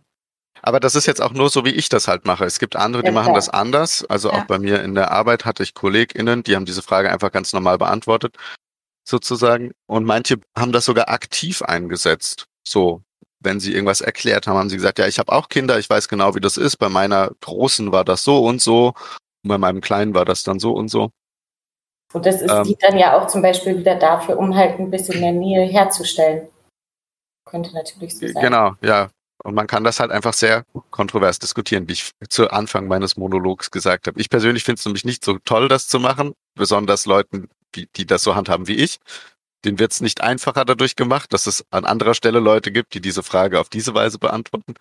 Aber 0.62 0.80
das 0.80 0.96
ist 0.96 1.08
jetzt 1.08 1.22
auch 1.22 1.32
nur 1.32 1.50
so, 1.50 1.66
wie 1.66 1.72
ich 1.72 1.90
das 1.90 2.08
halt 2.08 2.26
mache. 2.26 2.46
Es 2.46 2.60
gibt 2.60 2.76
andere, 2.76 3.02
die 3.02 3.08
ja, 3.08 3.14
machen 3.14 3.34
das 3.34 3.50
anders. 3.50 4.06
Also 4.06 4.30
ja. 4.30 4.36
auch 4.36 4.46
bei 4.46 4.60
mir 4.60 4.82
in 4.84 4.96
der 4.96 5.12
Arbeit 5.12 5.46
hatte 5.46 5.64
ich 5.64 5.74
KollegInnen, 5.74 6.44
die 6.44 6.56
haben 6.56 6.66
diese 6.66 6.82
Frage 6.82 7.12
einfach 7.12 7.32
ganz 7.32 7.54
normal 7.54 7.78
beantwortet, 7.78 8.38
sozusagen. 9.04 9.72
Und 9.88 10.06
manche 10.06 10.38
haben 10.58 10.72
das 10.72 10.86
sogar 10.86 11.10
aktiv 11.10 11.62
eingesetzt. 11.64 12.46
So, 12.66 13.02
wenn 13.44 13.60
sie 13.60 13.74
irgendwas 13.74 14.02
erklärt 14.02 14.48
haben, 14.48 14.58
haben 14.58 14.70
sie 14.70 14.78
gesagt, 14.78 15.00
ja, 15.00 15.08
ich 15.08 15.20
habe 15.20 15.32
auch 15.32 15.50
Kinder, 15.50 15.78
ich 15.78 15.90
weiß 15.90 16.08
genau, 16.08 16.36
wie 16.36 16.40
das 16.40 16.58
ist. 16.58 16.78
Bei 16.78 16.90
meiner 16.90 17.32
Großen 17.42 17.92
war 17.92 18.06
das 18.06 18.24
so 18.24 18.44
und 18.46 18.62
so. 18.62 18.94
Und 19.44 19.50
bei 19.50 19.58
meinem 19.58 19.82
Kleinen 19.82 20.14
war 20.14 20.26
das 20.26 20.44
dann 20.44 20.60
so 20.60 20.74
und 20.74 20.90
so. 20.90 21.12
Und 22.14 22.26
das 22.26 22.42
ist, 22.42 22.52
ähm, 22.52 22.64
dient 22.64 22.82
dann 22.84 22.98
ja 22.98 23.18
auch 23.20 23.28
zum 23.28 23.42
Beispiel 23.42 23.78
wieder 23.78 23.96
dafür, 23.96 24.38
um 24.38 24.56
halt 24.56 24.80
ein 24.80 24.92
bisschen 24.92 25.20
mehr 25.20 25.32
Nähe 25.32 25.66
herzustellen. 25.66 26.48
Könnte 27.46 27.74
natürlich 27.74 28.18
so 28.18 28.28
sein. 28.28 28.42
Genau, 28.42 28.74
ja. 28.82 29.10
Und 29.44 29.56
man 29.56 29.68
kann 29.68 29.84
das 29.84 30.00
halt 30.00 30.12
einfach 30.12 30.34
sehr 30.34 30.64
kontrovers 30.90 31.38
diskutieren, 31.40 31.90
wie 31.90 31.94
ich 31.94 32.12
zu 32.30 32.50
Anfang 32.50 32.88
meines 32.88 33.18
Monologs 33.18 33.72
gesagt 33.72 34.08
habe. 34.08 34.20
Ich 34.22 34.30
persönlich 34.30 34.64
finde 34.64 34.80
es 34.80 34.86
nämlich 34.86 35.04
nicht 35.04 35.26
so 35.26 35.38
toll, 35.44 35.68
das 35.68 35.88
zu 35.88 36.00
machen, 36.00 36.34
besonders 36.56 37.06
Leuten, 37.06 37.50
die, 37.76 37.88
die 37.96 38.06
das 38.06 38.22
so 38.22 38.36
handhaben 38.36 38.68
wie 38.68 38.76
ich. 38.76 39.00
Den 39.66 39.80
wird 39.80 39.94
es 39.94 40.02
nicht 40.02 40.22
einfacher 40.22 40.66
dadurch 40.66 40.96
gemacht, 40.96 41.34
dass 41.34 41.48
es 41.48 41.66
an 41.72 41.86
anderer 41.86 42.14
Stelle 42.14 42.40
Leute 42.40 42.72
gibt, 42.72 42.94
die 42.94 43.02
diese 43.02 43.24
Frage 43.24 43.60
auf 43.60 43.70
diese 43.70 43.94
Weise 43.94 44.20
beantworten. 44.20 44.76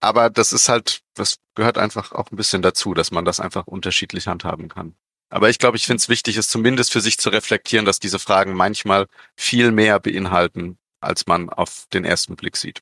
Aber 0.00 0.30
das 0.30 0.52
ist 0.52 0.68
halt, 0.68 1.02
das 1.14 1.36
gehört 1.54 1.76
einfach 1.76 2.12
auch 2.12 2.30
ein 2.30 2.36
bisschen 2.36 2.62
dazu, 2.62 2.94
dass 2.94 3.10
man 3.10 3.24
das 3.24 3.38
einfach 3.38 3.66
unterschiedlich 3.66 4.26
handhaben 4.26 4.68
kann. 4.68 4.94
Aber 5.28 5.48
ich 5.48 5.58
glaube, 5.58 5.76
ich 5.76 5.86
finde 5.86 5.98
es 5.98 6.08
wichtig, 6.08 6.36
es 6.36 6.48
zumindest 6.48 6.90
für 6.90 7.00
sich 7.00 7.18
zu 7.18 7.28
reflektieren, 7.28 7.84
dass 7.84 8.00
diese 8.00 8.18
Fragen 8.18 8.54
manchmal 8.54 9.06
viel 9.36 9.70
mehr 9.70 10.00
beinhalten, 10.00 10.78
als 11.00 11.26
man 11.26 11.50
auf 11.50 11.86
den 11.92 12.04
ersten 12.04 12.34
Blick 12.34 12.56
sieht. 12.56 12.80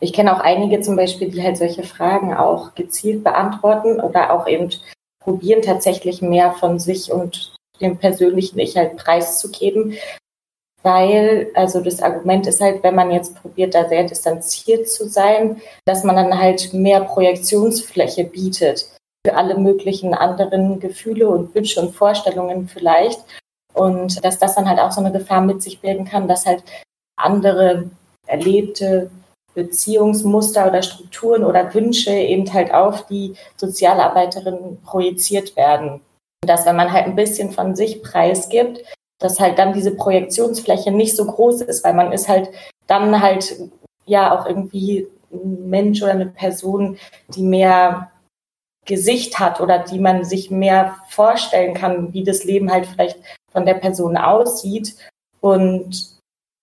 Ich 0.00 0.12
kenne 0.12 0.36
auch 0.36 0.40
einige 0.40 0.80
zum 0.80 0.96
Beispiel, 0.96 1.30
die 1.30 1.42
halt 1.42 1.56
solche 1.56 1.82
Fragen 1.82 2.34
auch 2.34 2.74
gezielt 2.74 3.24
beantworten 3.24 4.00
oder 4.00 4.32
auch 4.32 4.46
eben 4.46 4.70
probieren, 5.18 5.62
tatsächlich 5.62 6.22
mehr 6.22 6.52
von 6.52 6.78
sich 6.78 7.10
und 7.10 7.54
dem 7.80 7.98
persönlichen 7.98 8.58
Ich 8.58 8.76
halt 8.76 8.96
preiszugeben, 8.96 9.96
weil, 10.82 11.50
also 11.54 11.80
das 11.80 12.00
Argument 12.00 12.46
ist 12.46 12.60
halt, 12.60 12.82
wenn 12.82 12.94
man 12.94 13.10
jetzt 13.10 13.34
probiert, 13.40 13.74
da 13.74 13.88
sehr 13.88 14.04
distanziert 14.04 14.88
zu 14.88 15.08
sein, 15.08 15.60
dass 15.84 16.04
man 16.04 16.16
dann 16.16 16.38
halt 16.38 16.72
mehr 16.72 17.00
Projektionsfläche 17.00 18.24
bietet 18.24 18.88
für 19.26 19.36
alle 19.36 19.58
möglichen 19.58 20.14
anderen 20.14 20.80
Gefühle 20.80 21.28
und 21.28 21.54
Wünsche 21.54 21.80
und 21.80 21.94
Vorstellungen 21.94 22.68
vielleicht. 22.68 23.20
Und 23.74 24.24
dass 24.24 24.38
das 24.38 24.54
dann 24.54 24.68
halt 24.68 24.78
auch 24.78 24.92
so 24.92 25.00
eine 25.00 25.12
Gefahr 25.12 25.40
mit 25.40 25.62
sich 25.62 25.80
bilden 25.80 26.04
kann, 26.04 26.28
dass 26.28 26.46
halt 26.46 26.62
andere 27.16 27.90
erlebte 28.26 29.10
Beziehungsmuster 29.54 30.68
oder 30.68 30.82
Strukturen 30.82 31.44
oder 31.44 31.74
Wünsche 31.74 32.12
eben 32.12 32.52
halt 32.52 32.72
auf 32.72 33.06
die 33.06 33.34
Sozialarbeiterin 33.56 34.78
projiziert 34.84 35.56
werden. 35.56 36.00
Dass 36.46 36.64
wenn 36.64 36.76
man 36.76 36.92
halt 36.92 37.06
ein 37.06 37.16
bisschen 37.16 37.50
von 37.50 37.74
sich 37.74 38.02
preisgibt, 38.02 38.84
dass 39.18 39.40
halt 39.40 39.58
dann 39.58 39.72
diese 39.72 39.94
Projektionsfläche 39.94 40.90
nicht 40.90 41.16
so 41.16 41.24
groß 41.24 41.62
ist, 41.62 41.84
weil 41.84 41.94
man 41.94 42.12
ist 42.12 42.28
halt 42.28 42.50
dann 42.86 43.20
halt 43.20 43.56
ja 44.06 44.36
auch 44.36 44.46
irgendwie 44.46 45.08
ein 45.32 45.68
Mensch 45.68 46.02
oder 46.02 46.12
eine 46.12 46.26
Person, 46.26 46.98
die 47.28 47.42
mehr 47.42 48.10
Gesicht 48.86 49.38
hat 49.38 49.60
oder 49.60 49.80
die 49.80 49.98
man 49.98 50.24
sich 50.24 50.50
mehr 50.50 50.96
vorstellen 51.08 51.74
kann, 51.74 52.12
wie 52.14 52.24
das 52.24 52.44
Leben 52.44 52.72
halt 52.72 52.86
vielleicht 52.86 53.18
von 53.52 53.66
der 53.66 53.74
Person 53.74 54.16
aussieht 54.16 54.96
und 55.40 56.16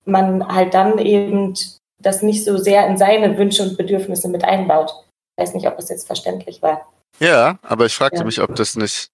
man 0.05 0.47
halt 0.47 0.73
dann 0.73 0.97
eben 0.97 1.53
das 1.99 2.21
nicht 2.21 2.43
so 2.43 2.57
sehr 2.57 2.87
in 2.87 2.97
seine 2.97 3.37
Wünsche 3.37 3.63
und 3.63 3.77
Bedürfnisse 3.77 4.27
mit 4.27 4.43
einbaut. 4.43 4.91
Ich 5.37 5.43
weiß 5.43 5.53
nicht, 5.53 5.67
ob 5.67 5.77
das 5.77 5.89
jetzt 5.89 6.07
verständlich 6.07 6.61
war. 6.61 6.91
Ja, 7.19 7.59
aber 7.61 7.85
ich 7.85 7.95
fragte 7.95 8.19
ja. 8.19 8.23
mich, 8.23 8.41
ob 8.41 8.55
das 8.55 8.75
nicht, 8.75 9.09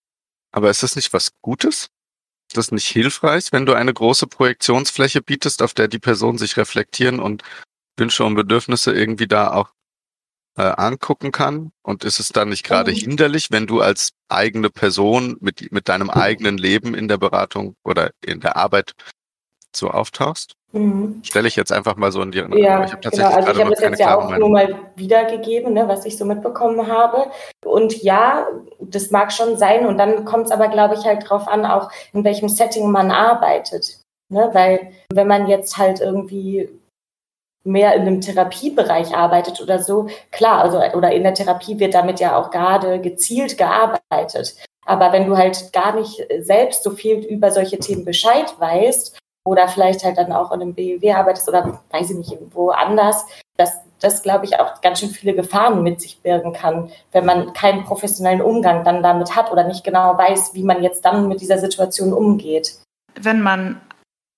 aber 0.52 0.70
ist 0.70 0.84
das 0.84 0.96
nicht 0.96 1.14
was 1.14 1.32
Gutes? 1.42 1.90
Ist 2.52 2.58
das 2.58 2.72
nicht 2.74 2.88
hilfreich, 2.88 3.46
wenn 3.52 3.66
du 3.66 3.76
eine 3.76 3.94
große 3.94 4.28
Projektionsfläche 4.28 5.22
bietest, 5.22 5.62
auf 5.62 5.74
der 5.74 5.88
die 5.88 6.00
Person 6.00 6.38
sich 6.38 6.58
reflektieren 6.58 7.22
und 7.22 7.44
Wünsche 7.96 8.26
und 8.26 8.36
Bedürfnisse 8.36 8.92
irgendwie 8.92 9.28
da 9.28 9.54
auch 9.54 9.70
äh, 10.58 10.64
angucken 10.64 11.32
kann? 11.32 11.72
Und 11.82 12.04
ist 12.04 12.20
es 12.20 12.28
dann 12.28 12.50
nicht 12.50 12.66
gerade 12.66 12.92
mhm. 12.92 12.98
hinderlich, 12.98 13.52
wenn 13.52 13.68
du 13.68 13.80
als 13.80 14.10
eigene 14.28 14.70
Person 14.70 15.38
mit, 15.40 15.72
mit 15.72 15.88
deinem 15.88 16.10
eigenen 16.10 16.58
Leben 16.58 16.94
in 16.94 17.08
der 17.08 17.18
Beratung 17.18 17.78
oder 17.86 18.12
in 18.22 18.42
der 18.42 18.58
Arbeit 18.58 18.96
so 19.74 19.90
auftauchst? 19.90 20.56
Mhm. 20.74 21.22
Stelle 21.24 21.48
ich 21.48 21.56
jetzt 21.56 21.72
einfach 21.72 21.98
mal 21.98 22.12
so 22.12 22.22
in 22.22 22.32
die 22.32 22.40
Ja, 22.40 22.84
ich 22.86 22.92
habe 22.92 23.02
tatsächlich 23.02 23.18
genau. 23.18 23.36
Also 23.36 23.52
ich 23.52 23.60
habe 23.60 23.70
das 23.72 23.80
jetzt 23.82 24.00
ja 24.00 24.18
auch 24.18 24.30
Meinung. 24.30 24.40
nur 24.40 24.50
mal 24.50 24.80
wiedergegeben, 24.96 25.74
ne, 25.74 25.88
was 25.88 26.06
ich 26.06 26.18
so 26.18 26.26
mitbekommen 26.26 26.88
habe. 26.88 27.26
Und 27.66 28.02
ja, 28.04 28.48
das 28.80 29.12
mag 29.12 29.34
schon 29.34 29.58
sein. 29.58 29.86
Und 29.86 29.98
dann 29.98 30.24
kommt 30.24 30.46
es 30.46 30.52
aber, 30.52 30.70
glaube 30.70 30.96
ich, 30.96 31.06
halt 31.06 31.30
drauf 31.30 31.48
an, 31.48 31.66
auch 31.66 31.92
in 32.14 32.24
welchem 32.24 32.48
Setting 32.48 32.90
man 32.90 33.12
arbeitet. 33.12 34.00
Ne? 34.30 34.50
Weil 34.54 34.92
wenn 35.14 35.28
man 35.28 35.48
jetzt 35.48 35.78
halt 35.78 36.00
irgendwie 36.00 36.70
mehr 37.64 37.94
in 37.94 38.02
einem 38.02 38.22
Therapiebereich 38.22 39.16
arbeitet 39.16 39.62
oder 39.62 39.80
so, 39.80 40.08
klar, 40.32 40.62
also 40.62 40.80
oder 40.98 41.12
in 41.12 41.24
der 41.24 41.34
Therapie 41.34 41.80
wird 41.80 41.94
damit 41.94 42.20
ja 42.20 42.38
auch 42.38 42.50
gerade 42.50 43.02
gezielt 43.02 43.58
gearbeitet. 43.58 44.56
Aber 44.86 45.12
wenn 45.12 45.28
du 45.28 45.38
halt 45.38 45.72
gar 45.74 45.96
nicht 45.96 46.26
selbst 46.40 46.84
so 46.84 46.92
viel 46.92 47.20
über 47.20 47.52
solche 47.52 47.78
Themen 47.78 48.04
Bescheid 48.04 48.56
weißt 48.58 49.21
oder 49.44 49.68
vielleicht 49.68 50.04
halt 50.04 50.18
dann 50.18 50.32
auch 50.32 50.52
in 50.52 50.62
einem 50.62 50.74
BEW 50.74 51.14
arbeitest 51.14 51.48
oder 51.48 51.82
weiß 51.90 52.12
ich 52.12 52.18
nicht, 52.18 52.32
irgendwo 52.32 52.70
anders, 52.70 53.26
dass 53.58 53.80
das, 54.00 54.24
glaube 54.24 54.46
ich, 54.46 54.60
auch 54.60 54.82
ganz 54.82 55.00
schön 55.00 55.10
viele 55.10 55.36
Gefahren 55.36 55.84
mit 55.84 56.02
sich 56.02 56.22
birgen 56.22 56.54
kann, 56.54 56.92
wenn 57.12 57.26
man 57.26 57.54
keinen 57.54 57.84
professionellen 57.84 58.42
Umgang 58.42 58.84
dann 58.84 59.04
damit 59.04 59.36
hat 59.36 59.52
oder 59.52 59.64
nicht 59.64 59.84
genau 59.84 60.18
weiß, 60.18 60.54
wie 60.54 60.64
man 60.64 60.82
jetzt 60.82 61.06
dann 61.06 61.28
mit 61.28 61.42
dieser 61.42 61.60
Situation 61.60 62.14
umgeht. 62.14 62.80
Wenn 63.20 63.42
man 63.42 63.80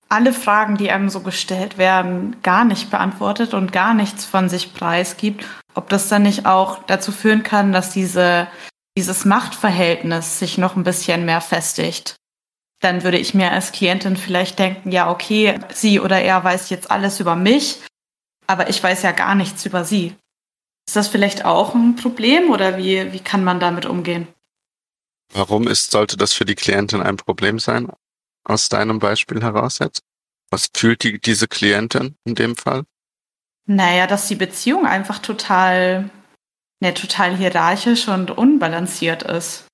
alle 0.10 0.34
Fragen, 0.34 0.78
die 0.78 0.92
einem 0.92 1.10
so 1.10 1.22
gestellt 1.22 1.78
werden, 1.78 2.36
gar 2.44 2.66
nicht 2.66 2.92
beantwortet 2.92 3.54
und 3.54 3.72
gar 3.72 3.94
nichts 3.94 4.26
von 4.26 4.50
sich 4.50 4.74
preisgibt, 4.74 5.46
ob 5.76 5.90
das 5.90 6.10
dann 6.10 6.24
nicht 6.24 6.46
auch 6.46 6.80
dazu 6.86 7.12
führen 7.12 7.44
kann, 7.44 7.72
dass 7.72 7.90
diese, 7.90 8.48
dieses 8.98 9.26
Machtverhältnis 9.26 10.40
sich 10.40 10.58
noch 10.58 10.76
ein 10.76 10.84
bisschen 10.84 11.26
mehr 11.26 11.42
festigt 11.42 12.16
dann 12.84 13.04
würde 13.04 13.18
ich 13.18 13.34
mir 13.34 13.52
als 13.52 13.72
Klientin 13.72 14.18
vielleicht 14.18 14.60
denken, 14.60 14.92
ja, 14.92 15.10
okay, 15.10 15.60
sie 15.74 16.00
oder 16.00 16.22
er 16.22 16.44
weiß 16.44 16.70
jetzt 16.70 16.92
alles 16.92 17.20
über 17.20 17.36
mich, 17.36 17.80
aber 18.46 18.70
ich 18.70 18.84
weiß 18.84 19.04
ja 19.04 19.12
gar 19.12 19.36
nichts 19.36 19.66
über 19.66 19.86
sie. 19.86 20.16
Ist 20.86 20.98
das 20.98 21.08
vielleicht 21.08 21.46
auch 21.46 21.74
ein 21.74 21.96
Problem 21.96 22.50
oder 22.50 22.78
wie, 22.78 23.14
wie 23.14 23.22
kann 23.22 23.44
man 23.44 23.62
damit 23.62 23.86
umgehen? 23.86 24.28
Warum 25.32 25.68
ist, 25.68 25.92
sollte 25.92 26.18
das 26.18 26.34
für 26.34 26.46
die 26.46 26.56
Klientin 26.56 27.02
ein 27.02 27.16
Problem 27.16 27.58
sein, 27.58 27.90
aus 28.44 28.68
deinem 28.68 29.00
Beispiel 29.00 29.42
heraus 29.42 29.80
jetzt? 29.80 30.02
Was 30.52 30.68
fühlt 30.76 31.04
die, 31.04 31.20
diese 31.20 31.48
Klientin 31.48 32.16
in 32.26 32.36
dem 32.36 32.58
Fall? 32.58 32.84
Naja, 33.66 34.08
dass 34.08 34.28
die 34.28 34.36
Beziehung 34.36 34.86
einfach 34.86 35.20
total, 35.20 36.10
ne, 36.82 36.94
total 36.94 37.36
hierarchisch 37.38 38.10
und 38.10 38.30
unbalanciert 38.30 39.24
ist. 39.24 39.68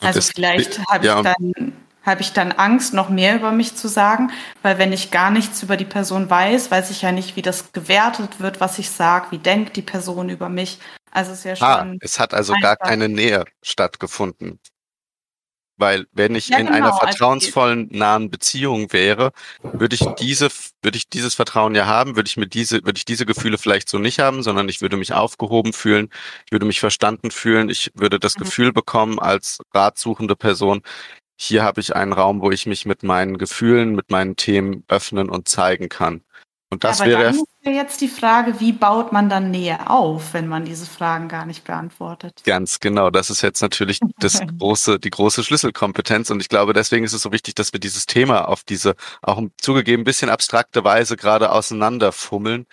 Also 0.00 0.20
vielleicht 0.22 0.80
habe 0.88 1.06
ja. 1.06 1.18
ich 1.18 1.22
dann 1.24 1.72
habe 2.04 2.20
ich 2.20 2.32
dann 2.32 2.52
Angst, 2.52 2.94
noch 2.94 3.08
mehr 3.08 3.36
über 3.36 3.52
mich 3.52 3.76
zu 3.76 3.88
sagen, 3.88 4.32
weil 4.62 4.78
wenn 4.78 4.92
ich 4.92 5.10
gar 5.10 5.30
nichts 5.30 5.62
über 5.62 5.76
die 5.76 5.84
Person 5.84 6.28
weiß, 6.28 6.70
weiß 6.70 6.90
ich 6.90 7.02
ja 7.02 7.12
nicht, 7.12 7.36
wie 7.36 7.42
das 7.42 7.72
gewertet 7.72 8.40
wird, 8.40 8.60
was 8.60 8.78
ich 8.78 8.90
sage, 8.90 9.26
wie 9.30 9.38
denkt 9.38 9.76
die 9.76 9.82
Person 9.82 10.28
über 10.28 10.48
mich. 10.48 10.78
Also 11.10 11.32
es 11.32 11.38
ist 11.38 11.44
ja 11.44 11.52
ah, 11.66 11.78
schon. 11.78 11.92
Ah, 11.92 11.96
es 12.00 12.18
hat 12.18 12.34
also 12.34 12.54
gar 12.60 12.76
keine 12.76 13.08
Nähe 13.08 13.44
stattgefunden. 13.62 14.58
Weil 15.78 16.06
wenn 16.12 16.34
ich 16.34 16.48
ja, 16.48 16.58
in 16.58 16.66
genau, 16.66 16.76
einer 16.76 16.92
also 16.92 16.98
vertrauensvollen, 16.98 17.88
nahen 17.90 18.30
Beziehung 18.30 18.92
wäre, 18.92 19.32
würde 19.62 19.96
ich 19.96 20.04
diese, 20.20 20.48
würde 20.82 20.96
ich 20.96 21.08
dieses 21.08 21.34
Vertrauen 21.34 21.74
ja 21.74 21.86
haben, 21.86 22.14
würde 22.14 22.28
ich 22.28 22.36
mir 22.36 22.46
diese, 22.46 22.84
würde 22.84 22.98
ich 22.98 23.04
diese 23.04 23.26
Gefühle 23.26 23.58
vielleicht 23.58 23.88
so 23.88 23.98
nicht 23.98 24.18
haben, 24.20 24.42
sondern 24.42 24.68
ich 24.68 24.80
würde 24.80 24.96
mich 24.96 25.12
aufgehoben 25.12 25.72
fühlen, 25.72 26.10
ich 26.46 26.52
würde 26.52 26.66
mich 26.66 26.78
verstanden 26.78 27.30
fühlen, 27.30 27.68
ich 27.68 27.90
würde 27.94 28.20
das 28.20 28.36
mhm. 28.36 28.44
Gefühl 28.44 28.72
bekommen 28.72 29.18
als 29.18 29.58
ratsuchende 29.72 30.36
Person, 30.36 30.82
hier 31.42 31.64
habe 31.64 31.80
ich 31.80 31.96
einen 31.96 32.12
Raum, 32.12 32.40
wo 32.40 32.50
ich 32.50 32.66
mich 32.66 32.86
mit 32.86 33.02
meinen 33.02 33.36
Gefühlen, 33.36 33.94
mit 33.94 34.10
meinen 34.10 34.36
Themen 34.36 34.84
öffnen 34.88 35.28
und 35.28 35.48
zeigen 35.48 35.88
kann. 35.88 36.22
Und 36.70 36.84
das 36.84 37.00
ja, 37.00 37.06
wäre 37.06 37.24
dann 37.24 37.34
ist 37.34 37.46
jetzt 37.64 38.00
die 38.00 38.08
Frage, 38.08 38.58
wie 38.60 38.72
baut 38.72 39.12
man 39.12 39.28
dann 39.28 39.50
Nähe 39.50 39.90
auf, 39.90 40.32
wenn 40.32 40.48
man 40.48 40.64
diese 40.64 40.86
Fragen 40.86 41.28
gar 41.28 41.44
nicht 41.44 41.64
beantwortet? 41.64 42.42
Ganz 42.44 42.80
genau, 42.80 43.10
das 43.10 43.28
ist 43.28 43.42
jetzt 43.42 43.60
natürlich 43.60 44.00
das 44.20 44.40
große, 44.58 44.98
die 44.98 45.10
große 45.10 45.44
Schlüsselkompetenz 45.44 46.30
und 46.30 46.40
ich 46.40 46.48
glaube, 46.48 46.72
deswegen 46.72 47.04
ist 47.04 47.12
es 47.12 47.20
so 47.20 47.30
wichtig, 47.30 47.56
dass 47.56 47.74
wir 47.74 47.80
dieses 47.80 48.06
Thema 48.06 48.48
auf 48.48 48.62
diese 48.64 48.94
auch 49.20 49.42
zugegeben 49.58 50.02
ein 50.02 50.04
bisschen 50.04 50.30
abstrakte 50.30 50.82
Weise 50.82 51.18
gerade 51.18 51.52
auseinanderfummeln, 51.52 52.66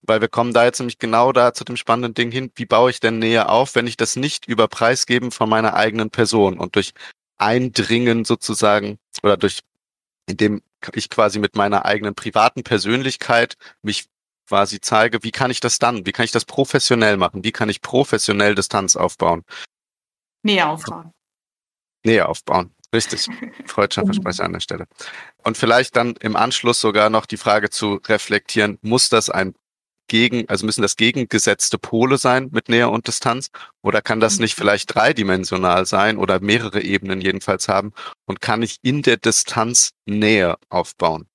weil 0.00 0.22
wir 0.22 0.28
kommen 0.28 0.54
da 0.54 0.64
jetzt 0.64 0.78
nämlich 0.78 0.98
genau 0.98 1.32
da 1.32 1.52
zu 1.52 1.64
dem 1.64 1.76
spannenden 1.76 2.14
Ding 2.14 2.30
hin, 2.30 2.50
wie 2.54 2.66
baue 2.66 2.90
ich 2.90 3.00
denn 3.00 3.18
Nähe 3.18 3.50
auf, 3.50 3.74
wenn 3.74 3.86
ich 3.86 3.98
das 3.98 4.16
nicht 4.16 4.46
über 4.46 4.68
Preisgeben 4.68 5.32
von 5.32 5.50
meiner 5.50 5.74
eigenen 5.74 6.08
Person 6.08 6.58
und 6.58 6.76
durch 6.76 6.94
Eindringen 7.38 8.24
sozusagen 8.24 8.98
oder 9.22 9.36
durch 9.36 9.60
indem 10.26 10.62
ich 10.92 11.10
quasi 11.10 11.38
mit 11.38 11.56
meiner 11.56 11.84
eigenen 11.84 12.14
privaten 12.14 12.62
Persönlichkeit 12.62 13.56
mich 13.82 14.06
quasi 14.48 14.80
zeige, 14.80 15.22
wie 15.22 15.30
kann 15.30 15.50
ich 15.50 15.60
das 15.60 15.78
dann, 15.78 16.06
wie 16.06 16.12
kann 16.12 16.24
ich 16.24 16.32
das 16.32 16.44
professionell 16.44 17.16
machen, 17.16 17.44
wie 17.44 17.52
kann 17.52 17.68
ich 17.68 17.80
professionell 17.80 18.54
Distanz 18.54 18.96
aufbauen. 18.96 19.44
Nähe 20.42 20.66
aufbauen. 20.66 21.12
Nähe 22.04 22.28
aufbauen, 22.28 22.74
richtig. 22.94 23.26
Freudscher 23.66 24.04
Versprecher 24.04 24.44
an 24.44 24.52
der 24.52 24.60
Stelle. 24.60 24.86
Und 25.42 25.56
vielleicht 25.56 25.96
dann 25.96 26.14
im 26.20 26.36
Anschluss 26.36 26.80
sogar 26.80 27.08
noch 27.08 27.24
die 27.24 27.38
Frage 27.38 27.70
zu 27.70 28.00
reflektieren, 28.06 28.78
muss 28.82 29.08
das 29.08 29.30
ein 29.30 29.54
gegen, 30.08 30.48
also 30.48 30.66
müssen 30.66 30.82
das 30.82 30.96
gegengesetzte 30.96 31.78
Pole 31.78 32.18
sein 32.18 32.48
mit 32.52 32.68
Nähe 32.68 32.88
und 32.88 33.06
Distanz? 33.06 33.50
Oder 33.82 34.02
kann 34.02 34.20
das 34.20 34.38
nicht 34.38 34.56
mhm. 34.56 34.62
vielleicht 34.62 34.94
dreidimensional 34.94 35.86
sein 35.86 36.18
oder 36.18 36.40
mehrere 36.40 36.82
Ebenen 36.82 37.20
jedenfalls 37.20 37.68
haben? 37.68 37.92
Und 38.26 38.40
kann 38.40 38.62
ich 38.62 38.78
in 38.82 39.02
der 39.02 39.16
Distanz 39.16 39.90
Nähe 40.06 40.56
aufbauen? 40.68 41.26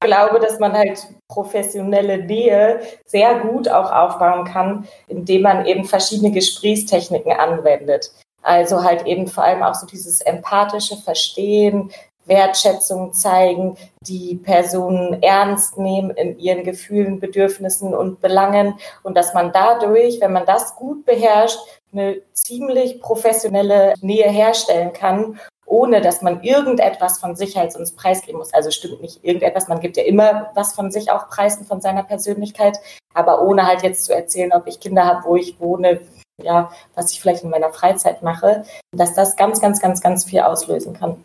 Ich 0.00 0.06
glaube, 0.06 0.38
dass 0.38 0.60
man 0.60 0.74
halt 0.74 1.08
professionelle 1.26 2.24
Nähe 2.24 2.80
sehr 3.04 3.40
gut 3.40 3.68
auch 3.68 3.90
aufbauen 3.90 4.44
kann, 4.44 4.86
indem 5.08 5.42
man 5.42 5.66
eben 5.66 5.84
verschiedene 5.84 6.30
Gesprächstechniken 6.30 7.32
anwendet. 7.32 8.12
Also 8.42 8.84
halt 8.84 9.06
eben 9.06 9.26
vor 9.26 9.42
allem 9.42 9.64
auch 9.64 9.74
so 9.74 9.86
dieses 9.86 10.20
empathische 10.20 10.96
Verstehen, 10.96 11.90
Wertschätzung 12.28 13.12
zeigen, 13.12 13.76
die 14.02 14.36
Personen 14.36 15.22
ernst 15.22 15.78
nehmen 15.78 16.10
in 16.10 16.38
ihren 16.38 16.64
Gefühlen, 16.64 17.20
Bedürfnissen 17.20 17.94
und 17.94 18.20
Belangen 18.20 18.74
und 19.02 19.16
dass 19.16 19.34
man 19.34 19.52
dadurch, 19.52 20.20
wenn 20.20 20.32
man 20.32 20.46
das 20.46 20.76
gut 20.76 21.04
beherrscht, 21.04 21.58
eine 21.92 22.20
ziemlich 22.32 23.00
professionelle 23.00 23.94
Nähe 24.00 24.28
herstellen 24.28 24.92
kann, 24.92 25.38
ohne 25.66 26.00
dass 26.00 26.22
man 26.22 26.42
irgendetwas 26.42 27.18
von 27.18 27.36
sich 27.36 27.56
halt 27.56 27.72
sonst 27.72 27.96
preisgeben 27.96 28.38
muss. 28.38 28.54
Also 28.54 28.70
stimmt 28.70 29.02
nicht 29.02 29.24
irgendetwas, 29.24 29.68
man 29.68 29.80
gibt 29.80 29.96
ja 29.96 30.04
immer 30.04 30.50
was 30.54 30.72
von 30.74 30.90
sich 30.90 31.10
auch 31.10 31.28
preisen, 31.28 31.66
von 31.66 31.80
seiner 31.80 32.02
Persönlichkeit, 32.02 32.78
aber 33.14 33.42
ohne 33.42 33.66
halt 33.66 33.82
jetzt 33.82 34.04
zu 34.04 34.14
erzählen, 34.14 34.52
ob 34.52 34.66
ich 34.66 34.80
Kinder 34.80 35.04
habe, 35.04 35.24
wo 35.24 35.36
ich 35.36 35.60
wohne, 35.60 36.00
ja, 36.40 36.70
was 36.94 37.12
ich 37.12 37.20
vielleicht 37.20 37.42
in 37.42 37.50
meiner 37.50 37.72
Freizeit 37.72 38.22
mache, 38.22 38.64
dass 38.92 39.14
das 39.14 39.36
ganz, 39.36 39.60
ganz, 39.60 39.80
ganz, 39.80 40.00
ganz 40.00 40.24
viel 40.24 40.40
auslösen 40.40 40.94
kann 40.94 41.24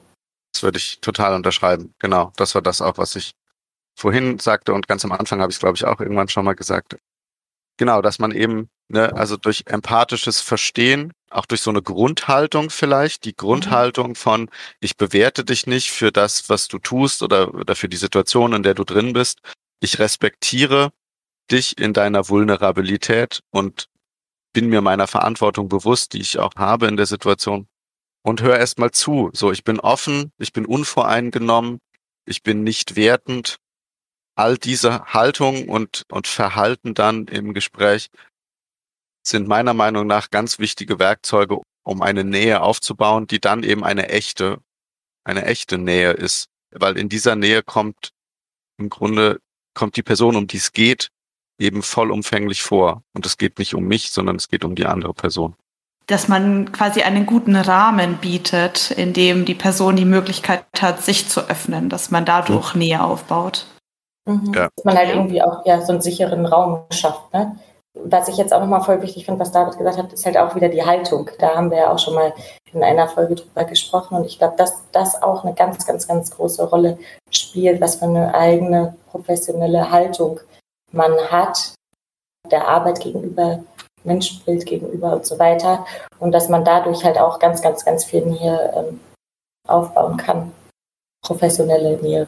würde 0.61 0.77
ich 0.77 0.99
total 0.99 1.33
unterschreiben. 1.33 1.93
Genau, 1.99 2.31
das 2.35 2.53
war 2.53 2.61
das 2.61 2.81
auch, 2.81 2.97
was 2.97 3.15
ich 3.15 3.33
vorhin 3.95 4.39
sagte 4.39 4.73
und 4.73 4.87
ganz 4.87 5.05
am 5.05 5.11
Anfang 5.11 5.41
habe 5.41 5.51
ich 5.51 5.55
es, 5.55 5.59
glaube 5.59 5.75
ich, 5.75 5.85
auch 5.85 5.99
irgendwann 5.99 6.27
schon 6.27 6.45
mal 6.45 6.53
gesagt. 6.53 6.97
Genau, 7.77 8.01
dass 8.01 8.19
man 8.19 8.31
eben, 8.31 8.69
ne, 8.89 9.13
also 9.15 9.35
durch 9.37 9.63
empathisches 9.65 10.41
Verstehen, 10.41 11.11
auch 11.31 11.45
durch 11.45 11.61
so 11.61 11.71
eine 11.71 11.81
Grundhaltung 11.81 12.69
vielleicht, 12.69 13.25
die 13.25 13.35
Grundhaltung 13.35 14.15
von, 14.15 14.49
ich 14.79 14.95
bewerte 14.97 15.43
dich 15.43 15.65
nicht 15.65 15.89
für 15.89 16.11
das, 16.11 16.49
was 16.49 16.67
du 16.67 16.77
tust 16.77 17.23
oder, 17.23 17.53
oder 17.53 17.75
für 17.75 17.89
die 17.89 17.97
Situation, 17.97 18.53
in 18.53 18.63
der 18.63 18.75
du 18.75 18.83
drin 18.83 19.13
bist. 19.13 19.39
Ich 19.79 19.97
respektiere 19.97 20.91
dich 21.51 21.79
in 21.79 21.93
deiner 21.93 22.29
Vulnerabilität 22.29 23.41
und 23.49 23.87
bin 24.53 24.69
mir 24.69 24.81
meiner 24.81 25.07
Verantwortung 25.07 25.67
bewusst, 25.67 26.13
die 26.13 26.21
ich 26.21 26.37
auch 26.37 26.53
habe 26.55 26.87
in 26.87 26.95
der 26.95 27.07
Situation 27.07 27.67
und 28.23 28.41
hör 28.41 28.57
erst 28.57 28.79
mal 28.79 28.91
zu. 28.91 29.29
So, 29.33 29.51
ich 29.51 29.63
bin 29.63 29.79
offen, 29.79 30.31
ich 30.37 30.53
bin 30.53 30.65
unvoreingenommen, 30.65 31.79
ich 32.25 32.41
bin 32.41 32.63
nicht 32.63 32.95
wertend. 32.95 33.57
All 34.35 34.57
diese 34.57 35.05
Haltung 35.13 35.69
und, 35.69 36.05
und 36.09 36.25
Verhalten 36.25 36.95
dann 36.95 37.27
im 37.27 37.53
Gespräch 37.53 38.09
sind 39.25 39.47
meiner 39.47 39.75
Meinung 39.75 40.07
nach 40.07 40.31
ganz 40.31 40.57
wichtige 40.57 40.97
Werkzeuge, 40.97 41.61
um 41.83 42.01
eine 42.01 42.23
Nähe 42.23 42.61
aufzubauen, 42.61 43.27
die 43.27 43.39
dann 43.39 43.63
eben 43.63 43.83
eine 43.83 44.09
echte, 44.09 44.59
eine 45.23 45.45
echte 45.45 45.77
Nähe 45.77 46.13
ist. 46.13 46.47
Weil 46.71 46.97
in 46.97 47.09
dieser 47.09 47.35
Nähe 47.35 47.61
kommt 47.61 48.09
im 48.79 48.89
Grunde, 48.89 49.39
kommt 49.75 49.97
die 49.97 50.03
Person, 50.03 50.35
um 50.35 50.47
die 50.47 50.57
es 50.57 50.71
geht, 50.71 51.09
eben 51.59 51.83
vollumfänglich 51.83 52.63
vor. 52.63 53.03
Und 53.13 53.27
es 53.27 53.37
geht 53.37 53.59
nicht 53.59 53.75
um 53.75 53.83
mich, 53.83 54.11
sondern 54.11 54.37
es 54.37 54.47
geht 54.47 54.63
um 54.63 54.73
die 54.73 54.87
andere 54.87 55.13
Person 55.13 55.55
dass 56.07 56.27
man 56.27 56.71
quasi 56.71 57.01
einen 57.01 57.25
guten 57.25 57.55
Rahmen 57.55 58.17
bietet, 58.17 58.91
in 58.91 59.13
dem 59.13 59.45
die 59.45 59.55
Person 59.55 59.95
die 59.95 60.05
Möglichkeit 60.05 60.65
hat, 60.79 61.01
sich 61.01 61.29
zu 61.29 61.49
öffnen, 61.49 61.89
dass 61.89 62.11
man 62.11 62.25
dadurch 62.25 62.73
mhm. 62.73 62.79
Nähe 62.79 63.03
aufbaut. 63.03 63.65
Mhm. 64.25 64.53
Ja. 64.53 64.69
Dass 64.75 64.85
man 64.85 64.97
halt 64.97 65.09
irgendwie 65.09 65.41
auch 65.41 65.65
ja, 65.65 65.81
so 65.81 65.93
einen 65.93 66.01
sicheren 66.01 66.45
Raum 66.45 66.83
schafft. 66.91 67.33
Ne? 67.33 67.57
Was 67.93 68.27
ich 68.27 68.37
jetzt 68.37 68.53
auch 68.53 68.59
nochmal 68.59 68.81
voll 68.81 69.01
wichtig 69.01 69.25
finde, 69.25 69.39
was 69.39 69.51
David 69.51 69.77
gesagt 69.77 69.97
hat, 69.97 70.11
ist 70.11 70.25
halt 70.25 70.37
auch 70.37 70.55
wieder 70.55 70.69
die 70.69 70.83
Haltung. 70.83 71.29
Da 71.39 71.55
haben 71.55 71.69
wir 71.69 71.77
ja 71.77 71.91
auch 71.91 71.99
schon 71.99 72.15
mal 72.15 72.33
in 72.73 72.83
einer 72.83 73.07
Folge 73.07 73.35
drüber 73.35 73.65
gesprochen 73.65 74.17
und 74.17 74.25
ich 74.25 74.39
glaube, 74.39 74.55
dass 74.57 74.81
das 74.91 75.21
auch 75.21 75.43
eine 75.43 75.53
ganz, 75.53 75.85
ganz, 75.85 76.07
ganz 76.07 76.31
große 76.31 76.63
Rolle 76.67 76.97
spielt, 77.29 77.79
was 77.79 77.97
für 77.97 78.05
eine 78.05 78.33
eigene 78.33 78.95
professionelle 79.11 79.91
Haltung 79.91 80.39
man 80.91 81.13
hat, 81.29 81.75
der 82.49 82.67
Arbeit 82.67 82.99
gegenüber 82.99 83.59
Menschenbild 84.03 84.65
gegenüber 84.65 85.13
und 85.13 85.25
so 85.25 85.39
weiter. 85.39 85.85
Und 86.19 86.31
dass 86.31 86.49
man 86.49 86.65
dadurch 86.65 87.03
halt 87.03 87.17
auch 87.17 87.39
ganz, 87.39 87.61
ganz, 87.61 87.85
ganz 87.85 88.05
viel 88.05 88.25
Nähe 88.25 88.73
ähm, 88.75 88.99
aufbauen 89.67 90.17
kann. 90.17 90.51
Professionelle 91.21 91.97
Nähe. 92.01 92.27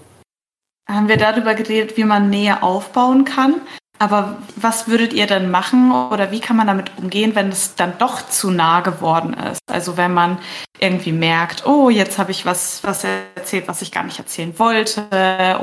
Haben 0.89 1.07
wir 1.07 1.17
darüber 1.17 1.55
geredet, 1.55 1.97
wie 1.97 2.03
man 2.03 2.29
Nähe 2.29 2.61
aufbauen 2.61 3.25
kann. 3.25 3.61
Aber 3.97 4.37
was 4.57 4.89
würdet 4.89 5.13
ihr 5.13 5.25
denn 5.25 5.49
machen 5.49 5.91
oder 6.11 6.29
wie 6.31 6.41
kann 6.41 6.57
man 6.57 6.67
damit 6.67 6.91
umgehen, 6.97 7.33
wenn 7.33 7.49
es 7.49 7.75
dann 7.75 7.97
doch 7.97 8.27
zu 8.27 8.51
nah 8.51 8.81
geworden 8.81 9.33
ist? 9.33 9.61
Also 9.71 9.95
wenn 9.95 10.13
man 10.13 10.37
irgendwie 10.79 11.13
merkt, 11.13 11.65
oh, 11.65 11.89
jetzt 11.89 12.17
habe 12.17 12.31
ich 12.31 12.45
was, 12.45 12.83
was 12.83 13.05
erzählt, 13.05 13.69
was 13.69 13.81
ich 13.81 13.93
gar 13.93 14.03
nicht 14.03 14.19
erzählen 14.19 14.57
wollte. 14.59 15.07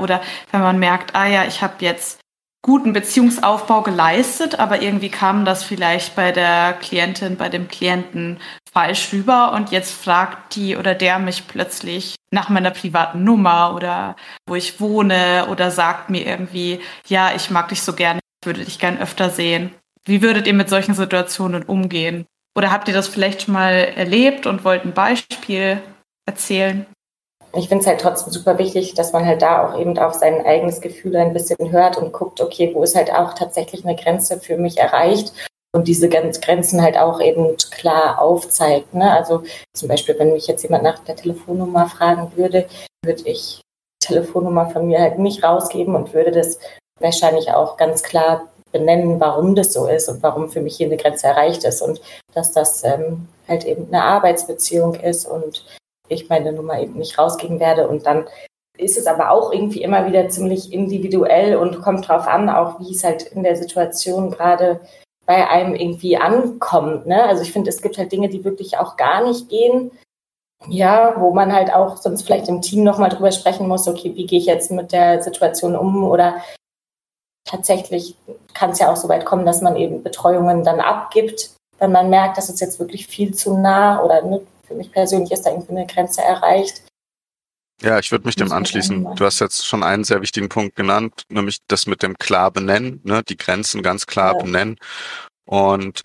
Oder 0.01 0.23
wenn 0.51 0.63
man 0.63 0.79
merkt, 0.79 1.15
ah 1.15 1.27
ja, 1.27 1.45
ich 1.45 1.63
habe 1.63 1.75
jetzt 1.81 2.22
guten 2.63 2.93
Beziehungsaufbau 2.93 3.83
geleistet, 3.83 4.61
aber 4.61 4.83
irgendwie 4.83 5.09
kam 5.09 5.45
das 5.45 5.65
vielleicht 5.65 6.15
bei 6.15 6.31
der 6.31 6.75
Klientin, 6.75 7.37
bei 7.37 7.49
dem 7.49 7.67
Klienten 7.67 8.39
falsch 8.73 9.13
rüber 9.13 9.53
und 9.53 9.73
jetzt 9.73 9.93
fragt 9.93 10.55
die 10.55 10.77
oder 10.77 10.95
der 10.95 11.19
mich 11.19 11.47
plötzlich 11.49 12.15
nach 12.31 12.49
meiner 12.49 12.71
privaten 12.71 13.25
Nummer 13.25 13.75
oder 13.75 14.17
wo 14.47 14.55
ich 14.55 14.81
wohne 14.81 15.47
oder 15.51 15.71
sagt 15.71 16.09
mir 16.09 16.25
irgendwie, 16.25 16.81
ja, 17.09 17.35
ich 17.35 17.51
mag 17.51 17.69
dich 17.69 17.83
so 17.83 17.93
gerne, 17.93 18.21
ich 18.41 18.47
würde 18.47 18.65
dich 18.65 18.79
gern 18.79 18.99
öfter 18.99 19.29
sehen. 19.29 19.75
Wie 20.05 20.23
würdet 20.23 20.47
ihr 20.47 20.55
mit 20.55 20.69
solchen 20.69 20.95
Situationen 20.95 21.65
umgehen? 21.65 22.27
Oder 22.57 22.71
habt 22.71 22.89
ihr 22.89 22.95
das 22.95 23.09
vielleicht 23.09 23.43
schon 23.43 23.55
mal 23.55 23.73
erlebt 23.73 24.47
und 24.47 24.65
wollt 24.65 24.85
ein 24.85 24.93
Beispiel 24.93 25.81
erzählen? 26.27 26.87
Ich 27.55 27.69
finde 27.69 27.83
es 27.83 27.87
halt 27.87 28.01
trotzdem 28.01 28.33
super 28.33 28.59
wichtig, 28.59 28.95
dass 28.95 29.13
man 29.13 29.27
halt 29.27 29.43
da 29.43 29.67
auch 29.67 29.79
eben 29.79 29.99
auf 29.99 30.15
sein 30.15 30.45
eigenes 30.45 30.81
Gefühl 30.81 31.17
ein 31.17 31.35
bisschen 31.35 31.71
hört 31.71 31.99
und 31.99 32.13
guckt, 32.13 32.41
okay, 32.41 32.71
wo 32.75 32.83
ist 32.83 32.97
halt 32.97 33.13
auch 33.13 33.35
tatsächlich 33.35 33.85
eine 33.85 33.97
Grenze 33.97 34.41
für 34.41 34.57
mich 34.57 34.79
erreicht 34.79 35.33
und 35.75 35.89
diese 35.89 36.09
Grenzen 36.09 36.83
halt 36.83 36.99
auch 36.99 37.21
eben 37.21 37.57
klar 37.71 38.21
aufzeigt. 38.21 38.95
Ne? 38.95 39.11
Also 39.11 39.43
zum 39.75 39.89
Beispiel, 39.89 40.19
wenn 40.19 40.33
mich 40.33 40.47
jetzt 40.47 40.63
jemand 40.63 40.85
nach 40.85 40.99
der 41.01 41.17
Telefonnummer 41.17 41.89
fragen 41.89 42.33
würde, 42.37 42.67
würde 43.05 43.23
ich 43.25 43.61
die 44.03 44.07
Telefonnummer 44.07 44.71
von 44.71 44.87
mir 44.87 45.01
halt 45.01 45.19
nicht 45.19 45.43
rausgeben 45.43 45.95
und 45.95 46.15
würde 46.15 46.31
das 46.31 46.59
wahrscheinlich 47.01 47.53
auch 47.53 47.77
ganz 47.77 48.03
klar 48.03 48.49
benennen, 48.71 49.21
warum 49.21 49.55
das 49.55 49.73
so 49.73 49.87
ist 49.87 50.09
und 50.09 50.23
warum 50.23 50.49
für 50.51 50.61
mich 50.61 50.77
hier 50.77 50.87
eine 50.87 50.97
Grenze 50.97 51.27
erreicht 51.27 51.65
ist 51.65 51.83
und 51.83 52.01
dass 52.33 52.53
das 52.53 52.83
ähm, 52.85 53.29
halt 53.47 53.65
eben 53.65 53.89
eine 53.89 54.03
Arbeitsbeziehung 54.03 54.95
ist 54.95 55.27
und 55.27 55.65
ich 56.13 56.29
meine 56.29 56.53
Nummer 56.53 56.81
eben 56.81 56.95
nicht 56.95 57.19
rausgeben 57.19 57.61
werde. 57.61 57.89
Und 57.89 58.07
dann 58.07 58.27
ist 58.79 58.99
es 58.99 59.07
aber 59.07 59.31
auch 59.31 59.53
irgendwie 59.53 59.83
immer 59.83 60.07
wieder 60.07 60.29
ziemlich 60.29 60.73
individuell 60.73 61.57
und 61.57 61.83
kommt 61.83 62.09
drauf 62.09 62.27
an, 62.27 62.49
auch 62.49 62.81
wie 62.81 62.93
es 62.93 63.05
halt 63.05 63.23
in 63.23 63.43
der 63.43 63.57
Situation 63.57 64.31
gerade 64.31 64.81
bei 65.27 65.49
einem 65.49 65.75
irgendwie 65.75 66.17
ankommt. 66.17 67.07
Ne? 67.07 67.23
Also 67.25 67.43
ich 67.43 67.53
finde, 67.53 67.71
es 67.71 67.83
gibt 67.83 67.99
halt 67.99 68.13
Dinge, 68.13 68.29
die 68.29 68.45
wirklich 68.45 68.79
auch 68.79 68.97
gar 68.97 69.25
nicht 69.27 69.49
gehen. 69.49 69.91
Ja, 70.69 71.17
wo 71.19 71.33
man 71.33 71.53
halt 71.53 71.75
auch 71.75 71.97
sonst 71.97 72.23
vielleicht 72.23 72.49
im 72.49 72.63
Team 72.63 72.85
nochmal 72.85 73.11
drüber 73.11 73.33
sprechen 73.33 73.67
muss, 73.67 73.89
okay, 73.89 74.13
wie 74.15 74.27
gehe 74.27 74.39
ich 74.39 74.47
jetzt 74.47 74.71
mit 74.71 74.93
der 74.93 75.21
Situation 75.21 75.75
um 75.75 76.05
oder 76.05 76.37
tatsächlich 77.45 78.17
kann 78.55 78.71
es 78.71 78.79
ja 78.79 78.93
auch 78.93 78.97
so 78.97 79.09
weit 79.09 79.25
kommen, 79.25 79.45
dass 79.45 79.61
man 79.61 79.75
eben 79.75 80.05
Betreuungen 80.05 80.63
dann 80.63 80.79
abgibt, 80.81 81.51
wenn 81.79 81.91
man 81.91 82.11
merkt, 82.11 82.39
dass 82.39 82.49
es 82.49 82.61
jetzt 82.61 82.79
wirklich 82.79 83.09
viel 83.09 83.35
zu 83.35 83.59
nah 83.59 84.05
oder 84.05 84.23
ne, 84.23 84.41
für 84.67 84.75
mich 84.75 84.93
persönlich 84.93 85.33
ist 85.33 85.43
da 85.43 85.51
irgendwie 85.51 85.73
eine 85.73 85.87
Grenze 85.87 86.23
erreicht. 86.23 86.83
Ja, 87.83 87.99
ich 87.99 88.13
würde 88.13 88.27
mich 88.27 88.37
dem 88.37 88.53
anschließen. 88.53 89.17
Du 89.17 89.25
hast 89.25 89.41
jetzt 89.41 89.67
schon 89.67 89.83
einen 89.83 90.05
sehr 90.05 90.23
wichtigen 90.23 90.49
Punkt 90.49 90.77
genannt, 90.77 91.25
nämlich 91.29 91.59
das 91.67 91.87
mit 91.87 92.03
dem 92.03 92.17
klar 92.17 92.53
benennen, 92.53 93.01
ne, 93.03 93.23
die 93.25 93.37
Grenzen 93.37 93.83
ganz 93.83 94.07
klar 94.07 94.35
ja. 94.35 94.43
benennen. 94.43 94.77
Und, 95.45 96.03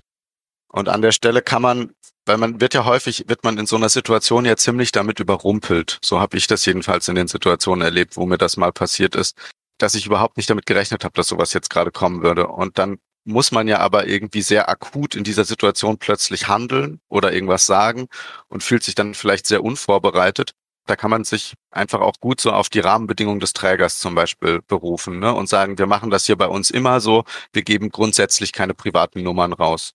und 0.69 0.89
an 0.89 1.03
der 1.03 1.11
Stelle 1.11 1.43
kann 1.43 1.61
man, 1.61 1.91
weil 2.25 2.37
man 2.37 2.59
wird 2.59 2.73
ja 2.73 2.85
häufig, 2.85 3.25
wird 3.27 3.43
man 3.43 3.59
in 3.59 3.67
so 3.67 3.75
einer 3.75 3.89
Situation 3.89 4.45
ja 4.45 4.57
ziemlich 4.57 4.91
damit 4.91 5.19
überrumpelt. 5.19 5.99
So 6.03 6.19
habe 6.19 6.37
ich 6.37 6.47
das 6.47 6.65
jedenfalls 6.65 7.07
in 7.09 7.15
den 7.15 7.27
Situationen 7.27 7.83
erlebt, 7.83 8.17
wo 8.17 8.25
mir 8.25 8.39
das 8.39 8.57
mal 8.57 8.71
passiert 8.71 9.15
ist, 9.15 9.37
dass 9.77 9.93
ich 9.93 10.07
überhaupt 10.07 10.37
nicht 10.37 10.49
damit 10.49 10.65
gerechnet 10.65 11.03
habe, 11.03 11.13
dass 11.13 11.27
sowas 11.27 11.53
jetzt 11.53 11.69
gerade 11.69 11.91
kommen 11.91 12.23
würde. 12.23 12.47
Und 12.47 12.79
dann 12.79 12.97
muss 13.27 13.51
man 13.51 13.67
ja 13.67 13.79
aber 13.79 14.07
irgendwie 14.07 14.41
sehr 14.41 14.69
akut 14.69 15.15
in 15.15 15.23
dieser 15.23 15.43
Situation 15.45 15.97
plötzlich 15.97 16.47
handeln 16.47 17.01
oder 17.09 17.33
irgendwas 17.33 17.65
sagen 17.65 18.07
und 18.47 18.63
fühlt 18.63 18.83
sich 18.83 18.95
dann 18.95 19.13
vielleicht 19.13 19.45
sehr 19.47 19.63
unvorbereitet. 19.63 20.51
Da 20.85 20.95
kann 20.95 21.11
man 21.11 21.25
sich 21.25 21.53
einfach 21.69 21.99
auch 21.99 22.15
gut 22.21 22.39
so 22.39 22.51
auf 22.51 22.69
die 22.69 22.79
Rahmenbedingungen 22.79 23.41
des 23.41 23.51
Trägers 23.51 23.99
zum 23.99 24.15
Beispiel 24.15 24.61
berufen 24.65 25.19
ne? 25.19 25.33
und 25.33 25.49
sagen, 25.49 25.77
wir 25.77 25.87
machen 25.87 26.09
das 26.09 26.25
hier 26.25 26.37
bei 26.37 26.47
uns 26.47 26.71
immer 26.71 27.01
so, 27.01 27.25
wir 27.51 27.63
geben 27.63 27.89
grundsätzlich 27.89 28.53
keine 28.53 28.73
privaten 28.73 29.21
Nummern 29.23 29.51
raus. 29.51 29.91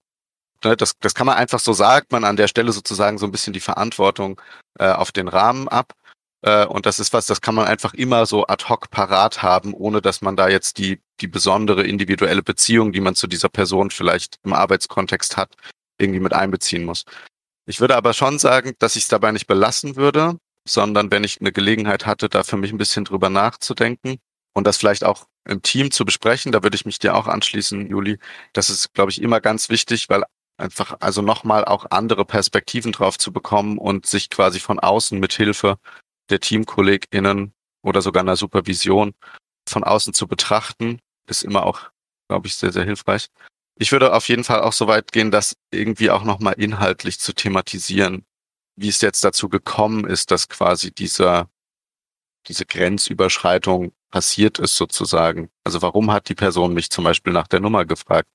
Ne? 0.63 0.77
Das, 0.77 0.99
das 1.01 1.15
kann 1.15 1.27
man 1.27 1.37
einfach 1.37 1.61
so 1.61 1.73
sagen, 1.73 2.07
man 2.11 2.25
an 2.25 2.37
der 2.37 2.49
Stelle 2.49 2.73
sozusagen 2.73 3.17
so 3.17 3.27
ein 3.27 3.33
bisschen 3.33 3.55
die 3.55 3.61
Verantwortung 3.61 4.39
äh, 4.79 4.91
auf 4.91 5.13
den 5.13 5.29
Rahmen 5.29 5.69
ab 5.69 5.95
äh, 6.43 6.67
und 6.67 6.87
das 6.87 6.99
ist 6.99 7.13
was, 7.13 7.27
das 7.27 7.41
kann 7.41 7.55
man 7.55 7.67
einfach 7.67 7.95
immer 7.95 8.27
so 8.27 8.47
ad 8.47 8.65
hoc 8.69 8.91
parat 8.91 9.43
haben, 9.43 9.75
ohne 9.75 10.03
dass 10.03 10.21
man 10.21 10.37
da 10.37 10.49
jetzt 10.49 10.79
die, 10.79 11.01
die 11.23 11.29
besondere 11.29 11.85
individuelle 11.85 12.43
Beziehung, 12.43 12.93
die 12.93 13.01
man 13.01 13.15
zu 13.15 13.27
dieser 13.27 13.49
Person 13.49 13.91
vielleicht 13.91 14.37
im 14.45 14.53
Arbeitskontext 14.53 15.37
hat, 15.37 15.55
irgendwie 15.99 16.21
mit 16.21 16.33
einbeziehen 16.33 16.85
muss. 16.85 17.05
Ich 17.67 17.81
würde 17.81 17.97
aber 17.97 18.13
schon 18.13 18.39
sagen, 18.39 18.73
dass 18.79 18.97
ich 18.97 19.05
es 19.05 19.09
dabei 19.09 19.33
nicht 19.33 19.47
belassen 19.47 19.97
würde, 19.97 20.37
sondern 20.69 21.11
wenn 21.11 21.25
ich 21.25 21.41
eine 21.41 21.53
Gelegenheit 21.53 22.07
hatte, 22.07 22.29
da 22.29 22.43
für 22.43 22.57
mich 22.57 22.73
ein 22.73 22.79
bisschen 22.79 23.05
drüber 23.05 23.31
nachzudenken 23.31 24.19
und 24.53 24.67
das 24.67 24.77
vielleicht 24.77 25.05
auch 25.05 25.27
im 25.49 25.63
Team 25.63 25.91
zu 25.91 26.05
besprechen, 26.05 26.53
da 26.53 26.63
würde 26.63 26.77
ich 26.77 26.87
mich 26.87 26.99
dir 26.99 27.15
auch 27.15 27.27
anschließen, 27.27 27.89
Juli. 27.89 28.19
Das 28.53 28.71
ist, 28.71 28.93
glaube 28.95 29.11
ich, 29.11 29.23
immer 29.23 29.41
ganz 29.41 29.69
wichtig, 29.71 30.09
weil 30.09 30.25
einfach 30.57 30.97
also 31.01 31.23
nochmal 31.23 31.65
auch 31.65 31.87
andere 31.91 32.25
Perspektiven 32.25 32.93
drauf 32.93 33.19
zu 33.19 33.33
bekommen 33.33 33.79
und 33.79 34.07
sich 34.07 34.31
quasi 34.31 34.61
von 34.61 34.79
außen 34.79 35.19
mit 35.19 35.33
Hilfe 35.33 35.79
der 36.31 36.41
TeamkollegInnen 36.41 37.53
oder 37.83 38.03
sogar 38.03 38.23
einer 38.23 38.37
Supervision 38.37 39.15
von 39.69 39.85
außen 39.85 40.15
zu 40.15 40.27
betrachten, 40.27 41.01
ist 41.27 41.45
immer 41.45 41.65
auch, 41.65 41.91
glaube 42.29 42.47
ich, 42.47 42.55
sehr, 42.55 42.73
sehr 42.73 42.85
hilfreich. 42.85 43.29
Ich 43.79 43.93
würde 43.93 44.13
auf 44.15 44.29
jeden 44.29 44.45
Fall 44.45 44.61
auch 44.61 44.73
so 44.73 44.87
weit 44.87 45.13
gehen, 45.13 45.31
das 45.31 45.57
irgendwie 45.71 46.11
auch 46.11 46.25
nochmal 46.25 46.55
inhaltlich 46.55 47.19
zu 47.19 47.33
thematisieren, 47.33 48.25
wie 48.77 48.89
es 48.89 49.01
jetzt 49.01 49.25
dazu 49.25 49.49
gekommen 49.49 50.07
ist, 50.07 50.31
dass 50.31 50.49
quasi 50.49 50.93
dieser, 50.93 51.49
diese 52.49 52.67
Grenzüberschreitung 52.67 53.93
passiert 54.11 54.59
ist 54.59 54.77
sozusagen. 54.77 55.51
Also 55.65 55.83
warum 55.83 56.13
hat 56.13 56.29
die 56.29 56.35
Person 56.35 56.75
mich 56.75 56.91
zum 56.91 57.05
Beispiel 57.05 57.33
nach 57.33 57.49
der 57.49 57.61
Nummer 57.61 57.85
gefragt? 57.85 58.29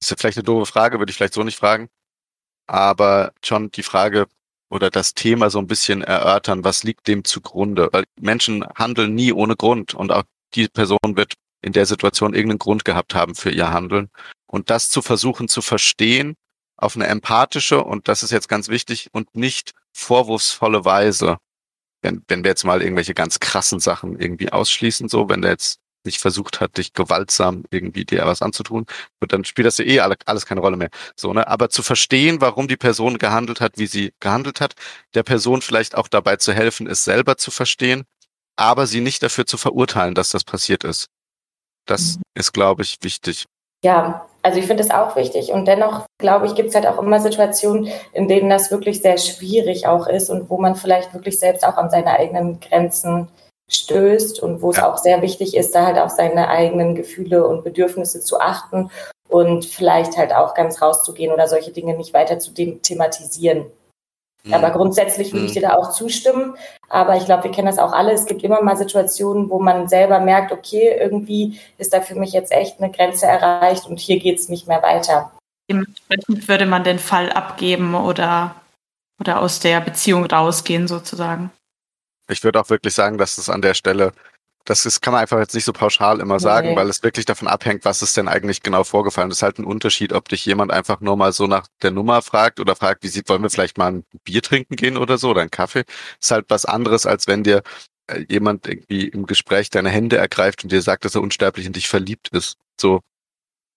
ist 0.00 0.10
ja 0.10 0.16
vielleicht 0.18 0.38
eine 0.38 0.44
doofe 0.44 0.70
Frage, 0.70 0.98
würde 0.98 1.10
ich 1.10 1.16
vielleicht 1.16 1.34
so 1.34 1.42
nicht 1.42 1.58
fragen. 1.58 1.88
Aber 2.66 3.32
schon 3.44 3.70
die 3.70 3.82
Frage, 3.82 4.26
oder 4.68 4.90
das 4.90 5.14
Thema 5.14 5.50
so 5.50 5.58
ein 5.58 5.66
bisschen 5.68 6.02
erörtern, 6.02 6.64
was 6.64 6.82
liegt 6.82 7.06
dem 7.06 7.24
zugrunde? 7.24 7.88
Weil 7.92 8.04
Menschen 8.20 8.64
handeln 8.74 9.14
nie 9.14 9.32
ohne 9.32 9.56
Grund 9.56 9.94
und 9.94 10.12
auch 10.12 10.24
die 10.54 10.68
Person 10.68 10.98
wird 11.16 11.34
in 11.66 11.72
der 11.72 11.84
Situation 11.84 12.32
irgendeinen 12.32 12.60
Grund 12.60 12.84
gehabt 12.84 13.16
haben 13.16 13.34
für 13.34 13.50
ihr 13.50 13.72
Handeln. 13.72 14.08
Und 14.46 14.70
das 14.70 14.88
zu 14.88 15.02
versuchen 15.02 15.48
zu 15.48 15.62
verstehen 15.62 16.36
auf 16.76 16.94
eine 16.94 17.08
empathische, 17.08 17.82
und 17.82 18.06
das 18.06 18.22
ist 18.22 18.30
jetzt 18.30 18.48
ganz 18.48 18.68
wichtig, 18.68 19.08
und 19.12 19.34
nicht 19.34 19.72
vorwurfsvolle 19.92 20.84
Weise. 20.84 21.38
Wenn, 22.02 22.22
wenn 22.28 22.44
wir 22.44 22.50
jetzt 22.50 22.64
mal 22.64 22.82
irgendwelche 22.82 23.14
ganz 23.14 23.40
krassen 23.40 23.80
Sachen 23.80 24.16
irgendwie 24.16 24.52
ausschließen, 24.52 25.08
so, 25.08 25.28
wenn 25.28 25.42
der 25.42 25.52
jetzt 25.52 25.80
nicht 26.04 26.20
versucht 26.20 26.60
hat, 26.60 26.76
dich 26.76 26.92
gewaltsam 26.92 27.64
irgendwie 27.70 28.04
dir 28.04 28.24
was 28.26 28.42
anzutun, 28.42 28.86
dann 29.18 29.44
spielt 29.44 29.66
das 29.66 29.78
ja 29.78 29.86
eh 29.86 29.98
alles 29.98 30.46
keine 30.46 30.60
Rolle 30.60 30.76
mehr. 30.76 30.90
So, 31.16 31.32
ne? 31.32 31.48
Aber 31.48 31.68
zu 31.68 31.82
verstehen, 31.82 32.40
warum 32.40 32.68
die 32.68 32.76
Person 32.76 33.18
gehandelt 33.18 33.60
hat, 33.60 33.76
wie 33.76 33.88
sie 33.88 34.12
gehandelt 34.20 34.60
hat, 34.60 34.74
der 35.14 35.24
Person 35.24 35.62
vielleicht 35.62 35.96
auch 35.96 36.06
dabei 36.06 36.36
zu 36.36 36.52
helfen, 36.52 36.86
es 36.86 37.02
selber 37.02 37.38
zu 37.38 37.50
verstehen, 37.50 38.04
aber 38.54 38.86
sie 38.86 39.00
nicht 39.00 39.24
dafür 39.24 39.46
zu 39.46 39.56
verurteilen, 39.56 40.14
dass 40.14 40.30
das 40.30 40.44
passiert 40.44 40.84
ist. 40.84 41.08
Das 41.86 42.18
ist, 42.34 42.52
glaube 42.52 42.82
ich, 42.82 42.96
wichtig. 43.02 43.46
Ja, 43.84 44.26
also 44.42 44.58
ich 44.58 44.66
finde 44.66 44.82
das 44.82 44.92
auch 44.92 45.16
wichtig. 45.16 45.52
Und 45.52 45.66
dennoch, 45.66 46.06
glaube 46.18 46.46
ich, 46.46 46.54
gibt 46.54 46.70
es 46.70 46.74
halt 46.74 46.86
auch 46.86 46.98
immer 46.98 47.20
Situationen, 47.20 47.88
in 48.12 48.28
denen 48.28 48.50
das 48.50 48.70
wirklich 48.70 49.02
sehr 49.02 49.18
schwierig 49.18 49.86
auch 49.86 50.06
ist 50.06 50.30
und 50.30 50.50
wo 50.50 50.58
man 50.58 50.76
vielleicht 50.76 51.14
wirklich 51.14 51.38
selbst 51.38 51.64
auch 51.64 51.76
an 51.76 51.90
seine 51.90 52.10
eigenen 52.10 52.60
Grenzen 52.60 53.28
stößt 53.68 54.40
und 54.40 54.62
wo 54.62 54.70
es 54.70 54.76
ja. 54.76 54.90
auch 54.90 54.98
sehr 54.98 55.22
wichtig 55.22 55.56
ist, 55.56 55.74
da 55.74 55.86
halt 55.86 55.98
auf 55.98 56.10
seine 56.10 56.48
eigenen 56.48 56.94
Gefühle 56.94 57.46
und 57.46 57.64
Bedürfnisse 57.64 58.20
zu 58.20 58.40
achten 58.40 58.90
und 59.28 59.64
vielleicht 59.64 60.16
halt 60.16 60.32
auch 60.32 60.54
ganz 60.54 60.80
rauszugehen 60.80 61.32
oder 61.32 61.48
solche 61.48 61.72
Dinge 61.72 61.96
nicht 61.96 62.14
weiter 62.14 62.38
zu 62.38 62.52
thematisieren. 62.54 63.66
Mhm. 64.46 64.54
Aber 64.54 64.70
grundsätzlich 64.70 65.32
würde 65.32 65.46
ich 65.46 65.50
mhm. 65.50 65.54
dir 65.54 65.68
da 65.68 65.74
auch 65.74 65.90
zustimmen. 65.90 66.56
Aber 66.88 67.16
ich 67.16 67.24
glaube, 67.24 67.44
wir 67.44 67.50
kennen 67.50 67.66
das 67.66 67.78
auch 67.78 67.92
alle. 67.92 68.12
Es 68.12 68.26
gibt 68.26 68.42
immer 68.42 68.62
mal 68.62 68.76
Situationen, 68.76 69.50
wo 69.50 69.58
man 69.58 69.88
selber 69.88 70.20
merkt, 70.20 70.52
okay, 70.52 70.96
irgendwie 71.00 71.58
ist 71.78 71.92
da 71.92 72.00
für 72.00 72.14
mich 72.14 72.32
jetzt 72.32 72.52
echt 72.52 72.80
eine 72.80 72.90
Grenze 72.92 73.26
erreicht 73.26 73.86
und 73.86 73.98
hier 73.98 74.18
geht 74.18 74.38
es 74.38 74.48
nicht 74.48 74.68
mehr 74.68 74.82
weiter. 74.82 75.32
Dementsprechend 75.68 76.46
würde 76.48 76.66
man 76.66 76.84
den 76.84 77.00
Fall 77.00 77.30
abgeben 77.32 77.94
oder, 77.96 78.54
oder 79.20 79.40
aus 79.40 79.58
der 79.58 79.80
Beziehung 79.80 80.24
rausgehen 80.24 80.86
sozusagen. 80.86 81.50
Ich 82.28 82.44
würde 82.44 82.60
auch 82.60 82.70
wirklich 82.70 82.94
sagen, 82.94 83.18
dass 83.18 83.38
es 83.38 83.48
an 83.48 83.62
der 83.62 83.74
Stelle, 83.74 84.12
das 84.66 84.84
ist, 84.84 85.00
kann 85.00 85.12
man 85.12 85.22
einfach 85.22 85.38
jetzt 85.38 85.54
nicht 85.54 85.64
so 85.64 85.72
pauschal 85.72 86.20
immer 86.20 86.40
sagen, 86.40 86.70
nee. 86.70 86.76
weil 86.76 86.88
es 86.90 87.02
wirklich 87.02 87.24
davon 87.24 87.46
abhängt, 87.46 87.84
was 87.84 88.02
ist 88.02 88.16
denn 88.16 88.28
eigentlich 88.28 88.62
genau 88.62 88.82
vorgefallen. 88.82 89.28
Das 89.28 89.38
ist 89.38 89.42
halt 89.42 89.58
ein 89.58 89.64
Unterschied, 89.64 90.12
ob 90.12 90.28
dich 90.28 90.44
jemand 90.44 90.72
einfach 90.72 91.00
nur 91.00 91.16
mal 91.16 91.32
so 91.32 91.46
nach 91.46 91.68
der 91.82 91.92
Nummer 91.92 92.20
fragt 92.20 92.58
oder 92.58 92.74
fragt, 92.74 93.04
wie 93.04 93.08
sieht, 93.08 93.28
wollen 93.28 93.42
wir 93.42 93.50
vielleicht 93.50 93.78
mal 93.78 93.92
ein 93.92 94.04
Bier 94.24 94.42
trinken 94.42 94.74
gehen 94.74 94.96
oder 94.96 95.18
so 95.18 95.30
oder 95.30 95.40
einen 95.40 95.50
Kaffee. 95.50 95.84
Das 95.84 95.96
ist 96.20 96.30
halt 96.32 96.46
was 96.48 96.64
anderes, 96.64 97.06
als 97.06 97.28
wenn 97.28 97.44
dir 97.44 97.62
äh, 98.08 98.24
jemand 98.28 98.66
irgendwie 98.66 99.06
im 99.06 99.26
Gespräch 99.26 99.70
deine 99.70 99.88
Hände 99.88 100.16
ergreift 100.16 100.64
und 100.64 100.72
dir 100.72 100.82
sagt, 100.82 101.04
dass 101.04 101.14
er 101.14 101.22
unsterblich 101.22 101.66
in 101.66 101.72
dich 101.72 101.86
verliebt 101.88 102.28
ist. 102.30 102.56
So 102.80 103.00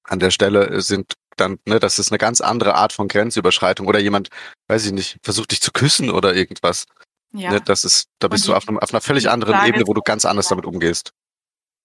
an 0.03 0.19
der 0.19 0.31
Stelle 0.31 0.81
sind 0.81 1.13
dann, 1.37 1.59
ne, 1.65 1.79
das 1.79 1.99
ist 1.99 2.11
eine 2.11 2.17
ganz 2.17 2.41
andere 2.41 2.73
Art 2.75 2.93
von 2.93 3.07
Grenzüberschreitung 3.07 3.87
oder 3.87 3.99
jemand, 3.99 4.29
weiß 4.67 4.87
ich 4.87 4.91
nicht, 4.91 5.17
versucht 5.23 5.51
dich 5.51 5.61
zu 5.61 5.71
küssen 5.71 6.09
oder 6.09 6.35
irgendwas. 6.35 6.85
Ja. 7.33 7.51
Ne, 7.51 7.61
das 7.61 7.83
ist, 7.83 8.07
da 8.19 8.27
bist 8.27 8.47
du 8.47 8.55
auf, 8.55 8.67
einem, 8.67 8.79
auf, 8.79 8.91
einer 8.91 9.01
völlig 9.01 9.29
anderen 9.29 9.55
Frage, 9.55 9.69
Ebene, 9.69 9.87
wo 9.87 9.93
du 9.93 10.01
ganz 10.01 10.25
anders 10.25 10.47
damit 10.47 10.65
umgehst. 10.65 11.11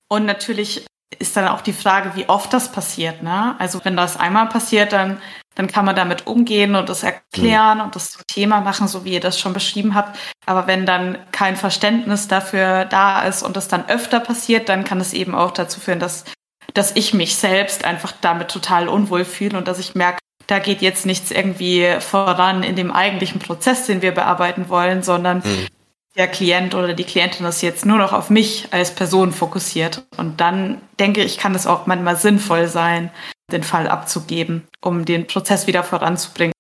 Und 0.08 0.24
natürlich 0.24 0.86
ist 1.18 1.36
dann 1.36 1.48
auch 1.48 1.60
die 1.60 1.72
Frage, 1.72 2.12
wie 2.14 2.28
oft 2.28 2.52
das 2.52 2.72
passiert. 2.72 3.22
Ne? 3.22 3.54
Also 3.58 3.80
wenn 3.84 3.96
das 3.96 4.16
einmal 4.16 4.48
passiert, 4.48 4.92
dann, 4.92 5.20
dann 5.54 5.68
kann 5.68 5.84
man 5.84 5.94
damit 5.94 6.26
umgehen 6.26 6.74
und 6.74 6.88
das 6.88 7.02
erklären 7.02 7.78
mhm. 7.78 7.84
und 7.84 7.94
das 7.94 8.12
zum 8.12 8.22
Thema 8.26 8.60
machen, 8.60 8.88
so 8.88 9.04
wie 9.04 9.12
ihr 9.12 9.20
das 9.20 9.38
schon 9.38 9.52
beschrieben 9.52 9.94
habt. 9.94 10.18
Aber 10.46 10.66
wenn 10.66 10.86
dann 10.86 11.18
kein 11.30 11.56
Verständnis 11.56 12.28
dafür 12.28 12.84
da 12.84 13.22
ist 13.22 13.42
und 13.42 13.56
das 13.56 13.68
dann 13.68 13.88
öfter 13.88 14.20
passiert, 14.20 14.68
dann 14.68 14.84
kann 14.84 15.00
es 15.00 15.12
eben 15.12 15.34
auch 15.34 15.52
dazu 15.52 15.78
führen, 15.78 16.00
dass, 16.00 16.24
dass 16.72 16.96
ich 16.96 17.14
mich 17.14 17.36
selbst 17.36 17.84
einfach 17.84 18.12
damit 18.20 18.48
total 18.48 18.88
unwohl 18.88 19.24
fühle 19.24 19.58
und 19.58 19.68
dass 19.68 19.78
ich 19.78 19.94
merke, 19.94 20.18
da 20.46 20.58
geht 20.58 20.82
jetzt 20.82 21.06
nichts 21.06 21.30
irgendwie 21.30 21.96
voran 22.00 22.62
in 22.62 22.76
dem 22.76 22.92
eigentlichen 22.92 23.40
Prozess, 23.40 23.86
den 23.86 24.02
wir 24.02 24.12
bearbeiten 24.12 24.68
wollen, 24.68 25.02
sondern 25.02 25.38
mhm. 25.38 25.68
der 26.16 26.28
Klient 26.28 26.74
oder 26.74 26.94
die 26.94 27.04
Klientin 27.04 27.46
ist 27.46 27.62
jetzt 27.62 27.86
nur 27.86 27.98
noch 27.98 28.12
auf 28.12 28.30
mich 28.30 28.68
als 28.70 28.90
Person 28.90 29.32
fokussiert. 29.32 30.04
Und 30.16 30.40
dann 30.40 30.80
denke 30.98 31.22
ich, 31.22 31.38
kann 31.38 31.54
es 31.54 31.66
auch 31.66 31.86
manchmal 31.86 32.16
sinnvoll 32.16 32.66
sein, 32.66 33.10
den 33.52 33.62
Fall 33.62 33.88
abzugeben, 33.88 34.66
um 34.80 35.04
den 35.04 35.26
Prozess 35.26 35.66
wieder 35.66 35.82
voranzubringen. 35.82 36.52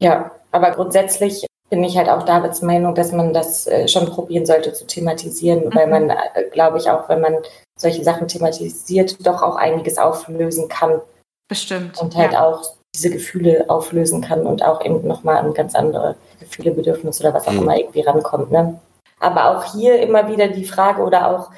Ja, 0.00 0.30
aber 0.52 0.72
grundsätzlich 0.72 1.46
bin 1.70 1.82
ich 1.82 1.96
halt 1.96 2.08
auch 2.08 2.24
Davids 2.24 2.62
Meinung, 2.62 2.94
dass 2.94 3.12
man 3.12 3.32
das 3.32 3.66
äh, 3.66 3.88
schon 3.88 4.06
probieren 4.06 4.46
sollte 4.46 4.72
zu 4.72 4.86
thematisieren, 4.86 5.66
mhm. 5.66 5.74
weil 5.74 5.86
man, 5.86 6.10
äh, 6.10 6.44
glaube 6.52 6.78
ich, 6.78 6.90
auch 6.90 7.08
wenn 7.08 7.20
man 7.20 7.38
solche 7.76 8.04
Sachen 8.04 8.28
thematisiert, 8.28 9.26
doch 9.26 9.42
auch 9.42 9.56
einiges 9.56 9.98
auflösen 9.98 10.68
kann. 10.68 11.00
Bestimmt. 11.48 12.00
Und 12.00 12.14
halt 12.16 12.32
ja. 12.32 12.44
auch 12.44 12.74
diese 12.94 13.10
Gefühle 13.10 13.66
auflösen 13.68 14.20
kann 14.20 14.46
und 14.46 14.62
auch 14.62 14.84
eben 14.84 15.06
nochmal 15.06 15.36
an 15.38 15.54
ganz 15.54 15.74
andere 15.74 16.16
Gefühle, 16.40 16.70
Bedürfnisse 16.70 17.22
oder 17.24 17.34
was 17.34 17.46
auch 17.46 17.52
mhm. 17.52 17.62
immer 17.62 17.76
irgendwie 17.76 18.02
rankommt. 18.02 18.50
Ne? 18.50 18.80
Aber 19.18 19.50
auch 19.50 19.74
hier 19.74 20.00
immer 20.00 20.28
wieder 20.28 20.48
die 20.48 20.64
Frage 20.64 21.02
oder 21.02 21.30
auch, 21.30 21.50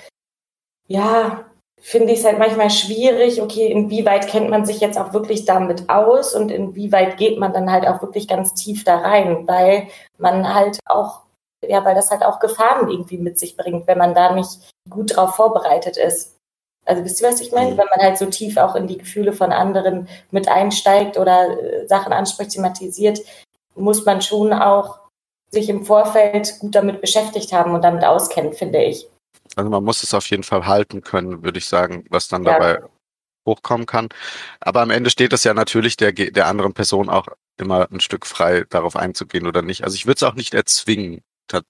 ja, 0.89 1.45
finde 1.81 2.13
ich 2.13 2.21
es 2.21 2.25
halt 2.25 2.39
manchmal 2.39 2.71
schwierig, 2.71 3.43
okay, 3.43 3.71
inwieweit 3.71 4.29
kennt 4.29 4.49
man 4.49 4.65
sich 4.65 4.81
jetzt 4.81 4.99
auch 4.99 5.13
wirklich 5.13 5.45
damit 5.45 5.89
aus 5.91 6.35
und 6.35 6.51
inwieweit 6.51 7.17
geht 7.19 7.39
man 7.39 7.53
dann 7.53 7.71
halt 7.71 7.87
auch 7.87 8.01
wirklich 8.01 8.29
ganz 8.29 8.55
tief 8.55 8.85
da 8.85 8.99
rein, 8.99 9.47
weil 9.47 9.89
man 10.19 10.53
halt 10.55 10.79
auch, 10.87 11.21
ja, 11.67 11.85
weil 11.85 11.95
das 11.95 12.11
halt 12.11 12.25
auch 12.25 12.41
Gefahren 12.41 12.89
irgendwie 12.89 13.19
mit 13.19 13.39
sich 13.39 13.57
bringt, 13.57 13.87
wenn 13.87 13.99
man 13.99 14.15
da 14.15 14.35
nicht 14.35 14.71
gut 14.89 15.17
drauf 15.17 15.35
vorbereitet 15.35 15.97
ist. 15.97 16.36
Also 16.87 17.05
wisst 17.05 17.21
ihr, 17.21 17.29
was 17.29 17.41
ich 17.41 17.53
meine? 17.53 17.73
Mhm. 17.73 17.79
Wenn 17.79 17.87
man 17.95 18.07
halt 18.07 18.17
so 18.17 18.27
tief 18.27 18.57
auch 18.57 18.75
in 18.77 18.87
die 18.87 18.99
Gefühle 18.99 19.33
von 19.33 19.53
anderen 19.53 20.09
mit 20.31 20.49
einsteigt 20.49 21.19
oder 21.19 21.51
äh, 21.51 21.87
Sachen 21.87 22.13
anspricht, 22.13 22.53
thematisiert, 22.53 23.21
muss 23.75 24.05
man 24.05 24.23
schon 24.23 24.53
auch 24.53 25.01
sich 25.51 25.69
im 25.69 25.85
Vorfeld 25.85 26.59
gut 26.61 26.75
damit 26.75 27.01
beschäftigt 27.01 27.53
haben 27.53 27.75
und 27.75 27.83
damit 27.83 28.05
auskennen, 28.05 28.53
finde 28.53 28.83
ich. 28.83 29.09
Also 29.55 29.71
man 29.71 29.85
muss 29.85 30.03
es 30.03 30.15
auf 30.15 30.29
jeden 30.31 30.43
Fall 30.43 30.67
halten 30.67 31.03
können, 31.03 31.43
würde 31.43 31.59
ich 31.59 31.67
sagen, 31.67 32.05
was 32.11 32.29
dann 32.29 32.45
ja. 32.45 32.53
dabei 32.53 32.83
hochkommen 33.47 33.87
kann. 33.87 34.09
Aber 34.61 34.81
am 34.81 34.91
Ende 34.91 35.11
steht 35.11 35.33
es 35.33 35.45
ja 35.45 35.55
natürlich 35.55 35.97
der, 35.97 36.13
der 36.13 36.47
anderen 36.47 36.73
Person 36.73 37.09
auch 37.09 37.29
immer 37.57 37.89
ein 37.91 38.01
Stück 38.01 38.27
frei, 38.27 38.65
darauf 38.69 38.97
einzugehen 38.97 39.47
oder 39.47 39.63
nicht. 39.63 39.85
Also 39.85 39.95
ich 39.95 40.07
würde 40.07 40.17
es 40.17 40.23
auch 40.25 40.35
nicht 40.35 40.53
erzwingen, 40.53 41.23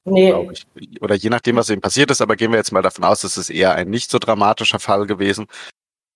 nee. 0.05 0.35
ich. 0.53 1.03
Oder 1.03 1.15
je 1.15 1.31
nachdem, 1.31 1.57
was 1.57 1.71
eben 1.71 1.81
passiert 1.81 2.11
ist, 2.11 2.21
aber 2.21 2.37
gehen 2.37 2.51
wir 2.51 2.59
jetzt 2.59 2.73
mal 2.73 2.83
davon 2.83 3.05
aus, 3.05 3.25
es 3.25 3.37
ist 3.37 3.51
eher 3.51 3.75
ein 3.75 3.91
nicht 3.91 4.11
so 4.11 4.19
dramatischer 4.19 4.79
Fall 4.79 5.07
gewesen. 5.07 5.47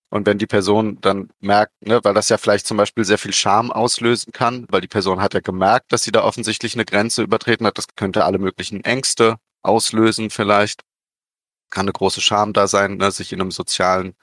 Und 0.09 0.25
wenn 0.25 0.37
die 0.37 0.47
Person 0.47 0.99
dann 0.99 1.29
merkt, 1.39 1.71
ne, 1.81 2.03
weil 2.03 2.13
das 2.13 2.27
ja 2.27 2.37
vielleicht 2.37 2.67
zum 2.67 2.75
Beispiel 2.75 3.05
sehr 3.05 3.17
viel 3.17 3.33
Scham 3.33 3.71
auslösen 3.71 4.33
kann, 4.33 4.67
weil 4.69 4.81
die 4.81 4.89
Person 4.89 5.21
hat 5.21 5.33
ja 5.33 5.39
gemerkt, 5.39 5.93
dass 5.93 6.03
sie 6.03 6.11
da 6.11 6.23
offensichtlich 6.23 6.73
eine 6.73 6.83
Grenze 6.83 7.23
übertreten 7.23 7.65
hat, 7.65 7.77
das 7.77 7.87
könnte 7.95 8.25
alle 8.25 8.37
möglichen 8.37 8.83
Ängste 8.83 9.37
auslösen 9.61 10.29
vielleicht. 10.29 10.81
Kann 11.69 11.85
eine 11.85 11.93
große 11.93 12.19
Scham 12.19 12.51
da 12.51 12.67
sein, 12.67 12.97
ne, 12.97 13.09
sich 13.11 13.31
in 13.31 13.39
einem 13.39 13.51
sozialen 13.51 14.15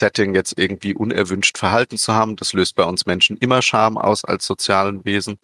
Setting 0.00 0.34
jetzt 0.34 0.58
irgendwie 0.58 0.94
unerwünscht 0.94 1.58
verhalten 1.58 1.96
zu 1.96 2.12
haben. 2.12 2.34
Das 2.34 2.52
löst 2.52 2.74
bei 2.74 2.84
uns 2.84 3.06
Menschen 3.06 3.36
immer 3.36 3.62
Scham 3.62 3.96
aus 3.96 4.24
als 4.24 4.46
sozialen 4.46 5.04
Wesen 5.04 5.38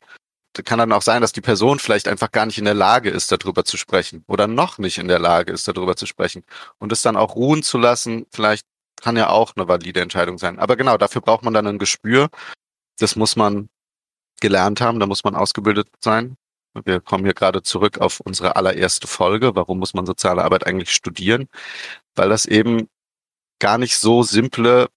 kann 0.64 0.78
dann 0.78 0.92
auch 0.92 1.02
sein, 1.02 1.22
dass 1.22 1.32
die 1.32 1.40
Person 1.40 1.78
vielleicht 1.78 2.08
einfach 2.08 2.30
gar 2.30 2.46
nicht 2.46 2.58
in 2.58 2.64
der 2.64 2.74
Lage 2.74 3.10
ist, 3.10 3.32
darüber 3.32 3.64
zu 3.64 3.76
sprechen 3.76 4.24
oder 4.26 4.46
noch 4.46 4.78
nicht 4.78 4.98
in 4.98 5.08
der 5.08 5.18
Lage 5.18 5.52
ist, 5.52 5.66
darüber 5.68 5.96
zu 5.96 6.06
sprechen. 6.06 6.44
Und 6.78 6.92
es 6.92 7.02
dann 7.02 7.16
auch 7.16 7.36
ruhen 7.36 7.62
zu 7.62 7.78
lassen, 7.78 8.26
vielleicht 8.30 8.66
kann 9.00 9.16
ja 9.16 9.30
auch 9.30 9.56
eine 9.56 9.66
valide 9.68 10.00
Entscheidung 10.00 10.38
sein. 10.38 10.58
Aber 10.58 10.76
genau, 10.76 10.96
dafür 10.98 11.22
braucht 11.22 11.42
man 11.44 11.54
dann 11.54 11.66
ein 11.66 11.78
Gespür. 11.78 12.28
Das 12.98 13.16
muss 13.16 13.36
man 13.36 13.68
gelernt 14.40 14.80
haben, 14.80 15.00
da 15.00 15.06
muss 15.06 15.24
man 15.24 15.34
ausgebildet 15.34 15.88
sein. 16.00 16.36
Wir 16.84 17.00
kommen 17.00 17.24
hier 17.24 17.34
gerade 17.34 17.62
zurück 17.62 17.98
auf 17.98 18.20
unsere 18.20 18.56
allererste 18.56 19.06
Folge. 19.06 19.54
Warum 19.54 19.78
muss 19.78 19.94
man 19.94 20.06
soziale 20.06 20.42
Arbeit 20.44 20.66
eigentlich 20.66 20.92
studieren? 20.92 21.48
Weil 22.14 22.30
das 22.30 22.46
eben 22.46 22.88
gar 23.58 23.78
nicht 23.78 23.98
so 23.98 24.22
simple 24.22 24.88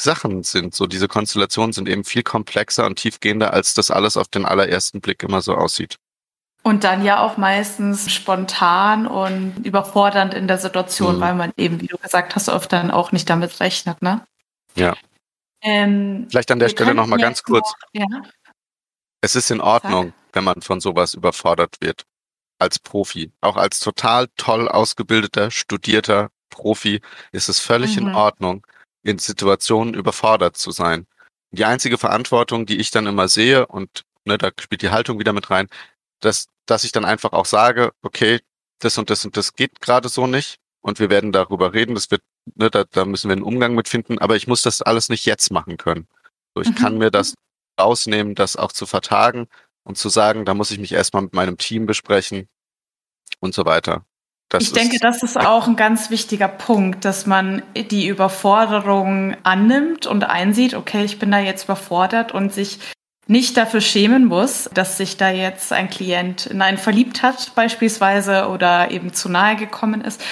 Sachen 0.00 0.42
sind. 0.42 0.74
So 0.74 0.86
diese 0.86 1.08
Konstellationen 1.08 1.72
sind 1.72 1.88
eben 1.88 2.04
viel 2.04 2.22
komplexer 2.22 2.86
und 2.86 2.96
tiefgehender, 2.96 3.52
als 3.52 3.74
das 3.74 3.90
alles 3.90 4.16
auf 4.16 4.28
den 4.28 4.44
allerersten 4.44 5.00
Blick 5.00 5.22
immer 5.22 5.40
so 5.40 5.54
aussieht. 5.54 5.98
Und 6.62 6.82
dann 6.82 7.04
ja 7.04 7.20
auch 7.20 7.36
meistens 7.36 8.10
spontan 8.10 9.06
und 9.06 9.58
überfordernd 9.64 10.32
in 10.32 10.48
der 10.48 10.58
Situation, 10.58 11.16
mhm. 11.16 11.20
weil 11.20 11.34
man 11.34 11.52
eben, 11.56 11.80
wie 11.80 11.88
du 11.88 11.98
gesagt 11.98 12.34
hast, 12.34 12.48
oft 12.48 12.72
dann 12.72 12.90
auch 12.90 13.12
nicht 13.12 13.28
damit 13.28 13.60
rechnet, 13.60 14.00
ne? 14.00 14.26
Ja. 14.74 14.96
Ähm, 15.60 16.26
Vielleicht 16.30 16.50
an 16.50 16.58
der 16.58 16.70
Stelle 16.70 16.94
nochmal 16.94 17.18
ganz 17.18 17.42
kurz. 17.42 17.70
Noch, 17.92 18.00
ja? 18.00 18.06
Es 19.20 19.36
ist 19.36 19.50
in 19.50 19.60
Ordnung, 19.60 20.06
Sag. 20.06 20.14
wenn 20.32 20.44
man 20.44 20.62
von 20.62 20.80
sowas 20.80 21.14
überfordert 21.14 21.76
wird. 21.80 22.04
Als 22.58 22.78
Profi. 22.78 23.32
Auch 23.40 23.56
als 23.56 23.80
total 23.80 24.28
toll 24.36 24.68
ausgebildeter, 24.68 25.50
studierter 25.50 26.30
Profi 26.48 27.02
ist 27.32 27.48
es 27.48 27.58
völlig 27.58 27.96
mhm. 27.96 28.08
in 28.08 28.14
Ordnung, 28.14 28.66
in 29.04 29.18
Situationen 29.18 29.94
überfordert 29.94 30.56
zu 30.56 30.72
sein. 30.72 31.06
Die 31.52 31.64
einzige 31.64 31.98
Verantwortung, 31.98 32.66
die 32.66 32.78
ich 32.78 32.90
dann 32.90 33.06
immer 33.06 33.28
sehe, 33.28 33.66
und 33.66 34.04
ne, 34.24 34.38
da 34.38 34.50
spielt 34.58 34.82
die 34.82 34.90
Haltung 34.90 35.18
wieder 35.20 35.32
mit 35.32 35.50
rein, 35.50 35.68
dass, 36.20 36.48
dass 36.66 36.84
ich 36.84 36.92
dann 36.92 37.04
einfach 37.04 37.32
auch 37.32 37.46
sage, 37.46 37.92
okay, 38.02 38.40
das 38.80 38.98
und 38.98 39.10
das 39.10 39.24
und 39.24 39.36
das 39.36 39.54
geht 39.54 39.80
gerade 39.80 40.08
so 40.08 40.26
nicht 40.26 40.56
und 40.80 40.98
wir 40.98 41.10
werden 41.10 41.32
darüber 41.32 41.72
reden, 41.72 41.94
das 41.94 42.10
wird, 42.10 42.22
ne, 42.56 42.70
da, 42.70 42.84
da 42.84 43.04
müssen 43.04 43.28
wir 43.28 43.34
einen 43.34 43.42
Umgang 43.42 43.74
mit 43.74 43.88
finden, 43.88 44.18
aber 44.18 44.36
ich 44.36 44.46
muss 44.46 44.62
das 44.62 44.82
alles 44.82 45.08
nicht 45.08 45.26
jetzt 45.26 45.52
machen 45.52 45.76
können. 45.76 46.08
So, 46.54 46.62
ich 46.62 46.70
mhm. 46.70 46.74
kann 46.74 46.98
mir 46.98 47.10
das 47.10 47.34
rausnehmen, 47.78 48.34
das 48.34 48.56
auch 48.56 48.72
zu 48.72 48.86
vertagen 48.86 49.48
und 49.84 49.98
zu 49.98 50.08
sagen, 50.08 50.44
da 50.44 50.54
muss 50.54 50.70
ich 50.70 50.78
mich 50.78 50.92
erstmal 50.92 51.22
mit 51.22 51.34
meinem 51.34 51.58
Team 51.58 51.86
besprechen 51.86 52.48
und 53.40 53.54
so 53.54 53.64
weiter. 53.64 54.04
Das 54.48 54.62
ich 54.62 54.72
denke, 54.72 54.98
das 55.00 55.22
ist 55.22 55.36
auch 55.36 55.66
ein 55.66 55.76
ganz 55.76 56.10
wichtiger 56.10 56.48
Punkt, 56.48 57.04
dass 57.04 57.26
man 57.26 57.62
die 57.74 58.06
Überforderung 58.06 59.36
annimmt 59.42 60.06
und 60.06 60.24
einsieht, 60.24 60.74
okay, 60.74 61.04
ich 61.04 61.18
bin 61.18 61.30
da 61.30 61.38
jetzt 61.38 61.64
überfordert 61.64 62.32
und 62.32 62.52
sich 62.52 62.78
nicht 63.26 63.56
dafür 63.56 63.80
schämen 63.80 64.26
muss, 64.26 64.68
dass 64.74 64.96
sich 64.96 65.16
da 65.16 65.30
jetzt 65.30 65.72
ein 65.72 65.88
Klient 65.88 66.46
in 66.46 66.60
einen 66.62 66.78
verliebt 66.78 67.22
hat 67.22 67.54
beispielsweise 67.54 68.48
oder 68.48 68.90
eben 68.90 69.12
zu 69.12 69.28
nahe 69.28 69.56
gekommen 69.56 70.02
ist, 70.02 70.22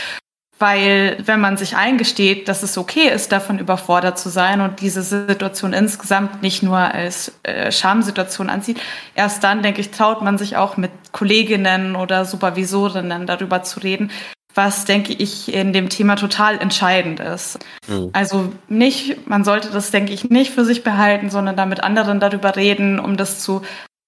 weil 0.59 1.19
wenn 1.25 1.41
man 1.41 1.57
sich 1.57 1.77
eingesteht, 1.77 2.49
dass 2.49 2.62
es 2.62 2.79
okay 2.79 3.09
ist, 3.09 3.33
davon 3.33 3.59
überfordert 3.59 4.19
zu 4.19 4.29
sein 4.29 4.61
und 4.61 4.81
diese 4.81 5.03
Situation 5.03 5.73
insgesamt 5.73 6.43
nicht 6.43 6.62
nur 6.62 6.79
als 6.79 7.33
äh, 7.43 7.73
Schamsituation 7.73 8.49
ansieht, 8.49 8.81
erst 9.15 9.43
dann, 9.43 9.62
denke 9.62 9.81
ich, 9.81 9.91
traut 9.91 10.23
man 10.23 10.38
sich 10.38 10.57
auch 10.57 10.77
mit 10.77 10.93
Kolleginnen 11.11 11.97
oder 11.97 12.25
Supervisorinnen 12.25 13.27
darüber 13.27 13.62
zu 13.65 13.81
reden, 13.81 14.11
was, 14.55 14.85
denke 14.85 15.15
ich, 15.15 15.53
in 15.53 15.73
dem 15.73 15.88
Thema 15.88 16.17
total 16.17 16.59
entscheidend 16.59 17.21
ist. 17.21 17.59
Mhm. 17.88 18.11
Also 18.12 18.53
nicht, 18.69 19.27
man 19.29 19.45
sollte 19.45 19.71
das, 19.71 19.91
denke 19.91 20.12
ich, 20.12 20.31
nicht 20.31 20.53
für 20.53 20.65
sich 20.65 20.85
behalten, 20.85 21.31
sondern 21.31 21.57
da 21.57 21.67
mit 21.67 21.83
anderen 21.83 22.21
darüber 22.21 22.55
reden, 22.55 22.99
um 22.99 23.17
das 23.17 23.41
zu 23.41 23.62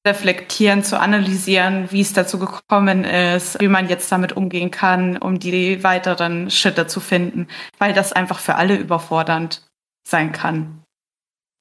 reflektieren, 0.06 0.84
zu 0.84 1.00
analysieren, 1.00 1.90
wie 1.90 2.02
es 2.02 2.12
dazu 2.12 2.38
gekommen 2.38 3.04
ist, 3.04 3.60
wie 3.60 3.68
man 3.68 3.88
jetzt 3.88 4.10
damit 4.12 4.36
umgehen 4.36 4.70
kann, 4.70 5.16
um 5.16 5.38
die 5.38 5.82
weiteren 5.82 6.50
Schritte 6.50 6.86
zu 6.86 7.00
finden, 7.00 7.48
weil 7.78 7.94
das 7.94 8.12
einfach 8.12 8.38
für 8.38 8.56
alle 8.56 8.76
überfordernd 8.76 9.62
sein 10.06 10.32
kann. 10.32 10.82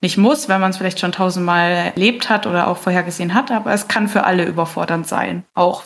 Nicht 0.02 0.18
muss, 0.18 0.50
wenn 0.50 0.60
man 0.60 0.72
es 0.72 0.78
vielleicht 0.78 1.00
schon 1.00 1.14
tausendmal 1.14 1.94
erlebt 1.96 2.30
hat 2.30 2.46
oder 2.46 2.68
auch 2.68 2.78
vorhergesehen 2.78 3.34
hat, 3.34 3.52
aber 3.52 3.72
es 3.72 3.88
kann 3.88 4.10
für 4.10 4.26
alle 4.26 4.46
überfordernd 4.46 5.08
sein. 5.08 5.46
Auch 5.54 5.86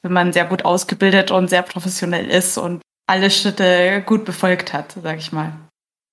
wenn 0.00 0.12
man 0.12 0.32
sehr 0.32 0.46
gut 0.46 0.64
ausgebildet 0.64 1.30
und 1.30 1.48
sehr 1.48 1.62
professionell 1.62 2.30
ist 2.30 2.56
und 2.56 2.80
alle 3.06 3.30
Schritte 3.30 4.02
gut 4.06 4.24
befolgt 4.24 4.72
hat, 4.72 4.96
sag 5.02 5.18
ich 5.18 5.32
mal. 5.32 5.52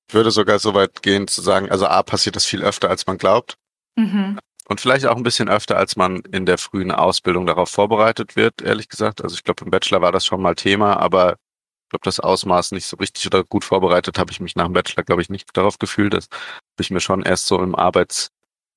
Ich 0.09 0.15
würde 0.15 0.31
sogar 0.31 0.59
so 0.59 0.73
weit 0.73 1.01
gehen 1.01 1.27
zu 1.27 1.41
sagen, 1.41 1.71
also 1.71 1.87
A 1.87 2.03
passiert 2.03 2.35
das 2.35 2.45
viel 2.45 2.61
öfter, 2.61 2.89
als 2.89 3.07
man 3.07 3.17
glaubt. 3.17 3.55
Mhm. 3.95 4.37
Und 4.69 4.79
vielleicht 4.79 5.07
auch 5.07 5.17
ein 5.17 5.23
bisschen 5.23 5.49
öfter, 5.49 5.77
als 5.77 5.95
man 5.95 6.17
in 6.31 6.45
der 6.45 6.59
frühen 6.59 6.91
Ausbildung 6.91 7.47
darauf 7.47 7.71
vorbereitet 7.71 8.35
wird, 8.35 8.61
ehrlich 8.61 8.87
gesagt. 8.87 9.23
Also 9.23 9.33
ich 9.33 9.43
glaube, 9.43 9.65
im 9.65 9.71
Bachelor 9.71 10.01
war 10.01 10.11
das 10.11 10.27
schon 10.27 10.43
mal 10.43 10.53
Thema, 10.53 10.97
aber 10.97 11.33
ich 11.33 11.89
glaube, 11.89 12.03
das 12.03 12.19
Ausmaß 12.19 12.73
nicht 12.73 12.85
so 12.85 12.95
richtig 12.97 13.25
oder 13.25 13.43
gut 13.43 13.65
vorbereitet 13.65 14.19
habe 14.19 14.31
ich 14.31 14.39
mich 14.39 14.55
nach 14.55 14.65
dem 14.65 14.73
Bachelor, 14.73 15.03
glaube 15.03 15.23
ich, 15.23 15.29
nicht 15.31 15.49
darauf 15.57 15.79
gefühlt. 15.79 16.13
Das 16.13 16.29
habe 16.29 16.81
ich 16.81 16.91
mir 16.91 16.99
schon 16.99 17.23
erst 17.23 17.47
so 17.47 17.59
im 17.63 17.73
Arbeits, 17.73 18.27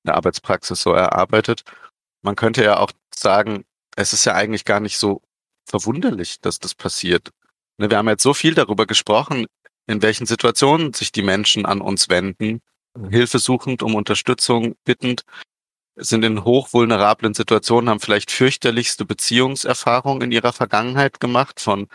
in 0.03 0.07
der 0.07 0.15
Arbeitspraxis 0.15 0.81
so 0.81 0.93
erarbeitet. 0.93 1.61
Man 2.23 2.35
könnte 2.35 2.63
ja 2.63 2.79
auch 2.79 2.89
sagen, 3.13 3.63
es 3.95 4.13
ist 4.13 4.25
ja 4.25 4.33
eigentlich 4.33 4.65
gar 4.65 4.79
nicht 4.79 4.97
so 4.97 5.21
verwunderlich, 5.69 6.41
dass 6.41 6.57
das 6.57 6.73
passiert. 6.73 7.29
Ne, 7.77 7.91
wir 7.91 7.97
haben 7.99 8.09
jetzt 8.09 8.23
so 8.23 8.33
viel 8.33 8.55
darüber 8.55 8.87
gesprochen, 8.87 9.45
in 9.85 10.01
welchen 10.01 10.25
Situationen 10.25 10.93
sich 10.93 11.11
die 11.11 11.21
Menschen 11.21 11.67
an 11.67 11.81
uns 11.81 12.09
wenden, 12.09 12.61
Hilfe 13.11 13.37
suchend, 13.37 13.83
um 13.83 13.93
Unterstützung 13.93 14.75
bittend 14.85 15.23
sind 15.95 16.23
in 16.25 16.43
hochvulnerablen 16.43 17.33
Situationen, 17.33 17.89
haben 17.89 17.99
vielleicht 17.99 18.31
fürchterlichste 18.31 19.05
Beziehungserfahrungen 19.05 20.23
in 20.23 20.31
ihrer 20.31 20.53
Vergangenheit 20.53 21.19
gemacht 21.19 21.59
von 21.59 21.87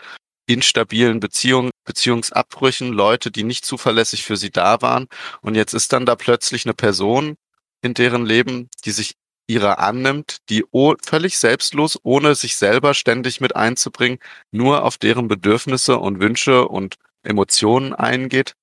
instabilen 0.47 1.19
Beziehungen, 1.19 1.71
Beziehungsabbrüchen, 1.85 2.91
Leute, 2.91 3.31
die 3.31 3.43
nicht 3.43 3.65
zuverlässig 3.65 4.23
für 4.23 4.35
sie 4.35 4.49
da 4.49 4.81
waren. 4.81 5.07
Und 5.41 5.55
jetzt 5.55 5.73
ist 5.73 5.93
dann 5.93 6.05
da 6.05 6.15
plötzlich 6.15 6.65
eine 6.65 6.73
Person 6.73 7.35
in 7.81 7.93
deren 7.93 8.25
Leben, 8.25 8.69
die 8.85 8.91
sich 8.91 9.13
ihrer 9.47 9.79
annimmt, 9.79 10.37
die 10.49 10.63
völlig 11.03 11.37
selbstlos, 11.37 11.99
ohne 12.03 12.35
sich 12.35 12.55
selber 12.55 12.93
ständig 12.93 13.41
mit 13.41 13.55
einzubringen, 13.55 14.19
nur 14.51 14.83
auf 14.83 14.97
deren 14.97 15.27
Bedürfnisse 15.27 15.97
und 15.97 16.19
Wünsche 16.19 16.67
und 16.67 16.95
Emotionen 17.23 17.93
eingeht. 17.93 18.53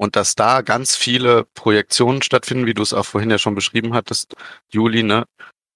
Und 0.00 0.16
dass 0.16 0.34
da 0.34 0.62
ganz 0.62 0.96
viele 0.96 1.44
Projektionen 1.52 2.22
stattfinden, 2.22 2.64
wie 2.64 2.72
du 2.72 2.82
es 2.82 2.94
auch 2.94 3.04
vorhin 3.04 3.28
ja 3.28 3.36
schon 3.36 3.54
beschrieben 3.54 3.92
hattest, 3.92 4.34
Juli, 4.70 5.02
ne? 5.02 5.26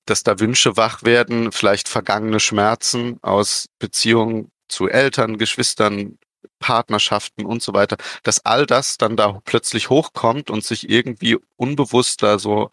dass 0.06 0.22
da 0.22 0.40
Wünsche 0.40 0.78
wach 0.78 1.02
werden, 1.02 1.52
vielleicht 1.52 1.90
vergangene 1.90 2.40
Schmerzen 2.40 3.18
aus 3.20 3.66
Beziehungen 3.78 4.50
zu 4.66 4.88
Eltern, 4.88 5.36
Geschwistern, 5.36 6.18
Partnerschaften 6.58 7.44
und 7.44 7.62
so 7.62 7.74
weiter, 7.74 7.98
dass 8.22 8.46
all 8.46 8.64
das 8.64 8.96
dann 8.96 9.18
da 9.18 9.42
plötzlich 9.44 9.90
hochkommt 9.90 10.48
und 10.48 10.64
sich 10.64 10.88
irgendwie 10.88 11.36
unbewusst 11.56 12.22
da 12.22 12.38
so 12.38 12.70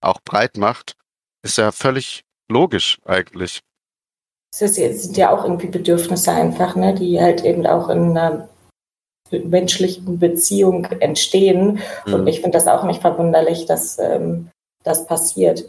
auch 0.00 0.20
breit 0.24 0.56
macht, 0.56 0.96
ist 1.42 1.58
ja 1.58 1.70
völlig 1.70 2.24
logisch 2.48 2.98
eigentlich. 3.04 3.60
Das 4.58 4.74
sind 4.74 5.18
ja 5.18 5.36
auch 5.36 5.44
irgendwie 5.44 5.66
Bedürfnisse 5.66 6.32
einfach, 6.32 6.76
ne, 6.76 6.94
die 6.94 7.20
halt 7.20 7.44
eben 7.44 7.66
auch 7.66 7.90
in 7.90 8.16
einer 8.16 8.48
menschlichen 9.30 10.18
Beziehung 10.18 10.84
entstehen. 11.00 11.80
Mhm. 12.06 12.14
Und 12.14 12.26
ich 12.26 12.40
finde 12.40 12.58
das 12.58 12.68
auch 12.68 12.84
nicht 12.84 13.00
verwunderlich, 13.00 13.66
dass 13.66 13.98
ähm, 13.98 14.50
das 14.82 15.06
passiert. 15.06 15.64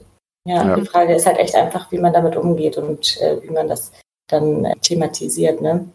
Ja, 0.47 0.64
ja, 0.64 0.76
die 0.76 0.86
Frage 0.86 1.16
ist 1.16 1.26
halt 1.26 1.39
echt 1.39 1.56
einfach, 1.56 1.91
wie 1.91 1.97
man 1.97 2.14
damit 2.14 2.36
umgeht 2.36 2.78
und 2.78 3.20
äh, 3.22 3.41
wie 3.41 3.51
man 3.51 3.68
das 3.68 3.91
dann 4.28 4.66
äh, 4.66 4.76
thematisiert, 4.82 5.62
ne? 5.62 5.88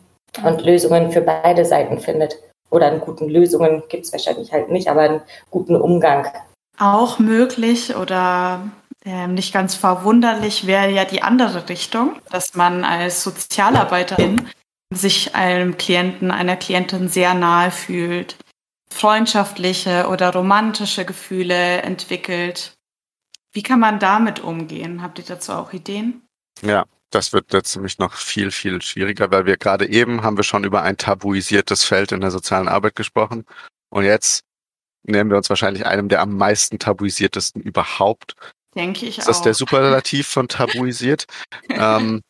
Und 0.45 0.65
Lösungen 0.65 1.11
für 1.11 1.21
beide 1.21 1.65
Seiten 1.65 1.99
findet. 1.99 2.39
Oder 2.71 2.87
einen 2.87 3.01
guten 3.01 3.29
Lösungen 3.29 3.83
gibt 3.89 4.07
es 4.07 4.13
wahrscheinlich 4.13 4.53
halt 4.53 4.71
nicht, 4.71 4.89
aber 4.89 5.01
einen 5.03 5.23
guten 5.51 5.75
Umgang. 5.75 6.29
Auch 6.79 7.19
möglich 7.19 7.97
oder 7.97 8.71
äh, 9.05 9.27
nicht 9.27 9.53
ganz 9.53 9.75
verwunderlich 9.75 10.67
wäre 10.67 10.91
ja 10.91 11.05
die 11.05 11.23
andere 11.23 11.69
Richtung, 11.69 12.17
dass 12.31 12.55
man 12.55 12.85
als 12.85 13.25
Sozialarbeiterin 13.25 14.49
sich 14.93 15.35
einem 15.35 15.77
Klienten, 15.77 16.31
einer 16.31 16.57
Klientin 16.57 17.09
sehr 17.09 17.35
nahe 17.35 17.71
fühlt, 17.71 18.37
freundschaftliche 18.93 20.09
oder 20.09 20.33
romantische 20.33 21.05
Gefühle 21.05 21.83
entwickelt. 21.83 22.75
Wie 23.53 23.63
kann 23.63 23.81
man 23.81 23.99
damit 23.99 24.41
umgehen? 24.41 25.03
Habt 25.03 25.19
ihr 25.19 25.25
dazu 25.25 25.53
auch 25.53 25.73
Ideen? 25.73 26.23
Ja, 26.63 26.85
das 27.11 27.33
wird 27.33 27.53
jetzt 27.53 27.75
nämlich 27.75 27.99
noch 27.99 28.15
viel, 28.15 28.51
viel 28.51 28.83
schwieriger, 28.83 29.31
weil 29.31 29.47
wir 29.47 29.57
gerade 29.57 29.89
eben 29.89 30.23
haben 30.23 30.37
wir 30.37 30.45
schon 30.45 30.65
über 30.65 30.83
ein 30.83 30.97
tabuisiertes 30.97 31.85
Feld 31.85 32.13
in 32.13 32.21
der 32.21 32.31
sozialen 32.31 32.69
Arbeit 32.69 32.95
gesprochen. 32.97 33.45
Und 33.91 34.05
jetzt 34.05 34.45
nehmen 35.03 35.31
wir 35.31 35.37
uns 35.37 35.49
wahrscheinlich 35.49 35.87
einem 35.87 36.09
der 36.09 36.21
am 36.21 36.37
meisten 36.37 36.79
tabuisiertesten 36.79 37.63
überhaupt. 37.63 38.35
Denke 38.77 39.07
ich 39.07 39.21
auch. 39.21 39.27
Das 39.27 39.39
ist 39.39 39.45
der 39.45 39.55
Superlativ 39.63 40.29
von 40.29 40.49
tabuisiert. 40.49 41.27
ähm, 41.69 42.23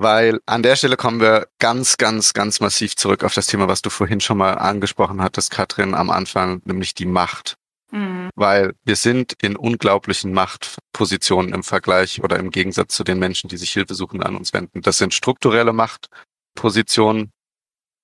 weil 0.00 0.40
an 0.46 0.62
der 0.62 0.76
Stelle 0.76 0.96
kommen 0.96 1.20
wir 1.20 1.48
ganz, 1.58 1.98
ganz, 1.98 2.32
ganz 2.32 2.60
massiv 2.60 2.96
zurück 2.96 3.22
auf 3.22 3.34
das 3.34 3.46
Thema, 3.46 3.68
was 3.68 3.82
du 3.82 3.90
vorhin 3.90 4.20
schon 4.20 4.38
mal 4.38 4.54
angesprochen 4.54 5.20
hattest, 5.20 5.50
Katrin, 5.50 5.94
am 5.94 6.08
Anfang, 6.08 6.62
nämlich 6.64 6.94
die 6.94 7.04
Macht. 7.04 7.56
Mhm. 7.90 8.30
Weil 8.34 8.72
wir 8.82 8.96
sind 8.96 9.34
in 9.42 9.56
unglaublichen 9.56 10.32
Machtpositionen 10.32 11.52
im 11.52 11.62
Vergleich 11.62 12.22
oder 12.22 12.38
im 12.38 12.50
Gegensatz 12.50 12.94
zu 12.94 13.04
den 13.04 13.18
Menschen, 13.18 13.48
die 13.48 13.58
sich 13.58 13.72
Hilfe 13.72 13.94
suchen 13.94 14.22
an 14.22 14.36
uns 14.36 14.54
wenden. 14.54 14.80
Das 14.80 14.96
sind 14.96 15.12
strukturelle 15.12 15.74
Machtpositionen 15.74 17.30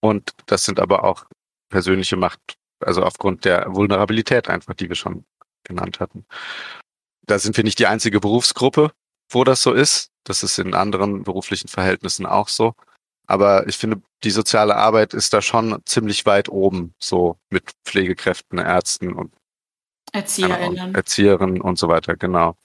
und 0.00 0.32
das 0.44 0.64
sind 0.64 0.78
aber 0.80 1.02
auch 1.02 1.24
persönliche 1.70 2.16
Macht, 2.16 2.40
also 2.84 3.04
aufgrund 3.04 3.46
der 3.46 3.74
Vulnerabilität 3.74 4.50
einfach, 4.50 4.74
die 4.74 4.90
wir 4.90 4.96
schon 4.96 5.24
genannt 5.64 5.98
hatten. 5.98 6.26
Da 7.22 7.38
sind 7.38 7.56
wir 7.56 7.64
nicht 7.64 7.78
die 7.78 7.86
einzige 7.86 8.20
Berufsgruppe, 8.20 8.92
wo 9.30 9.44
das 9.44 9.62
so 9.62 9.72
ist. 9.72 10.10
Das 10.26 10.42
ist 10.42 10.58
in 10.58 10.74
anderen 10.74 11.22
beruflichen 11.22 11.68
Verhältnissen 11.68 12.26
auch 12.26 12.48
so. 12.48 12.74
Aber 13.28 13.66
ich 13.68 13.76
finde, 13.76 14.02
die 14.24 14.30
soziale 14.30 14.76
Arbeit 14.76 15.14
ist 15.14 15.32
da 15.32 15.40
schon 15.40 15.80
ziemlich 15.84 16.26
weit 16.26 16.48
oben, 16.48 16.94
so 16.98 17.38
mit 17.48 17.72
Pflegekräften, 17.84 18.58
Ärzten 18.58 19.12
und 19.12 19.32
Erzieherinnen. 20.12 20.94
Erzieherinnen 20.94 21.60
und 21.60 21.78
so 21.78 21.88
weiter, 21.88 22.16
genau. 22.16 22.56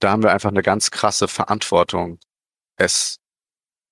Da 0.00 0.10
haben 0.10 0.22
wir 0.22 0.32
einfach 0.32 0.50
eine 0.50 0.62
ganz 0.62 0.90
krasse 0.90 1.26
Verantwortung. 1.26 2.18
Es, 2.76 3.18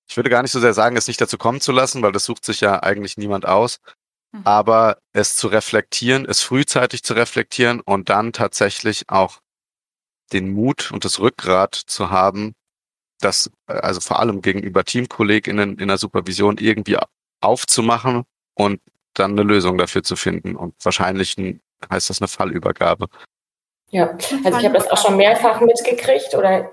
ich 0.08 0.16
würde 0.16 0.30
gar 0.30 0.42
nicht 0.42 0.52
so 0.52 0.60
sehr 0.60 0.74
sagen, 0.74 0.96
es 0.96 1.08
nicht 1.08 1.20
dazu 1.20 1.36
kommen 1.36 1.60
zu 1.60 1.72
lassen, 1.72 2.02
weil 2.02 2.12
das 2.12 2.24
sucht 2.24 2.44
sich 2.44 2.60
ja 2.60 2.82
eigentlich 2.82 3.16
niemand 3.16 3.44
aus. 3.46 3.78
Mhm. 4.32 4.42
Aber 4.44 4.98
es 5.12 5.36
zu 5.36 5.48
reflektieren, 5.48 6.26
es 6.26 6.42
frühzeitig 6.42 7.02
zu 7.02 7.14
reflektieren 7.14 7.80
und 7.80 8.08
dann 8.08 8.32
tatsächlich 8.32 9.08
auch 9.08 9.40
den 10.32 10.50
Mut 10.50 10.92
und 10.92 11.04
das 11.04 11.18
Rückgrat 11.18 11.74
zu 11.74 12.10
haben, 12.10 12.54
das 13.20 13.50
also 13.66 14.00
vor 14.00 14.20
allem 14.20 14.42
gegenüber 14.42 14.84
Teamkolleginnen 14.84 15.78
in 15.78 15.88
der 15.88 15.98
Supervision 15.98 16.58
irgendwie 16.58 16.98
aufzumachen 17.40 18.24
und 18.54 18.80
dann 19.14 19.32
eine 19.32 19.42
Lösung 19.42 19.78
dafür 19.78 20.02
zu 20.02 20.16
finden 20.16 20.56
und 20.56 20.74
wahrscheinlich 20.82 21.36
ein, 21.38 21.60
heißt 21.90 22.10
das 22.10 22.20
eine 22.20 22.28
Fallübergabe. 22.28 23.06
Ja, 23.90 24.16
also 24.44 24.58
ich 24.58 24.64
habe 24.64 24.74
das 24.74 24.90
auch 24.90 24.98
schon 24.98 25.16
mehrfach 25.16 25.60
mitgekriegt 25.60 26.34
oder 26.34 26.70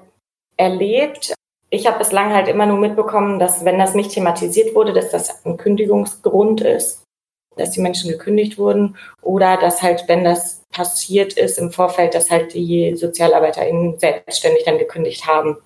erlebt. 0.57 1.33
Ich 1.69 1.87
habe 1.87 1.99
bislang 1.99 2.33
halt 2.33 2.47
immer 2.47 2.65
nur 2.65 2.77
mitbekommen, 2.77 3.39
dass 3.39 3.65
wenn 3.65 3.79
das 3.79 3.93
nicht 3.93 4.11
thematisiert 4.11 4.75
wurde, 4.75 4.93
dass 4.93 5.11
das 5.11 5.45
ein 5.45 5.57
Kündigungsgrund 5.57 6.61
ist, 6.61 7.03
dass 7.55 7.71
die 7.71 7.81
Menschen 7.81 8.09
gekündigt 8.09 8.57
wurden 8.57 8.97
oder 9.21 9.57
dass 9.57 9.81
halt, 9.81 10.05
wenn 10.07 10.23
das 10.23 10.63
passiert 10.71 11.33
ist 11.33 11.59
im 11.59 11.71
Vorfeld, 11.71 12.15
dass 12.15 12.31
halt 12.31 12.53
die 12.53 12.95
SozialarbeiterInnen 12.95 13.99
selbstständig 13.99 14.63
dann 14.65 14.79
gekündigt 14.79 15.27
haben. 15.27 15.57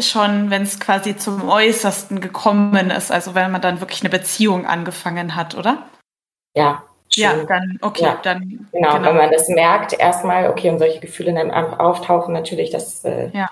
Schon, 0.00 0.50
wenn 0.50 0.62
es 0.62 0.78
quasi 0.78 1.16
zum 1.16 1.48
Äußersten 1.48 2.20
gekommen 2.20 2.90
ist, 2.90 3.10
also 3.10 3.34
wenn 3.34 3.50
man 3.50 3.60
dann 3.60 3.80
wirklich 3.80 4.02
eine 4.02 4.10
Beziehung 4.10 4.66
angefangen 4.66 5.34
hat, 5.34 5.56
oder? 5.56 5.88
Ja. 6.54 6.82
Schon. 7.10 7.22
Ja, 7.22 7.44
dann, 7.44 7.78
okay, 7.80 8.04
ja. 8.04 8.20
dann. 8.22 8.68
Genau, 8.72 8.92
genau, 8.94 9.08
wenn 9.08 9.16
man 9.16 9.30
das 9.30 9.48
merkt, 9.48 9.94
erstmal, 9.94 10.50
okay, 10.50 10.70
und 10.70 10.78
solche 10.78 11.00
Gefühle 11.00 11.32
dann 11.32 11.50
auftauchen, 11.50 12.34
natürlich, 12.34 12.70
das. 12.70 13.04
Äh, 13.04 13.30
ja. 13.32 13.50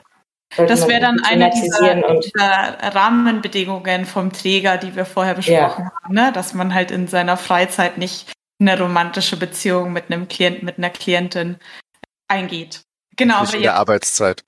Das 0.57 0.87
wäre 0.89 1.01
dann 1.01 1.21
eine 1.25 1.51
dieser, 1.51 1.95
dieser, 2.21 2.95
Rahmenbedingungen 2.95 4.05
vom 4.07 4.33
Träger, 4.33 4.79
die 4.79 4.95
wir 4.95 5.05
vorher 5.05 5.35
besprochen 5.35 5.85
ja. 5.85 5.93
haben, 6.03 6.15
ne? 6.15 6.33
dass 6.33 6.55
man 6.55 6.73
halt 6.73 6.91
in 6.91 7.09
seiner 7.09 7.37
Freizeit 7.37 7.99
nicht 7.99 8.33
eine 8.61 8.79
romantische 8.79 9.37
Beziehung 9.37 9.93
mit 9.93 10.05
einem 10.11 10.29
Klienten, 10.29 10.65
mit 10.65 10.79
einer 10.79 10.91
Klientin 10.91 11.57
eingeht. 12.29 12.83
Genau. 13.17 13.41
Nicht 13.41 13.55
in 13.55 13.63
der 13.63 13.75
Arbeitszeit. 13.75 14.45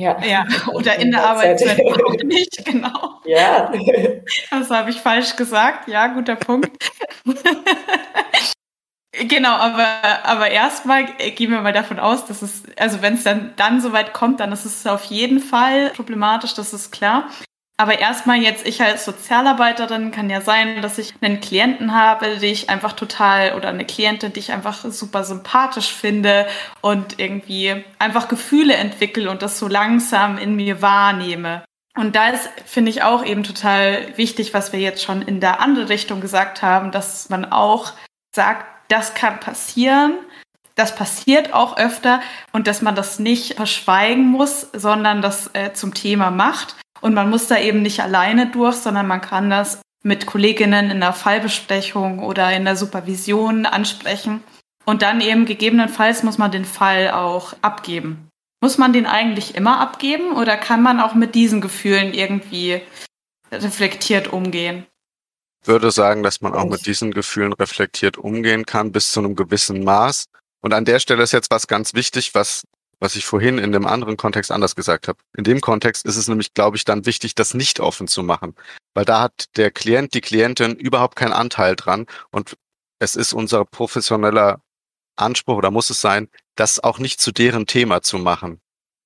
Ja. 0.00 0.18
ja, 0.24 0.46
oder 0.72 0.98
in 0.98 1.10
der 1.10 1.22
Arbeitszeit 1.22 1.78
nicht, 2.24 2.64
genau. 2.64 3.20
Ja. 3.26 3.70
Das 4.50 4.70
habe 4.70 4.90
ich 4.90 4.96
falsch 4.96 5.36
gesagt. 5.36 5.88
Ja, 5.88 6.06
guter 6.08 6.36
Punkt. 6.36 6.70
genau, 9.12 9.50
aber, 9.50 9.86
aber 10.24 10.50
erstmal 10.50 11.04
gehen 11.04 11.50
wir 11.50 11.60
mal 11.60 11.74
davon 11.74 11.98
aus, 11.98 12.24
dass 12.24 12.40
es, 12.40 12.62
also 12.78 13.02
wenn 13.02 13.14
es 13.14 13.24
dann, 13.24 13.52
dann 13.56 13.82
soweit 13.82 14.14
kommt, 14.14 14.40
dann 14.40 14.52
ist 14.52 14.64
es 14.64 14.86
auf 14.86 15.04
jeden 15.04 15.38
Fall 15.38 15.90
problematisch, 15.90 16.54
das 16.54 16.72
ist 16.72 16.90
klar. 16.92 17.28
Aber 17.80 17.98
erstmal 17.98 18.36
jetzt, 18.42 18.66
ich 18.66 18.82
als 18.82 19.06
Sozialarbeiterin 19.06 20.10
kann 20.10 20.28
ja 20.28 20.42
sein, 20.42 20.82
dass 20.82 20.98
ich 20.98 21.14
einen 21.22 21.40
Klienten 21.40 21.94
habe, 21.94 22.36
die 22.36 22.48
ich 22.48 22.68
einfach 22.68 22.92
total 22.92 23.54
oder 23.54 23.70
eine 23.70 23.86
Klientin, 23.86 24.34
die 24.34 24.40
ich 24.40 24.52
einfach 24.52 24.84
super 24.84 25.24
sympathisch 25.24 25.90
finde 25.90 26.46
und 26.82 27.18
irgendwie 27.18 27.82
einfach 27.98 28.28
Gefühle 28.28 28.74
entwickle 28.74 29.30
und 29.30 29.40
das 29.40 29.58
so 29.58 29.66
langsam 29.66 30.36
in 30.36 30.56
mir 30.56 30.82
wahrnehme. 30.82 31.64
Und 31.96 32.16
da 32.16 32.28
ist, 32.28 32.50
finde 32.66 32.90
ich, 32.90 33.02
auch 33.02 33.24
eben 33.24 33.44
total 33.44 34.14
wichtig, 34.18 34.52
was 34.52 34.74
wir 34.74 34.80
jetzt 34.80 35.02
schon 35.02 35.22
in 35.22 35.40
der 35.40 35.60
andere 35.60 35.88
Richtung 35.88 36.20
gesagt 36.20 36.60
haben, 36.60 36.90
dass 36.90 37.30
man 37.30 37.50
auch 37.50 37.94
sagt, 38.36 38.66
das 38.88 39.14
kann 39.14 39.40
passieren, 39.40 40.18
das 40.74 40.94
passiert 40.94 41.54
auch 41.54 41.78
öfter 41.78 42.20
und 42.52 42.66
dass 42.66 42.82
man 42.82 42.94
das 42.94 43.18
nicht 43.18 43.54
verschweigen 43.54 44.26
muss, 44.26 44.68
sondern 44.74 45.22
das 45.22 45.48
äh, 45.54 45.72
zum 45.72 45.94
Thema 45.94 46.30
macht 46.30 46.76
und 47.00 47.14
man 47.14 47.30
muss 47.30 47.46
da 47.46 47.58
eben 47.58 47.82
nicht 47.82 48.00
alleine 48.00 48.46
durch, 48.50 48.76
sondern 48.76 49.06
man 49.06 49.20
kann 49.20 49.50
das 49.50 49.80
mit 50.02 50.26
Kolleginnen 50.26 50.90
in 50.90 51.00
der 51.00 51.12
Fallbesprechung 51.12 52.20
oder 52.20 52.52
in 52.52 52.64
der 52.64 52.76
Supervision 52.76 53.66
ansprechen. 53.66 54.42
Und 54.84 55.02
dann 55.02 55.20
eben 55.20 55.44
gegebenenfalls 55.44 56.22
muss 56.22 56.38
man 56.38 56.50
den 56.50 56.64
Fall 56.64 57.10
auch 57.10 57.54
abgeben. 57.62 58.28
Muss 58.62 58.78
man 58.78 58.92
den 58.92 59.06
eigentlich 59.06 59.54
immer 59.54 59.80
abgeben 59.80 60.32
oder 60.32 60.56
kann 60.56 60.82
man 60.82 61.00
auch 61.00 61.14
mit 61.14 61.34
diesen 61.34 61.60
Gefühlen 61.60 62.12
irgendwie 62.12 62.82
reflektiert 63.52 64.32
umgehen? 64.32 64.86
Ich 65.62 65.68
würde 65.68 65.90
sagen, 65.90 66.22
dass 66.22 66.40
man 66.40 66.54
auch 66.54 66.64
mit 66.64 66.86
diesen 66.86 67.12
Gefühlen 67.12 67.52
reflektiert 67.52 68.16
umgehen 68.16 68.64
kann 68.64 68.92
bis 68.92 69.12
zu 69.12 69.20
einem 69.20 69.36
gewissen 69.36 69.84
Maß. 69.84 70.26
Und 70.62 70.72
an 70.72 70.84
der 70.84 70.98
Stelle 70.98 71.22
ist 71.22 71.32
jetzt 71.32 71.50
was 71.50 71.66
ganz 71.66 71.94
wichtig, 71.94 72.34
was 72.34 72.64
was 73.00 73.16
ich 73.16 73.24
vorhin 73.24 73.58
in 73.58 73.72
dem 73.72 73.86
anderen 73.86 74.16
Kontext 74.16 74.52
anders 74.52 74.76
gesagt 74.76 75.08
habe. 75.08 75.18
In 75.36 75.44
dem 75.44 75.60
Kontext 75.60 76.06
ist 76.06 76.16
es 76.16 76.28
nämlich, 76.28 76.54
glaube 76.54 76.76
ich, 76.76 76.84
dann 76.84 77.06
wichtig, 77.06 77.34
das 77.34 77.54
nicht 77.54 77.80
offen 77.80 78.06
zu 78.08 78.22
machen, 78.22 78.54
weil 78.94 79.04
da 79.04 79.22
hat 79.22 79.56
der 79.56 79.70
Klient, 79.70 80.14
die 80.14 80.20
Klientin 80.20 80.76
überhaupt 80.76 81.16
keinen 81.16 81.32
Anteil 81.32 81.76
dran 81.76 82.06
und 82.30 82.56
es 83.00 83.16
ist 83.16 83.32
unser 83.32 83.64
professioneller 83.64 84.60
Anspruch 85.16 85.56
oder 85.56 85.70
muss 85.70 85.90
es 85.90 86.00
sein, 86.00 86.28
das 86.56 86.78
auch 86.82 86.98
nicht 86.98 87.20
zu 87.20 87.32
deren 87.32 87.66
Thema 87.66 88.02
zu 88.02 88.18
machen. 88.18 88.60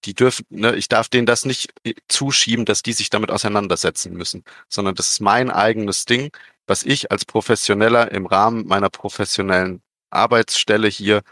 die 0.05 0.15
dürfen, 0.15 0.45
ne, 0.51 0.75
ich 0.77 0.89
darf 0.89 1.09
denen 1.09 1.27
das 1.27 1.45
nicht 1.45 1.73
äh, 1.85 1.95
zuschieben, 2.09 2.65
dass 2.65 2.83
die 2.83 2.93
sich 2.93 3.11
damit 3.11 3.31
auseinandersetzen 3.31 4.13
müssen, 4.15 4.45
sondern 4.69 4.95
das 4.95 5.09
ist 5.09 5.21
mein 5.21 5.51
eigenes 5.51 6.05
Ding, 6.05 6.31
was 6.67 6.83
ich 6.83 7.11
als 7.11 7.25
Professioneller 7.25 8.13
im 8.13 8.27
Rahmen 8.27 8.67
meiner 8.67 8.91
professionellen 8.91 9.83
Arbeitsstelle 10.11 10.89
hier 10.89 11.23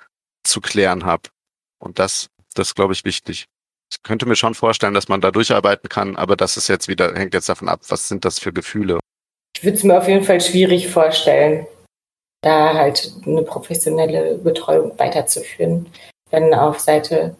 zu 0.45 0.61
klären 0.61 1.05
habe. 1.05 1.31
Und 1.79 1.99
das, 1.99 2.31
das 2.59 2.74
glaube 2.74 2.92
ich 2.92 3.05
wichtig. 3.05 3.46
Ich 3.92 4.03
könnte 4.03 4.26
mir 4.26 4.36
schon 4.36 4.55
vorstellen, 4.55 4.94
dass 4.94 5.09
man 5.09 5.20
da 5.20 5.30
durcharbeiten 5.30 5.88
kann, 5.88 6.16
aber 6.16 6.36
das 6.36 6.57
ist 6.57 6.68
jetzt 6.68 6.88
wieder, 6.88 7.14
hängt 7.14 7.34
jetzt 7.34 7.48
davon 7.48 7.68
ab, 7.68 7.80
was 7.88 8.09
sind 8.09 8.24
das 8.24 8.38
für 8.38 8.53
Gefühle. 8.53 8.98
Ich 9.57 9.64
würde 9.64 9.76
es 9.76 9.84
mir 9.84 9.98
auf 9.98 10.09
jeden 10.09 10.24
Fall 10.24 10.40
schwierig 10.40 10.88
vorstellen, 10.88 11.66
da 12.42 12.74
halt 12.74 13.12
eine 13.26 13.42
professionelle 13.42 14.38
Betreuung 14.38 14.98
weiterzuführen. 14.98 15.86
Wenn 16.30 16.55
auf 16.55 16.80
Seite 16.80 17.36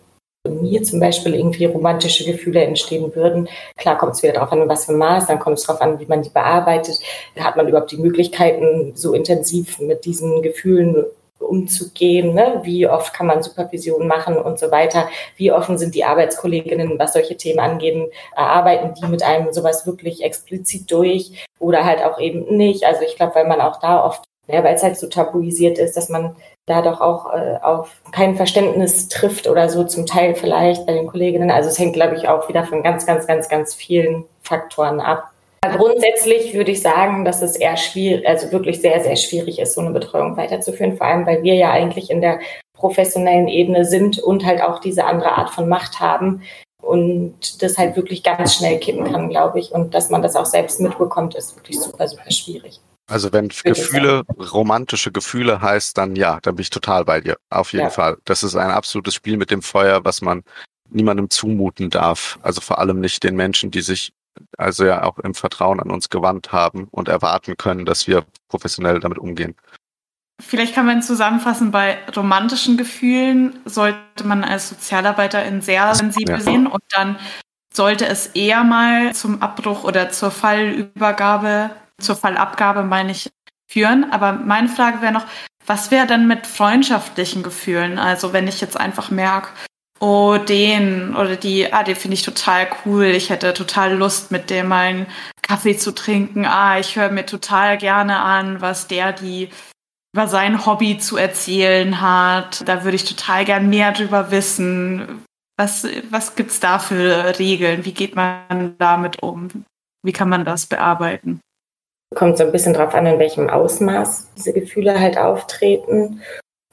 mir 0.49 0.83
zum 0.83 0.99
Beispiel 0.99 1.35
irgendwie 1.35 1.67
romantische 1.67 2.25
Gefühle 2.25 2.65
entstehen 2.65 3.15
würden. 3.15 3.49
Klar 3.77 3.97
kommt 3.97 4.15
es 4.15 4.23
wieder 4.23 4.33
darauf 4.33 4.51
an, 4.51 4.69
was 4.69 4.87
für 4.87 4.93
Maß, 4.93 5.29
dann 5.29 5.39
kommt 5.39 5.59
es 5.59 5.65
darauf 5.65 5.81
an, 5.81 6.01
wie 6.01 6.07
man 6.07 6.23
die 6.23 6.31
bearbeitet. 6.31 6.99
Hat 7.39 7.57
man 7.57 7.69
überhaupt 7.69 7.93
die 7.93 7.97
Möglichkeiten, 7.97 8.93
so 8.97 9.15
intensiv 9.15 9.79
mit 9.79 10.05
diesen 10.05 10.43
Gefühlen 10.43 11.05
umzugehen? 11.43 12.35
Ne? 12.35 12.61
Wie 12.63 12.87
oft 12.87 13.13
kann 13.13 13.27
man 13.27 13.43
Supervision 13.43 14.07
machen 14.07 14.37
und 14.37 14.59
so 14.59 14.71
weiter? 14.71 15.09
Wie 15.37 15.53
offen 15.53 15.79
sind 15.79 15.95
die 15.95 16.05
Arbeitskolleginnen, 16.05 16.99
was 16.99 17.13
solche 17.13 17.37
Themen 17.37 17.61
angehen? 17.61 18.09
Erarbeiten 18.37 18.95
die 18.95 19.07
mit 19.07 19.23
einem 19.23 19.53
sowas 19.53 19.87
wirklich 19.87 20.23
explizit 20.23 20.91
durch 20.91 21.47
oder 21.59 21.85
halt 21.85 22.03
auch 22.03 22.19
eben 22.19 22.57
nicht? 22.57 22.85
Also 22.85 23.03
ich 23.03 23.17
glaube, 23.17 23.35
weil 23.35 23.47
man 23.47 23.61
auch 23.61 23.79
da 23.81 24.05
oft 24.05 24.25
ja, 24.49 24.65
weil 24.65 24.75
es 24.75 24.83
halt 24.83 24.97
so 24.97 25.07
tabuisiert 25.07 25.79
ist, 25.79 25.97
dass 25.97 26.09
man 26.09 26.35
da 26.67 26.83
doch 26.83 27.01
auch 27.01 27.33
äh, 27.33 27.59
auf 27.63 27.91
kein 28.13 28.37
Verständnis 28.37 29.09
trifft 29.09 29.49
oder 29.49 29.69
so 29.69 29.85
zum 29.85 30.05
Teil 30.05 30.35
vielleicht 30.35 30.85
bei 30.87 30.93
den 30.93 31.07
Kolleginnen. 31.07 31.51
Also 31.51 31.69
es 31.69 31.79
hängt, 31.79 31.95
glaube 31.95 32.17
ich, 32.17 32.29
auch 32.29 32.49
wieder 32.49 32.65
von 32.65 32.83
ganz, 32.83 33.07
ganz, 33.07 33.27
ganz, 33.27 33.49
ganz 33.49 33.75
vielen 33.75 34.25
Faktoren 34.43 35.01
ab. 35.01 35.32
Grundsätzlich 35.71 36.55
würde 36.55 36.73
ich 36.73 36.83
sagen, 36.83 37.25
dass 37.25 37.41
es 37.41 37.55
eher 37.55 37.77
schwierig, 37.77 38.27
also 38.27 38.51
wirklich 38.51 38.81
sehr, 38.81 39.01
sehr 39.01 39.15
schwierig 39.15 39.61
ist, 39.61 39.75
so 39.75 39.81
eine 39.81 39.93
Betreuung 39.93 40.37
weiterzuführen, 40.37 40.97
vor 40.97 41.07
allem 41.07 41.25
weil 41.25 41.43
wir 41.45 41.55
ja 41.55 41.71
eigentlich 41.71 42.11
in 42.11 42.21
der 42.21 42.41
professionellen 42.75 43.47
Ebene 43.47 43.85
sind 43.85 44.19
und 44.19 44.45
halt 44.45 44.61
auch 44.61 44.81
diese 44.81 45.05
andere 45.05 45.33
Art 45.39 45.51
von 45.51 45.69
Macht 45.69 46.01
haben 46.01 46.43
und 46.83 47.63
das 47.63 47.79
halt 47.79 47.95
wirklich 47.95 48.25
ganz 48.25 48.57
schnell 48.57 48.81
kippen 48.81 49.11
kann, 49.11 49.29
glaube 49.29 49.61
ich. 49.61 49.71
Und 49.71 49.95
dass 49.95 50.11
man 50.11 50.21
das 50.21 50.35
auch 50.35 50.47
selbst 50.47 50.81
mitbekommt, 50.81 51.37
ist 51.37 51.55
wirklich 51.57 51.79
super, 51.79 52.09
super 52.09 52.31
schwierig. 52.31 52.81
Also 53.09 53.33
wenn 53.33 53.49
Gefühle, 53.49 54.23
romantische 54.53 55.13
Gefühle 55.13 55.61
heißt, 55.61 55.97
dann 55.97 56.17
ja, 56.17 56.41
dann 56.43 56.57
bin 56.57 56.63
ich 56.63 56.71
total 56.71 57.05
bei 57.05 57.21
dir. 57.21 57.37
Auf 57.51 57.73
jeden 57.73 57.85
ja. 57.85 57.91
Fall. 57.91 58.17
Das 58.25 58.43
ist 58.43 58.57
ein 58.57 58.71
absolutes 58.71 59.15
Spiel 59.15 59.37
mit 59.37 59.51
dem 59.51 59.63
Feuer, 59.63 60.05
was 60.05 60.23
man 60.23 60.43
niemandem 60.91 61.31
zumuten 61.31 61.89
darf. 61.89 62.39
Also 62.43 62.61
vor 62.61 62.79
allem 62.79 63.01
nicht 63.01 63.23
den 63.23 63.37
Menschen, 63.37 63.71
die 63.71 63.83
sich 63.83 64.13
also 64.57 64.85
ja 64.85 65.05
auch 65.05 65.19
im 65.19 65.35
Vertrauen 65.35 65.81
an 65.81 65.91
uns 65.91 66.09
gewandt 66.09 66.53
haben 66.53 66.89
und 66.91 67.09
erwarten 67.09 67.57
können, 67.57 67.85
dass 67.85 68.07
wir 68.07 68.25
professionell 68.49 69.01
damit 69.01 69.19
umgehen. 69.19 69.55
Vielleicht 70.41 70.75
kann 70.75 70.87
man 70.87 71.03
zusammenfassen, 71.03 71.71
bei 71.71 71.99
romantischen 72.17 72.77
Gefühlen 72.77 73.61
sollte 73.65 74.25
man 74.25 74.43
als 74.43 74.71
Sozialarbeiterin 74.71 75.61
sehr 75.61 75.95
sensibel 75.95 76.37
ja. 76.37 76.41
sehen 76.41 76.67
und 76.67 76.83
dann 76.91 77.17
sollte 77.73 78.07
es 78.07 78.29
eher 78.29 78.65
mal 78.65 79.15
zum 79.15 79.41
Abbruch 79.41 79.85
oder 79.85 80.11
zur 80.11 80.31
Fallübergabe 80.31 81.71
zur 82.03 82.17
Fallabgabe, 82.17 82.83
meine 82.83 83.13
ich, 83.13 83.31
führen. 83.67 84.11
Aber 84.11 84.33
meine 84.33 84.69
Frage 84.69 85.01
wäre 85.01 85.13
noch, 85.13 85.27
was 85.67 85.91
wäre 85.91 86.07
denn 86.07 86.27
mit 86.27 86.47
freundschaftlichen 86.47 87.43
Gefühlen? 87.43 87.99
Also 87.99 88.33
wenn 88.33 88.49
ich 88.49 88.61
jetzt 88.61 88.79
einfach 88.79 89.11
merke, 89.11 89.51
oh, 90.03 90.37
den 90.37 91.15
oder 91.15 91.37
die, 91.37 91.73
ah, 91.73 91.85
den 91.85 91.97
finde 91.97 92.15
ich 92.15 92.23
total 92.23 92.69
cool, 92.85 93.05
ich 93.05 93.31
hätte 93.31 93.55
total 93.55 93.95
Lust, 93.95 94.33
mit 94.33 94.51
dem 94.51 94.69
mal 94.69 94.87
einen 94.87 95.07
Kaffee 95.43 95.77
zu 95.77 95.93
trinken, 95.93 96.45
ah, 96.45 96.79
ich 96.79 96.97
höre 96.97 97.11
mir 97.11 97.25
total 97.25 97.79
gerne 97.79 98.19
an, 98.21 98.61
was 98.61 98.89
der, 98.89 99.13
die 99.13 99.49
über 100.15 100.27
sein 100.27 100.67
Hobby 100.67 100.99
zu 100.99 101.17
erzählen 101.17 102.03
hat. 102.03 102.69
Da 102.69 102.85
würde 102.85 102.97
ich 102.97 103.05
total 103.05 103.47
gern 103.47 103.71
mehr 103.71 103.93
drüber 103.93 104.31
wissen. 104.31 105.25
Was, 105.57 105.87
was 106.11 106.35
gibt's 106.35 106.61
da 106.61 106.79
für 106.79 107.39
Regeln? 107.39 107.85
Wie 107.85 107.95
geht 107.95 108.15
man 108.15 108.75
damit 108.79 109.23
um? 109.23 109.65
Wie 110.05 110.13
kann 110.13 110.29
man 110.29 110.45
das 110.45 110.67
bearbeiten? 110.67 111.41
kommt 112.15 112.39
so 112.39 112.45
ein 112.45 112.53
bisschen 112.53 112.75
drauf 112.75 112.95
an, 112.95 113.07
in 113.07 113.19
welchem 113.19 113.49
Ausmaß 113.49 114.33
diese 114.37 114.53
Gefühle 114.53 114.99
halt 114.99 115.19
auftreten. 115.19 116.21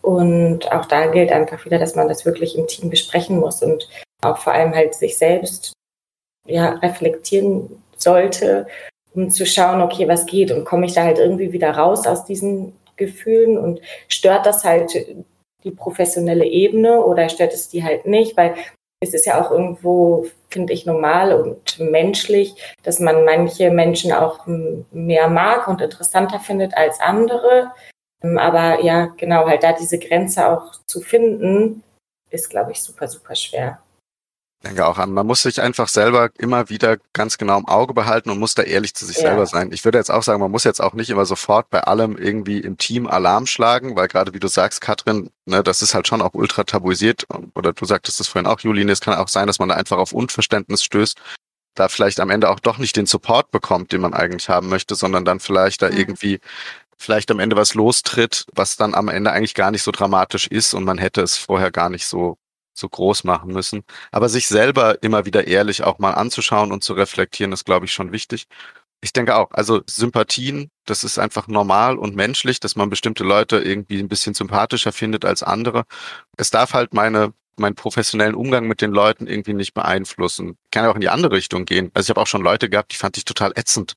Und 0.09 0.71
auch 0.71 0.85
da 0.85 1.05
gilt 1.05 1.31
einfach 1.31 1.63
wieder, 1.65 1.77
dass 1.77 1.93
man 1.93 2.07
das 2.07 2.25
wirklich 2.25 2.57
im 2.57 2.65
Team 2.65 2.89
besprechen 2.89 3.37
muss 3.37 3.61
und 3.61 3.87
auch 4.23 4.39
vor 4.39 4.53
allem 4.53 4.73
halt 4.73 4.95
sich 4.95 5.19
selbst 5.19 5.73
ja, 6.47 6.69
reflektieren 6.69 7.83
sollte, 7.95 8.65
um 9.13 9.29
zu 9.29 9.45
schauen, 9.45 9.81
okay, 9.81 10.07
was 10.07 10.25
geht? 10.25 10.49
Und 10.51 10.65
komme 10.65 10.87
ich 10.87 10.93
da 10.93 11.03
halt 11.03 11.19
irgendwie 11.19 11.51
wieder 11.51 11.69
raus 11.69 12.07
aus 12.07 12.25
diesen 12.25 12.73
Gefühlen? 12.95 13.59
Und 13.59 13.81
stört 14.07 14.47
das 14.47 14.63
halt 14.63 14.93
die 15.63 15.71
professionelle 15.71 16.45
Ebene 16.45 17.03
oder 17.03 17.29
stört 17.29 17.53
es 17.53 17.69
die 17.69 17.83
halt 17.83 18.07
nicht, 18.07 18.35
weil 18.35 18.55
es 19.01 19.13
ist 19.13 19.27
ja 19.27 19.39
auch 19.39 19.51
irgendwo, 19.51 20.25
finde 20.49 20.73
ich, 20.73 20.87
normal 20.87 21.33
und 21.33 21.79
menschlich, 21.79 22.55
dass 22.81 22.99
man 22.99 23.25
manche 23.25 23.69
Menschen 23.69 24.11
auch 24.11 24.47
mehr 24.91 25.29
mag 25.29 25.67
und 25.67 25.81
interessanter 25.81 26.39
findet 26.39 26.75
als 26.75 26.99
andere. 26.99 27.71
Ähm, 28.21 28.37
aber 28.37 28.83
ja, 28.83 29.07
genau, 29.17 29.47
halt 29.47 29.63
da 29.63 29.73
diese 29.73 29.99
Grenze 29.99 30.47
auch 30.47 30.75
zu 30.85 31.01
finden, 31.01 31.83
ist, 32.29 32.49
glaube 32.49 32.71
ich, 32.71 32.81
super, 32.81 33.07
super 33.07 33.35
schwer 33.35 33.79
denke 34.63 34.85
auch 34.85 34.97
an. 34.97 35.13
Man 35.13 35.25
muss 35.25 35.43
sich 35.43 35.61
einfach 35.61 35.87
selber 35.87 36.29
immer 36.37 36.69
wieder 36.69 36.97
ganz 37.13 37.37
genau 37.37 37.57
im 37.57 37.67
Auge 37.67 37.93
behalten 37.93 38.29
und 38.29 38.39
muss 38.39 38.55
da 38.55 38.63
ehrlich 38.63 38.93
zu 38.93 39.05
sich 39.05 39.17
ja. 39.17 39.23
selber 39.23 39.45
sein. 39.45 39.71
Ich 39.71 39.85
würde 39.85 39.97
jetzt 39.97 40.11
auch 40.11 40.23
sagen, 40.23 40.41
man 40.41 40.51
muss 40.51 40.65
jetzt 40.65 40.81
auch 40.81 40.93
nicht 40.93 41.09
immer 41.09 41.25
sofort 41.25 41.69
bei 41.69 41.81
allem 41.81 42.17
irgendwie 42.17 42.59
im 42.59 42.77
Team 42.77 43.07
Alarm 43.07 43.45
schlagen, 43.45 43.95
weil 43.95 44.07
gerade 44.07 44.33
wie 44.33 44.39
du 44.39 44.47
sagst, 44.47 44.81
Katrin, 44.81 45.29
ne, 45.45 45.63
das 45.63 45.81
ist 45.81 45.93
halt 45.93 46.07
schon 46.07 46.21
auch 46.21 46.33
ultra 46.33 46.63
tabuisiert. 46.65 47.25
Oder 47.55 47.73
du 47.73 47.85
sagtest 47.85 48.19
es 48.19 48.27
vorhin 48.27 48.47
auch, 48.47 48.59
Julien, 48.59 48.89
es 48.89 49.01
kann 49.01 49.15
auch 49.15 49.29
sein, 49.29 49.47
dass 49.47 49.59
man 49.59 49.69
da 49.69 49.75
einfach 49.75 49.97
auf 49.97 50.11
Unverständnis 50.11 50.83
stößt, 50.83 51.17
da 51.75 51.87
vielleicht 51.87 52.19
am 52.19 52.29
Ende 52.29 52.49
auch 52.49 52.59
doch 52.59 52.79
nicht 52.79 52.97
den 52.97 53.05
Support 53.05 53.51
bekommt, 53.51 53.93
den 53.93 54.01
man 54.01 54.13
eigentlich 54.13 54.49
haben 54.49 54.67
möchte, 54.67 54.95
sondern 54.95 55.23
dann 55.23 55.39
vielleicht 55.39 55.81
da 55.81 55.89
mhm. 55.89 55.97
irgendwie 55.97 56.39
vielleicht 56.99 57.31
am 57.31 57.39
Ende 57.39 57.55
was 57.55 57.73
lostritt, 57.73 58.45
was 58.53 58.75
dann 58.75 58.93
am 58.93 59.07
Ende 59.07 59.31
eigentlich 59.31 59.55
gar 59.55 59.71
nicht 59.71 59.83
so 59.83 59.91
dramatisch 59.91 60.47
ist 60.47 60.73
und 60.73 60.83
man 60.83 60.97
hätte 60.97 61.21
es 61.21 61.37
vorher 61.37 61.71
gar 61.71 61.89
nicht 61.89 62.05
so 62.05 62.37
so 62.73 62.87
groß 62.89 63.25
machen 63.25 63.51
müssen. 63.51 63.83
Aber 64.11 64.29
sich 64.29 64.47
selber 64.47 65.03
immer 65.03 65.25
wieder 65.25 65.47
ehrlich 65.47 65.83
auch 65.83 65.99
mal 65.99 66.13
anzuschauen 66.13 66.71
und 66.71 66.83
zu 66.83 66.93
reflektieren, 66.93 67.51
ist, 67.51 67.65
glaube 67.65 67.85
ich, 67.85 67.91
schon 67.91 68.13
wichtig. 68.13 68.47
Ich 69.01 69.13
denke 69.13 69.35
auch, 69.35 69.51
also 69.51 69.81
Sympathien, 69.85 70.69
das 70.85 71.03
ist 71.03 71.19
einfach 71.19 71.47
normal 71.47 71.97
und 71.97 72.15
menschlich, 72.15 72.59
dass 72.61 72.75
man 72.77 72.89
bestimmte 72.89 73.23
Leute 73.23 73.59
irgendwie 73.59 73.99
ein 73.99 74.07
bisschen 74.07 74.33
sympathischer 74.33 74.91
findet 74.93 75.25
als 75.25 75.43
andere. 75.43 75.83
Es 76.37 76.51
darf 76.51 76.73
halt 76.73 76.93
meine 76.93 77.33
meinen 77.57 77.75
professionellen 77.75 78.35
Umgang 78.35 78.67
mit 78.67 78.81
den 78.81 78.91
Leuten 78.91 79.27
irgendwie 79.27 79.53
nicht 79.53 79.73
beeinflussen. 79.73 80.57
Kann 80.71 80.85
ja 80.85 80.91
auch 80.91 80.95
in 80.95 81.01
die 81.01 81.09
andere 81.09 81.33
Richtung 81.35 81.65
gehen. 81.65 81.91
Also 81.93 82.05
ich 82.05 82.09
habe 82.11 82.21
auch 82.21 82.27
schon 82.27 82.41
Leute 82.41 82.69
gehabt, 82.69 82.93
die 82.93 82.97
fand 82.97 83.17
ich 83.17 83.25
total 83.25 83.51
ätzend. 83.55 83.95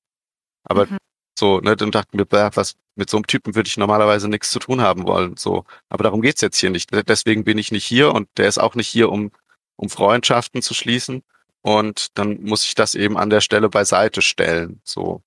Aber 0.64 0.86
mhm. 0.86 0.98
So, 1.38 1.60
ne, 1.60 1.76
dann 1.76 1.90
dachten 1.90 2.18
wir, 2.18 2.26
was, 2.54 2.74
mit 2.94 3.10
so 3.10 3.16
einem 3.16 3.26
Typen 3.26 3.54
würde 3.54 3.68
ich 3.68 3.76
normalerweise 3.76 4.28
nichts 4.28 4.50
zu 4.50 4.58
tun 4.58 4.80
haben 4.80 5.06
wollen. 5.06 5.36
So, 5.36 5.64
aber 5.88 6.04
darum 6.04 6.22
geht's 6.22 6.40
jetzt 6.40 6.58
hier 6.58 6.70
nicht. 6.70 6.90
Deswegen 7.08 7.44
bin 7.44 7.58
ich 7.58 7.72
nicht 7.72 7.84
hier 7.84 8.12
und 8.12 8.28
der 8.36 8.48
ist 8.48 8.58
auch 8.58 8.74
nicht 8.74 8.88
hier, 8.88 9.10
um, 9.10 9.32
um 9.76 9.88
Freundschaften 9.88 10.62
zu 10.62 10.74
schließen. 10.74 11.22
Und 11.62 12.18
dann 12.18 12.42
muss 12.42 12.64
ich 12.64 12.74
das 12.74 12.94
eben 12.94 13.16
an 13.16 13.30
der 13.30 13.40
Stelle 13.40 13.68
beiseite 13.68 14.20
stellen. 14.20 14.80
So. 14.84 15.22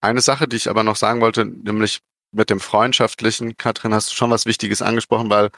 Eine 0.00 0.20
Sache, 0.20 0.48
die 0.48 0.56
ich 0.56 0.70
aber 0.70 0.82
noch 0.82 0.96
sagen 0.96 1.20
wollte, 1.20 1.44
nämlich 1.44 2.00
mit 2.32 2.50
dem 2.50 2.60
Freundschaftlichen, 2.60 3.56
Katrin, 3.56 3.94
hast 3.94 4.12
du 4.12 4.16
schon 4.16 4.30
was 4.30 4.46
Wichtiges 4.46 4.82
angesprochen, 4.82 5.30
weil 5.30 5.50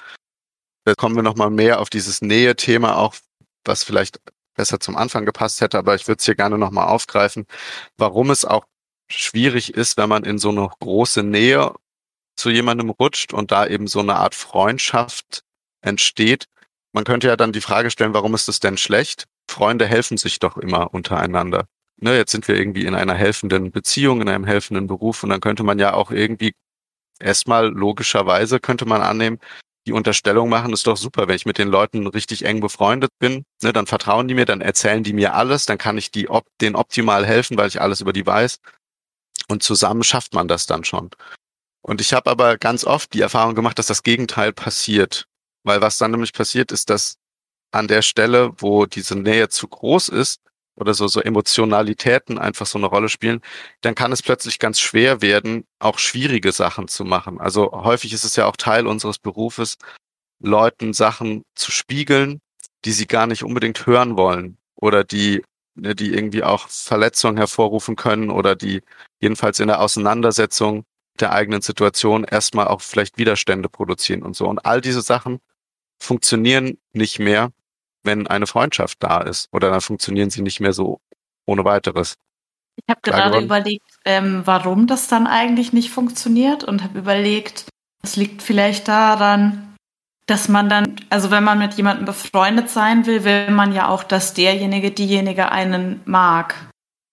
da 0.85 0.95
kommen 0.95 1.17
wir 1.17 1.23
nochmal 1.23 1.51
mehr 1.51 1.81
auf 1.81 1.91
dieses 1.91 2.23
Nähe-Thema 2.23 2.97
auch, 2.97 3.15
was 3.65 3.83
vielleicht 3.83 4.21
besser 4.55 4.81
zum 4.81 4.97
Anfang 4.97 5.27
gepasst 5.27 5.61
hätte, 5.61 5.79
aber 5.79 5.95
ich 5.95 6.07
würde 6.09 6.19
es 6.19 6.25
hier 6.25 6.35
gerne 6.35 6.59
nochmal 6.59 6.89
aufgreifen, 6.89 7.47
warum 7.97 8.31
es 8.31 8.45
auch 8.45 8.65
schwierig 9.09 9.75
ist, 9.75 9.97
wenn 9.97 10.09
man 10.09 10.25
in 10.25 10.39
so 10.39 10.51
eine 10.51 10.69
große 10.81 11.23
Nähe 11.23 11.75
zu 12.37 12.51
jemandem 12.51 12.91
rutscht 12.91 13.33
und 13.33 13.51
da 13.51 13.67
eben 13.67 13.87
so 13.87 14.01
eine 14.01 14.17
Art 14.17 14.35
Freundschaft 14.35 15.43
entsteht. 15.81 16.47
Man 16.93 17.05
könnte 17.05 17.29
ja 17.29 17.37
dann 17.37 17.53
die 17.53 17.61
Frage 17.61 17.91
stellen, 17.91 18.15
warum 18.15 18.35
ist 18.35 18.49
es 18.49 18.61
denn 18.61 18.77
schlecht? 18.77 19.25
Freunde 19.49 19.87
helfen 19.87 20.17
sich 20.17 20.39
doch 20.39 20.57
immer 20.57 20.93
untereinander. 20.93 21.67
Ne, 21.99 22.17
jetzt 22.17 22.33
sind 22.33 22.47
wir 22.47 22.57
irgendwie 22.57 22.85
in 22.85 22.95
einer 22.95 23.15
helfenden 23.15 23.71
Beziehung, 23.71 24.21
in 24.21 24.29
einem 24.29 24.45
helfenden 24.45 24.87
Beruf 24.87 25.23
und 25.23 25.31
dann 25.31 25.41
könnte 25.41 25.63
man 25.63 25.79
ja 25.79 25.95
auch 25.95 26.11
irgendwie 26.11 26.53
erstmal 27.19 27.69
logischerweise 27.69 28.61
könnte 28.61 28.85
man 28.85 29.01
annehmen, 29.01 29.39
die 29.87 29.93
Unterstellung 29.93 30.49
machen, 30.49 30.73
ist 30.73 30.87
doch 30.87 30.97
super, 30.97 31.29
wenn 31.29 31.37
ich 31.37 31.47
mit 31.47 31.59
den 31.59 31.69
Leuten 31.69 32.07
richtig 32.09 32.45
eng 32.45 32.61
befreundet 32.61 33.11
bin, 33.19 33.45
ne, 33.63 33.73
dann 33.73 33.87
vertrauen 33.87 34.27
die 34.29 34.35
mir, 34.35 34.45
dann 34.45 34.61
erzählen 34.61 35.05
die 35.05 35.13
mir 35.13 35.35
alles, 35.35 35.65
dann 35.65 35.79
kann 35.79 35.97
ich 35.97 36.11
die 36.11 36.29
op 36.29 36.45
denen 36.61 36.77
optimal 36.77 37.25
helfen, 37.25 37.57
weil 37.57 37.69
ich 37.69 37.81
alles 37.81 38.01
über 38.01 38.13
die 38.13 38.27
weiß. 38.27 38.59
Und 39.49 39.63
zusammen 39.63 40.03
schafft 40.03 40.35
man 40.35 40.49
das 40.49 40.67
dann 40.67 40.85
schon. 40.85 41.11
Und 41.83 42.01
ich 42.01 42.13
habe 42.13 42.31
aber 42.31 42.59
ganz 42.59 42.85
oft 42.85 43.15
die 43.15 43.21
Erfahrung 43.21 43.55
gemacht, 43.55 43.79
dass 43.79 43.87
das 43.87 44.03
Gegenteil 44.03 44.53
passiert. 44.53 45.27
Weil 45.63 45.81
was 45.81 45.99
dann 45.99 46.11
nämlich 46.11 46.33
passiert 46.33 46.73
ist, 46.73 46.91
dass 46.91 47.19
an 47.73 47.89
der 47.89 48.03
Stelle, 48.03 48.53
wo 48.59 48.87
diese 48.87 49.17
Nähe 49.17 49.49
zu 49.49 49.69
groß 49.69 50.09
ist 50.09 50.41
oder 50.77 50.95
so, 50.95 51.09
so 51.09 51.21
Emotionalitäten 51.21 52.39
einfach 52.39 52.67
so 52.67 52.79
eine 52.79 52.87
Rolle 52.87 53.09
spielen, 53.09 53.41
dann 53.81 53.95
kann 53.95 54.13
es 54.13 54.23
plötzlich 54.23 54.59
ganz 54.59 54.81
schwer 54.81 55.23
werden, 55.23 55.65
auch 55.79 55.99
schwierige 55.99 56.53
Sachen 56.53 56.89
zu 56.89 57.05
machen. 57.05 57.41
Also 57.41 57.73
häufig 57.73 58.13
ist 58.13 58.25
es 58.25 58.37
ja 58.37 58.47
auch 58.47 58.57
Teil 58.57 58.87
unseres 58.87 59.19
Berufes, 59.19 59.77
Leuten 60.39 60.93
Sachen 60.93 61.43
zu 61.55 61.71
spiegeln, 61.73 62.41
die 62.85 62.93
sie 62.93 63.07
gar 63.07 63.27
nicht 63.27 63.43
unbedingt 63.43 63.87
hören 63.87 64.17
wollen 64.17 64.59
oder 64.75 65.03
die, 65.05 65.43
ne, 65.77 65.95
die 65.95 66.13
irgendwie 66.13 66.43
auch 66.43 66.69
Verletzungen 66.69 67.37
hervorrufen 67.37 67.97
können 67.97 68.31
oder 68.31 68.57
die 68.57 68.83
jedenfalls 69.21 69.61
in 69.61 69.69
der 69.69 69.81
Auseinandersetzung 69.81 70.85
der 71.21 71.33
eigenen 71.33 71.63
Situation 71.63 72.25
erstmal 72.25 72.69
auch 72.69 72.81
vielleicht 72.81 73.19
Widerstände 73.19 73.69
produzieren 73.69 74.23
und 74.23 74.37
so. 74.37 74.47
Und 74.47 74.67
all 74.67 74.81
diese 74.81 75.01
Sachen 75.01 75.41
funktionieren 75.99 76.79
nicht 76.93 77.19
mehr, 77.19 77.53
wenn 78.03 78.27
eine 78.27 78.47
Freundschaft 78.47 79.03
da 79.03 79.21
ist. 79.21 79.49
Oder 79.53 79.71
dann 79.71 79.81
funktionieren 79.81 80.31
sie 80.31 80.43
nicht 80.43 80.61
mehr 80.61 80.73
so 80.73 81.01
ohne 81.47 81.65
weiteres. 81.65 82.17
Ich 82.77 82.85
habe 82.91 83.01
gerade 83.03 83.41
überlegt, 83.43 83.91
ähm, 84.05 84.43
warum 84.45 84.87
das 84.87 85.09
dann 85.09 85.27
eigentlich 85.27 85.73
nicht 85.73 85.91
funktioniert 85.91 86.63
und 86.63 86.83
habe 86.85 86.99
überlegt, 86.99 87.67
es 88.03 88.17
liegt 88.17 88.43
vielleicht 88.43 88.89
daran, 88.89 89.76
dass 90.27 90.49
man 90.49 90.69
dann, 90.69 90.97
also 91.09 91.31
wenn 91.31 91.45
man 91.45 91.59
mit 91.59 91.75
jemandem 91.75 92.05
befreundet 92.05 92.69
sein 92.69 93.07
will, 93.07 93.25
will 93.25 93.51
man 93.51 93.73
ja 93.73 93.89
auch, 93.89 94.03
dass 94.03 94.35
derjenige, 94.35 94.91
diejenige 94.91 95.53
einen 95.53 96.01
mag. 96.05 96.55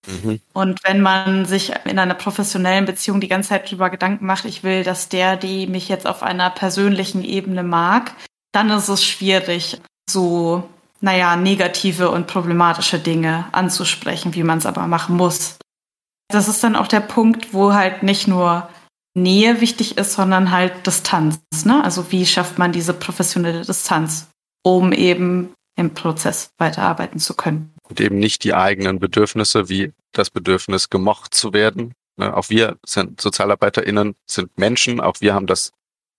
Mhm. 0.07 0.41
Und 0.51 0.83
wenn 0.83 1.01
man 1.01 1.45
sich 1.45 1.71
in 1.85 1.99
einer 1.99 2.15
professionellen 2.15 2.85
Beziehung 2.85 3.21
die 3.21 3.27
ganze 3.27 3.49
Zeit 3.49 3.67
darüber 3.67 3.89
Gedanken 3.89 4.25
macht, 4.25 4.45
ich 4.45 4.63
will, 4.63 4.83
dass 4.83 5.09
der, 5.09 5.37
die 5.37 5.67
mich 5.67 5.89
jetzt 5.89 6.07
auf 6.07 6.23
einer 6.23 6.49
persönlichen 6.49 7.23
Ebene 7.23 7.63
mag, 7.63 8.13
dann 8.51 8.69
ist 8.69 8.89
es 8.89 9.05
schwierig, 9.05 9.79
so, 10.09 10.67
naja, 10.99 11.35
negative 11.35 12.09
und 12.09 12.27
problematische 12.27 12.99
Dinge 12.99 13.45
anzusprechen, 13.51 14.33
wie 14.35 14.43
man 14.43 14.57
es 14.57 14.65
aber 14.65 14.87
machen 14.87 15.15
muss. 15.15 15.57
Das 16.29 16.47
ist 16.47 16.63
dann 16.63 16.75
auch 16.75 16.87
der 16.87 16.99
Punkt, 16.99 17.53
wo 17.53 17.73
halt 17.73 18.01
nicht 18.01 18.27
nur 18.27 18.67
Nähe 19.15 19.61
wichtig 19.61 19.97
ist, 19.97 20.13
sondern 20.13 20.51
halt 20.51 20.87
Distanz. 20.87 21.39
Ne? 21.65 21.83
Also 21.83 22.11
wie 22.11 22.25
schafft 22.25 22.57
man 22.57 22.71
diese 22.71 22.93
professionelle 22.93 23.61
Distanz, 23.61 24.29
um 24.63 24.91
eben 24.91 25.53
im 25.75 25.93
Prozess 25.93 26.51
weiterarbeiten 26.57 27.19
zu 27.19 27.33
können 27.35 27.73
und 27.93 28.01
eben 28.01 28.17
nicht 28.17 28.43
die 28.43 28.53
eigenen 28.53 28.99
Bedürfnisse 28.99 29.69
wie 29.69 29.93
das 30.13 30.29
Bedürfnis 30.29 30.89
gemocht 30.89 31.33
zu 31.33 31.53
werden. 31.53 31.93
Ne, 32.17 32.35
auch 32.35 32.49
wir 32.49 32.77
sind 32.85 33.21
SozialarbeiterInnen, 33.21 34.15
sind 34.25 34.57
Menschen, 34.57 34.99
auch 34.99 35.15
wir 35.19 35.33
haben 35.33 35.47
das 35.47 35.71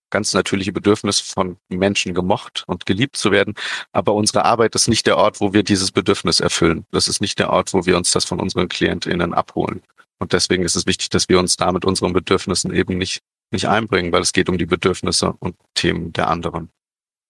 ganz 0.09 0.33
natürliche 0.33 0.71
Bedürfnis 0.71 1.19
von 1.19 1.57
Menschen 1.67 2.13
gemocht 2.13 2.63
und 2.67 2.85
geliebt 2.85 3.17
zu 3.17 3.31
werden. 3.31 3.55
Aber 3.91 4.13
unsere 4.13 4.45
Arbeit 4.45 4.75
ist 4.75 4.87
nicht 4.87 5.07
der 5.07 5.17
Ort, 5.17 5.41
wo 5.41 5.51
wir 5.51 5.63
dieses 5.63 5.91
Bedürfnis 5.91 6.39
erfüllen. 6.39 6.85
Das 6.91 7.09
ist 7.09 7.19
nicht 7.19 7.39
der 7.39 7.49
Ort, 7.49 7.73
wo 7.73 7.85
wir 7.85 7.97
uns 7.97 8.11
das 8.11 8.23
von 8.23 8.39
unseren 8.39 8.69
KlientInnen 8.69 9.33
abholen. 9.33 9.81
Und 10.19 10.33
deswegen 10.33 10.63
ist 10.63 10.75
es 10.75 10.85
wichtig, 10.85 11.09
dass 11.09 11.29
wir 11.29 11.39
uns 11.39 11.57
da 11.57 11.71
mit 11.71 11.85
unseren 11.85 12.13
Bedürfnissen 12.13 12.73
eben 12.73 12.97
nicht, 12.97 13.21
nicht 13.51 13.67
einbringen, 13.67 14.11
weil 14.11 14.21
es 14.21 14.33
geht 14.33 14.49
um 14.49 14.57
die 14.57 14.65
Bedürfnisse 14.65 15.33
und 15.39 15.55
Themen 15.73 16.13
der 16.13 16.29
anderen. 16.29 16.69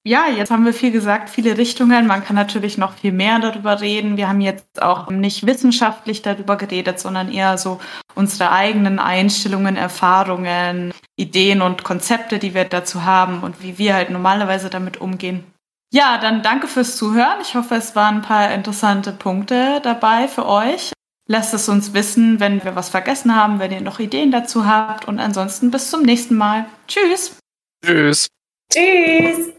Ja, 0.07 0.27
jetzt 0.27 0.51
haben 0.51 0.65
wir 0.65 0.73
viel 0.73 0.91
gesagt, 0.91 1.31
viele 1.31 1.57
Richtungen. 1.57 2.05
Man 2.05 2.23
kann 2.23 2.36
natürlich 2.36 2.77
noch 2.77 2.93
viel 2.93 3.11
mehr 3.11 3.39
darüber 3.39 3.81
reden. 3.81 4.17
Wir 4.17 4.29
haben 4.29 4.39
jetzt 4.39 4.79
auch 4.79 5.09
nicht 5.09 5.47
wissenschaftlich 5.47 6.21
darüber 6.21 6.57
geredet, 6.57 6.99
sondern 6.99 7.31
eher 7.31 7.57
so 7.57 7.79
unsere 8.13 8.51
eigenen 8.51 8.99
Einstellungen, 8.99 9.77
Erfahrungen, 9.77 10.93
Ideen 11.15 11.63
und 11.63 11.83
Konzepte, 11.83 12.38
die 12.38 12.53
wir 12.53 12.65
dazu 12.65 13.03
haben 13.03 13.41
und 13.41 13.63
wie 13.63 13.79
wir 13.79 13.95
halt 13.95 14.11
normalerweise 14.11 14.69
damit 14.69 15.01
umgehen. 15.01 15.43
Ja, 15.91 16.19
dann 16.19 16.43
danke 16.43 16.67
fürs 16.67 16.97
Zuhören. 16.97 17.41
Ich 17.41 17.55
hoffe, 17.55 17.73
es 17.73 17.95
waren 17.95 18.17
ein 18.17 18.21
paar 18.21 18.53
interessante 18.53 19.11
Punkte 19.11 19.79
dabei 19.81 20.27
für 20.27 20.45
euch. 20.45 20.91
Lasst 21.28 21.53
es 21.53 21.69
uns 21.69 21.93
wissen, 21.93 22.39
wenn 22.39 22.63
wir 22.63 22.76
was 22.76 22.89
vergessen 22.89 23.36
haben, 23.36 23.59
wenn 23.59 23.71
ihr 23.71 23.82
noch 23.82 23.99
Ideen 23.99 24.32
dazu 24.32 24.67
habt. 24.67 25.07
Und 25.07 25.19
ansonsten 25.19 25.71
bis 25.71 25.89
zum 25.89 26.03
nächsten 26.03 26.36
Mal. 26.36 26.65
Tschüss. 26.88 27.38
Tschüss. 27.84 28.28
Tschüss. 28.71 29.55